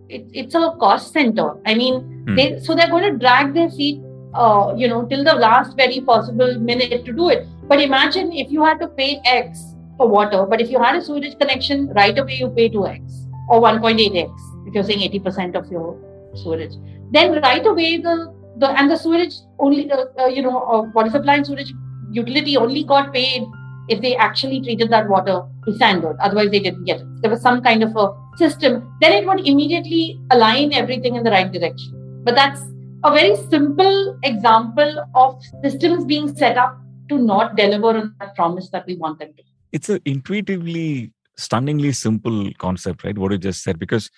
it, 0.09 0.27
it's 0.33 0.55
a 0.55 0.77
cost 0.81 1.13
center. 1.13 1.55
I 1.67 1.75
mean, 1.75 2.03
hmm. 2.27 2.35
they 2.35 2.59
so 2.61 2.75
they're 2.75 2.91
going 2.91 3.13
to 3.13 3.19
drag 3.19 3.55
their 3.55 3.71
feet, 3.71 4.03
uh, 4.35 4.75
you 4.77 4.89
know, 4.89 5.05
till 5.07 5.25
the 5.25 5.35
last 5.35 5.77
very 5.77 6.01
possible 6.01 6.59
minute 6.59 7.05
to 7.05 7.13
do 7.13 7.29
it. 7.31 7.47
But 7.69 7.81
imagine 7.81 8.33
if 8.33 8.51
you 8.51 8.65
had 8.65 8.81
to 8.81 8.89
pay 8.89 9.21
X 9.25 9.74
for 9.97 10.09
water, 10.09 10.47
but 10.47 10.61
if 10.61 10.71
you 10.71 10.83
had 10.83 10.97
a 10.97 11.03
sewage 11.03 11.39
connection, 11.39 11.89
right 11.91 12.19
away 12.19 12.35
you 12.35 12.49
pay 12.49 12.69
2x 12.69 13.27
or 13.49 13.61
1.8x 13.61 14.67
if 14.67 14.75
you're 14.75 14.85
saying 14.85 15.11
80% 15.11 15.55
of 15.55 15.71
your 15.71 15.99
sewage. 16.35 16.73
Then 17.13 17.41
right 17.43 17.65
away 17.65 17.99
the 17.99 18.35
the 18.57 18.71
and 18.71 18.91
the 18.91 18.97
sewage 18.97 19.35
only 19.59 19.91
uh, 19.91 20.05
uh, 20.19 20.27
you 20.27 20.43
know 20.43 20.61
uh, 20.63 20.83
water 20.95 21.11
supply 21.11 21.37
and 21.37 21.47
sewage 21.47 21.73
utility 22.11 22.57
only 22.57 22.85
got 22.85 23.13
paid 23.13 23.43
if 23.89 24.01
they 24.01 24.17
actually 24.17 24.61
treated 24.61 24.91
that 24.91 25.09
water 25.09 25.43
to 25.65 25.75
standard. 25.75 26.17
Otherwise 26.21 26.51
they 26.51 26.61
didn't 26.61 26.85
get 26.85 27.01
it. 27.01 27.07
There 27.23 27.31
was 27.31 27.43
some 27.43 27.63
kind 27.63 27.83
of 27.83 27.97
a 27.97 28.13
system. 28.37 28.97
Then 29.01 29.13
it 29.13 29.27
would 29.27 29.47
immediately 29.47 30.21
align 30.31 30.73
everything 30.73 31.17
in 31.17 31.25
the 31.25 31.31
right 31.31 31.51
direction. 31.51 32.23
But 32.25 32.35
that's 32.35 32.63
a 33.05 33.11
very 33.11 33.37
simple 33.51 34.19
example 34.23 35.05
of 35.15 35.43
systems 35.63 36.05
being 36.05 36.35
set 36.35 36.57
up 36.57 36.79
to 37.11 37.19
not 37.19 37.57
deliver 37.57 37.89
on 37.89 38.15
that 38.21 38.35
promise 38.35 38.71
that 38.71 38.87
we 38.87 38.97
want 38.97 39.19
them 39.19 39.35
to 39.37 39.43
it's 39.75 39.89
an 39.89 40.01
intuitively 40.05 41.13
stunningly 41.37 41.93
simple 41.93 42.39
concept 42.59 43.05
right 43.05 43.19
what 43.19 43.33
you 43.33 43.39
just 43.39 43.63
said 43.63 43.79
because 43.79 44.11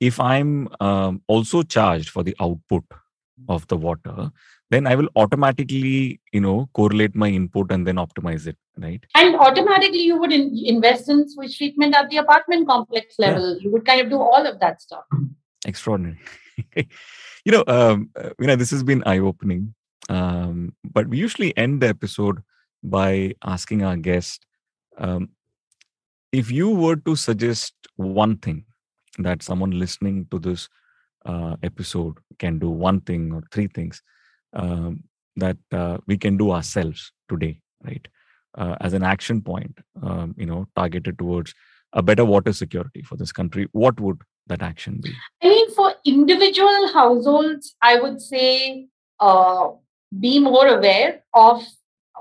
if 0.00 0.18
i'm 0.20 0.68
um, 0.80 1.22
also 1.28 1.62
charged 1.62 2.10
for 2.10 2.22
the 2.22 2.36
output 2.40 2.84
of 3.48 3.66
the 3.68 3.76
water 3.76 4.30
then 4.70 4.86
i 4.86 4.94
will 4.94 5.08
automatically 5.22 6.20
you 6.32 6.40
know 6.40 6.68
correlate 6.74 7.14
my 7.14 7.28
input 7.28 7.70
and 7.70 7.86
then 7.86 7.96
optimize 7.96 8.46
it 8.46 8.56
right? 8.78 9.04
And 9.14 9.36
automatically 9.36 10.00
you 10.00 10.18
would 10.18 10.32
in- 10.32 10.60
invest 10.64 11.08
in 11.08 11.28
sewage 11.28 11.56
treatment 11.58 11.94
at 11.94 12.10
the 12.10 12.16
apartment 12.18 12.66
complex 12.68 13.14
level. 13.18 13.54
Yeah. 13.54 13.60
you 13.60 13.70
would 13.72 13.84
kind 13.86 14.00
of 14.00 14.10
do 14.10 14.16
all 14.16 14.46
of 14.46 14.58
that 14.60 14.82
stuff. 14.82 15.04
Extraordinary. 15.66 16.18
You 17.46 17.52
know 17.52 17.64
um, 17.66 18.08
uh, 18.16 18.30
you 18.40 18.46
know 18.46 18.56
this 18.56 18.70
has 18.70 18.82
been 18.82 19.02
eye 19.04 19.18
opening 19.18 19.74
Um, 20.08 20.74
but 20.82 21.08
we 21.08 21.18
usually 21.18 21.56
end 21.58 21.82
the 21.82 21.88
episode 21.88 22.42
by 22.82 23.34
asking 23.44 23.82
our 23.82 23.96
guest 23.96 24.46
um, 24.98 25.30
if 26.32 26.50
you 26.50 26.70
were 26.70 26.96
to 26.96 27.16
suggest 27.16 27.74
one 27.96 28.36
thing 28.38 28.64
that 29.18 29.42
someone 29.42 29.70
listening 29.70 30.26
to 30.30 30.38
this 30.38 30.68
uh, 31.24 31.56
episode 31.62 32.18
can 32.38 32.58
do 32.58 32.68
one 32.68 33.00
thing 33.00 33.32
or 33.32 33.42
three 33.50 33.68
things 33.68 34.02
um, 34.52 35.02
that 35.36 35.56
uh, 35.72 35.98
we 36.06 36.18
can 36.18 36.36
do 36.36 36.50
ourselves 36.50 37.12
today 37.28 37.60
right? 37.84 38.06
Uh, 38.56 38.76
as 38.80 38.92
an 38.92 39.02
action 39.02 39.40
point 39.40 39.78
um, 40.02 40.34
you 40.36 40.46
know 40.46 40.66
targeted 40.76 41.18
towards 41.18 41.54
a 41.92 42.02
better 42.02 42.24
water 42.24 42.52
security 42.52 43.02
for 43.02 43.16
this 43.16 43.32
country 43.32 43.68
what 43.72 43.98
would 44.00 44.20
that 44.46 44.62
action 44.62 45.00
be? 45.00 45.10
I 45.42 45.48
mean 45.48 45.70
for 45.74 45.94
individual 46.04 46.92
households 46.92 47.74
i 47.80 47.98
would 47.98 48.20
say 48.20 48.88
uh, 49.20 49.68
be 50.20 50.38
more 50.38 50.66
aware 50.66 51.22
of 51.32 51.62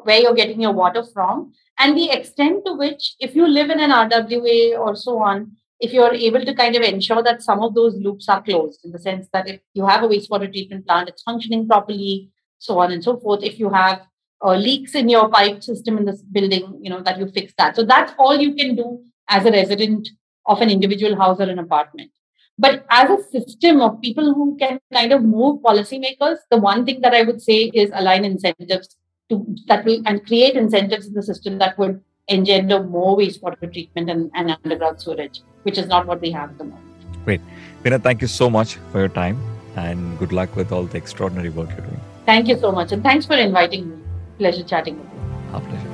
where 0.03 0.21
you're 0.21 0.33
getting 0.33 0.61
your 0.61 0.71
water 0.71 1.03
from 1.03 1.53
and 1.79 1.97
the 1.97 2.09
extent 2.11 2.63
to 2.65 2.73
which 2.73 3.15
if 3.19 3.35
you 3.35 3.47
live 3.47 3.69
in 3.69 3.79
an 3.79 3.91
rwa 3.91 4.79
or 4.79 4.95
so 4.95 5.17
on 5.17 5.51
if 5.83 5.91
you're 5.91 6.13
able 6.13 6.45
to 6.45 6.53
kind 6.53 6.77
of 6.77 6.81
ensure 6.81 7.21
that 7.21 7.41
some 7.41 7.61
of 7.61 7.73
those 7.75 7.95
loops 7.95 8.29
are 8.29 8.41
closed 8.41 8.85
in 8.85 8.91
the 8.91 8.99
sense 8.99 9.27
that 9.33 9.49
if 9.49 9.59
you 9.73 9.85
have 9.85 10.01
a 10.01 10.07
wastewater 10.07 10.49
treatment 10.49 10.87
plant, 10.87 11.09
it's 11.09 11.23
functioning 11.23 11.67
properly, 11.67 12.29
so 12.57 12.79
on 12.79 12.93
and 12.93 13.03
so 13.03 13.19
forth. 13.19 13.43
If 13.43 13.59
you 13.59 13.69
have 13.69 14.01
uh, 14.45 14.55
leaks 14.55 14.95
in 14.95 15.09
your 15.09 15.27
pipe 15.27 15.61
system 15.61 15.97
in 15.97 16.05
this 16.05 16.21
building, 16.21 16.79
you 16.81 16.89
know, 16.89 17.01
that 17.01 17.19
you 17.19 17.27
fix 17.27 17.53
that. 17.57 17.75
So 17.75 17.83
that's 17.83 18.13
all 18.17 18.37
you 18.37 18.55
can 18.55 18.77
do 18.77 19.03
as 19.27 19.45
a 19.45 19.51
resident 19.51 20.07
of 20.45 20.61
an 20.61 20.69
individual 20.69 21.17
house 21.17 21.41
or 21.41 21.49
an 21.49 21.59
apartment. 21.59 22.11
But 22.57 22.85
as 22.89 23.09
a 23.09 23.23
system 23.23 23.81
of 23.81 23.99
people 23.99 24.33
who 24.33 24.55
can 24.57 24.79
kind 24.93 25.11
of 25.11 25.21
move 25.21 25.61
policymakers, 25.63 26.37
the 26.49 26.59
one 26.59 26.85
thing 26.85 27.01
that 27.01 27.13
I 27.13 27.23
would 27.23 27.41
say 27.41 27.71
is 27.73 27.91
align 27.93 28.23
incentives 28.23 28.95
to 29.33 29.55
that 29.67 29.85
will 29.85 30.01
and 30.05 30.25
create 30.25 30.55
incentives 30.55 31.07
in 31.07 31.13
the 31.13 31.23
system 31.23 31.57
that 31.57 31.77
would 31.77 32.01
engender 32.27 32.83
more 32.83 33.17
wastewater 33.17 33.71
treatment 33.71 34.09
and, 34.09 34.31
and 34.33 34.57
underground 34.63 34.99
storage, 34.99 35.41
which 35.63 35.77
is 35.77 35.87
not 35.87 36.05
what 36.05 36.21
we 36.21 36.31
have 36.31 36.51
at 36.51 36.57
the 36.57 36.63
moment. 36.63 37.25
Great. 37.25 37.41
Veena, 37.83 38.01
thank 38.01 38.21
you 38.21 38.27
so 38.27 38.49
much 38.49 38.75
for 38.91 38.99
your 38.99 39.09
time 39.09 39.41
and 39.75 40.17
good 40.19 40.31
luck 40.31 40.55
with 40.55 40.71
all 40.71 40.83
the 40.83 40.97
extraordinary 40.97 41.49
work 41.49 41.69
you're 41.69 41.85
doing. 41.87 41.99
Thank 42.25 42.47
you 42.47 42.57
so 42.57 42.71
much. 42.71 42.91
And 42.91 43.03
thanks 43.03 43.25
for 43.25 43.35
inviting 43.35 43.89
me. 43.89 43.97
Pleasure 44.37 44.63
chatting 44.63 44.97
with 44.97 45.07
you. 45.13 45.53
Our 45.53 45.61
pleasure. 45.61 45.89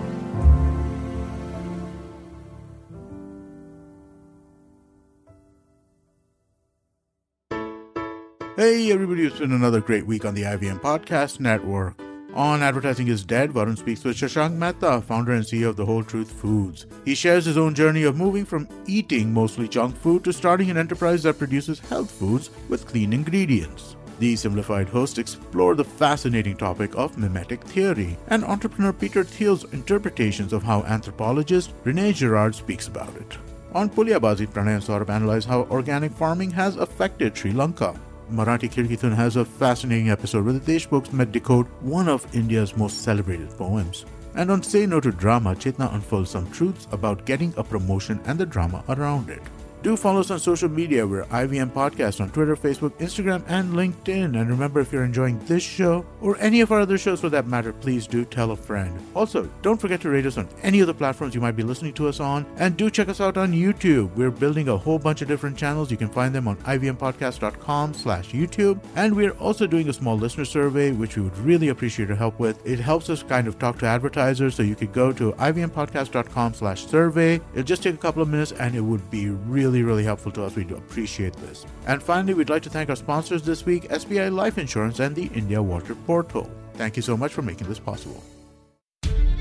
Hey 8.59 8.91
everybody, 8.91 9.25
it's 9.25 9.39
been 9.39 9.53
another 9.53 9.79
great 9.79 10.05
week 10.05 10.25
on 10.25 10.33
the 10.33 10.41
IVM 10.41 10.81
Podcast 10.81 11.39
Network. 11.39 12.08
On 12.35 12.61
Advertising 12.61 13.07
is 13.07 13.23
Dead, 13.23 13.51
Varun 13.51 13.75
speaks 13.75 14.03
with 14.03 14.15
Shashank 14.15 14.53
Mehta, 14.53 15.01
founder 15.01 15.31
and 15.31 15.43
CEO 15.43 15.69
of 15.69 15.75
The 15.75 15.85
Whole 15.85 16.03
Truth 16.03 16.31
Foods. 16.31 16.85
He 17.03 17.15
shares 17.15 17.43
his 17.43 17.57
own 17.57 17.73
journey 17.73 18.03
of 18.03 18.17
moving 18.17 18.45
from 18.45 18.69
eating 18.85 19.33
mostly 19.33 19.67
junk 19.67 19.97
food 19.97 20.23
to 20.23 20.31
starting 20.31 20.69
an 20.69 20.77
enterprise 20.77 21.23
that 21.23 21.39
produces 21.39 21.79
health 21.79 22.11
foods 22.11 22.51
with 22.69 22.85
clean 22.85 23.13
ingredients. 23.13 23.95
The 24.19 24.35
simplified 24.35 24.89
hosts 24.89 25.17
explore 25.17 25.73
the 25.73 25.83
fascinating 25.83 26.55
topic 26.55 26.95
of 26.95 27.17
mimetic 27.17 27.63
theory 27.63 28.15
and 28.27 28.43
entrepreneur 28.45 28.93
Peter 28.93 29.23
Thiel's 29.23 29.63
interpretations 29.73 30.53
of 30.53 30.61
how 30.61 30.83
anthropologist 30.83 31.73
Rene 31.83 32.13
Girard 32.13 32.53
speaks 32.53 32.87
about 32.87 33.15
it. 33.15 33.37
On 33.73 33.89
Puliyabaazi, 33.89 34.47
Pranay 34.47 34.75
and 34.75 34.83
Saurabh 34.83 35.09
analyze 35.09 35.45
how 35.45 35.61
organic 35.71 36.11
farming 36.11 36.51
has 36.51 36.75
affected 36.75 37.35
Sri 37.35 37.51
Lanka. 37.51 37.99
Marathi 38.31 38.69
Kirkithan 38.71 39.15
has 39.15 39.35
a 39.35 39.45
fascinating 39.45 40.09
episode 40.09 40.45
where 40.45 40.53
the 40.53 40.59
Deshmukhs 40.59 41.11
met 41.11 41.31
decode 41.31 41.67
one 41.81 42.07
of 42.07 42.27
India's 42.35 42.77
most 42.77 43.01
celebrated 43.01 43.49
poems. 43.57 44.05
And 44.35 44.51
on 44.51 44.61
Say 44.63 44.85
No 44.85 44.99
to 44.99 45.11
Drama, 45.11 45.55
Chetna 45.55 45.93
unfolds 45.93 46.29
some 46.29 46.49
truths 46.51 46.87
about 46.91 47.25
getting 47.25 47.53
a 47.57 47.63
promotion 47.63 48.19
and 48.25 48.39
the 48.39 48.45
drama 48.45 48.83
around 48.89 49.29
it. 49.29 49.41
Do 49.81 49.95
follow 49.95 50.19
us 50.19 50.29
on 50.29 50.39
social 50.39 50.67
media. 50.67 51.07
We're 51.07 51.23
IVM 51.25 51.71
Podcast 51.71 52.19
on 52.19 52.29
Twitter, 52.31 52.57
Facebook, 52.57 52.91
Instagram, 52.99 53.45
and 53.47 53.71
LinkedIn. 53.71 54.37
And 54.37 54.49
remember, 54.49 54.81
if 54.81 54.91
you're 54.91 55.05
enjoying 55.05 55.39
this 55.45 55.63
show 55.63 56.05
or 56.19 56.37
any 56.39 56.59
of 56.59 56.73
our 56.73 56.81
other 56.81 56.97
shows 56.97 57.21
for 57.21 57.29
that 57.29 57.47
matter, 57.47 57.71
please 57.71 58.05
do 58.05 58.25
tell 58.25 58.51
a 58.51 58.57
friend. 58.57 58.99
Also, 59.15 59.49
don't 59.61 59.79
forget 59.79 60.01
to 60.01 60.09
rate 60.09 60.25
us 60.25 60.37
on 60.37 60.49
any 60.63 60.81
of 60.81 60.87
the 60.87 60.93
platforms 60.93 61.33
you 61.33 61.39
might 61.39 61.55
be 61.55 61.63
listening 61.63 61.93
to 61.93 62.09
us 62.09 62.19
on. 62.19 62.45
And 62.57 62.75
do 62.75 62.89
check 62.89 63.07
us 63.07 63.21
out 63.21 63.37
on 63.37 63.53
YouTube. 63.53 64.13
We're 64.17 64.31
building 64.31 64.67
a 64.67 64.75
whole 64.75 64.99
bunch 64.99 65.21
of 65.21 65.29
different 65.29 65.57
channels. 65.57 65.91
You 65.91 65.95
can 65.95 66.09
find 66.09 66.35
them 66.35 66.49
on 66.49 66.57
ivmpodcast.com 66.57 67.93
slash 67.93 68.31
YouTube. 68.31 68.83
And 68.97 69.15
we're 69.15 69.31
also 69.31 69.65
doing 69.65 69.87
a 69.87 69.93
small 69.93 70.17
listener 70.17 70.43
survey, 70.43 70.91
which 70.91 71.15
we 71.15 71.23
would 71.23 71.37
really 71.37 71.69
appreciate 71.69 72.09
your 72.09 72.17
help 72.17 72.37
with. 72.37 72.65
It 72.67 72.79
helps 72.79 73.09
us 73.09 73.23
kind 73.23 73.47
of 73.47 73.57
talk 73.59 73.79
to 73.79 73.85
advertisers. 73.85 74.55
So 74.55 74.63
you 74.63 74.75
could 74.75 74.91
go 74.91 75.13
to 75.13 75.31
ivmpodcast.com 75.31 76.53
slash 76.53 76.85
survey. 76.85 77.35
It'll 77.53 77.63
just 77.63 77.83
take 77.83 77.95
a 77.95 77.97
couple 77.97 78.21
of 78.21 78.27
minutes 78.27 78.51
and 78.51 78.75
it 78.75 78.81
would 78.81 79.09
be 79.09 79.29
really 79.29 79.68
really, 79.69 79.83
really 79.83 80.03
helpful 80.03 80.31
to 80.31 80.43
us. 80.43 80.55
We 80.55 80.63
do 80.63 80.75
appreciate 80.75 81.33
this. 81.33 81.65
And 81.85 82.01
finally, 82.01 82.33
we'd 82.33 82.49
like 82.49 82.63
to 82.63 82.69
thank 82.71 82.89
our 82.89 82.95
sponsors 82.95 83.43
this 83.43 83.65
week 83.65 83.83
SBI 83.89 84.33
Life 84.33 84.57
Insurance 84.57 84.99
and 84.99 85.15
the 85.15 85.27
India 85.35 85.61
Water 85.61 85.93
Portal. 85.93 86.49
Thank 86.73 86.95
you 86.95 87.03
so 87.03 87.15
much 87.15 87.33
for 87.33 87.43
making 87.43 87.67
this 87.67 87.79
possible. 87.79 88.23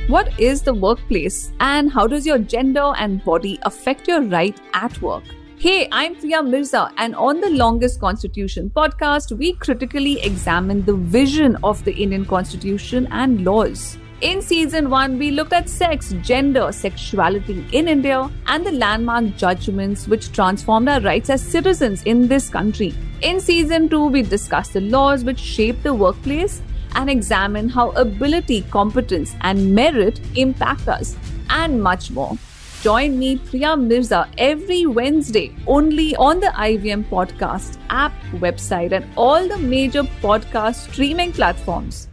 What 0.08 0.38
is 0.38 0.62
the 0.62 0.74
workplace 0.74 1.52
and 1.60 1.90
how 1.90 2.06
does 2.06 2.26
your 2.26 2.38
gender 2.38 2.92
and 2.98 3.24
body 3.24 3.58
affect 3.62 4.06
your 4.06 4.22
right 4.22 4.58
at 4.74 5.00
work? 5.00 5.24
Hey, 5.58 5.88
I'm 5.90 6.14
Priya 6.14 6.42
Mirza, 6.42 6.92
and 6.98 7.16
on 7.16 7.40
the 7.40 7.50
Longest 7.50 8.00
Constitution 8.00 8.70
podcast, 8.74 9.36
we 9.36 9.54
critically 9.54 10.20
examine 10.20 10.84
the 10.84 10.94
vision 10.94 11.56
of 11.64 11.82
the 11.84 11.92
Indian 11.92 12.24
Constitution 12.24 13.08
and 13.10 13.44
laws. 13.44 13.98
In 14.20 14.42
season 14.42 14.90
1, 14.90 15.16
we 15.16 15.30
looked 15.30 15.52
at 15.52 15.68
sex, 15.68 16.12
gender, 16.22 16.72
sexuality 16.72 17.64
in 17.70 17.86
India, 17.86 18.28
and 18.48 18.66
the 18.66 18.72
landmark 18.72 19.36
judgments 19.36 20.08
which 20.08 20.32
transformed 20.32 20.88
our 20.88 21.00
rights 21.00 21.30
as 21.30 21.40
citizens 21.40 22.02
in 22.02 22.26
this 22.26 22.48
country. 22.48 22.92
In 23.22 23.38
season 23.38 23.88
2, 23.88 24.06
we 24.06 24.22
discussed 24.22 24.72
the 24.72 24.80
laws 24.80 25.22
which 25.22 25.38
shape 25.38 25.84
the 25.84 25.94
workplace 25.94 26.60
and 26.96 27.08
examine 27.08 27.68
how 27.68 27.90
ability, 27.90 28.62
competence, 28.72 29.36
and 29.42 29.72
merit 29.72 30.20
impact 30.34 30.88
us, 30.88 31.16
and 31.50 31.80
much 31.80 32.10
more. 32.10 32.36
Join 32.82 33.20
me, 33.20 33.36
Priya 33.36 33.76
Mirza, 33.76 34.28
every 34.36 34.84
Wednesday 34.84 35.54
only 35.68 36.16
on 36.16 36.40
the 36.40 36.48
IVM 36.48 37.08
Podcast 37.08 37.78
app, 37.88 38.12
website, 38.32 38.90
and 38.90 39.06
all 39.16 39.46
the 39.46 39.58
major 39.58 40.02
podcast 40.02 40.90
streaming 40.90 41.30
platforms. 41.32 42.07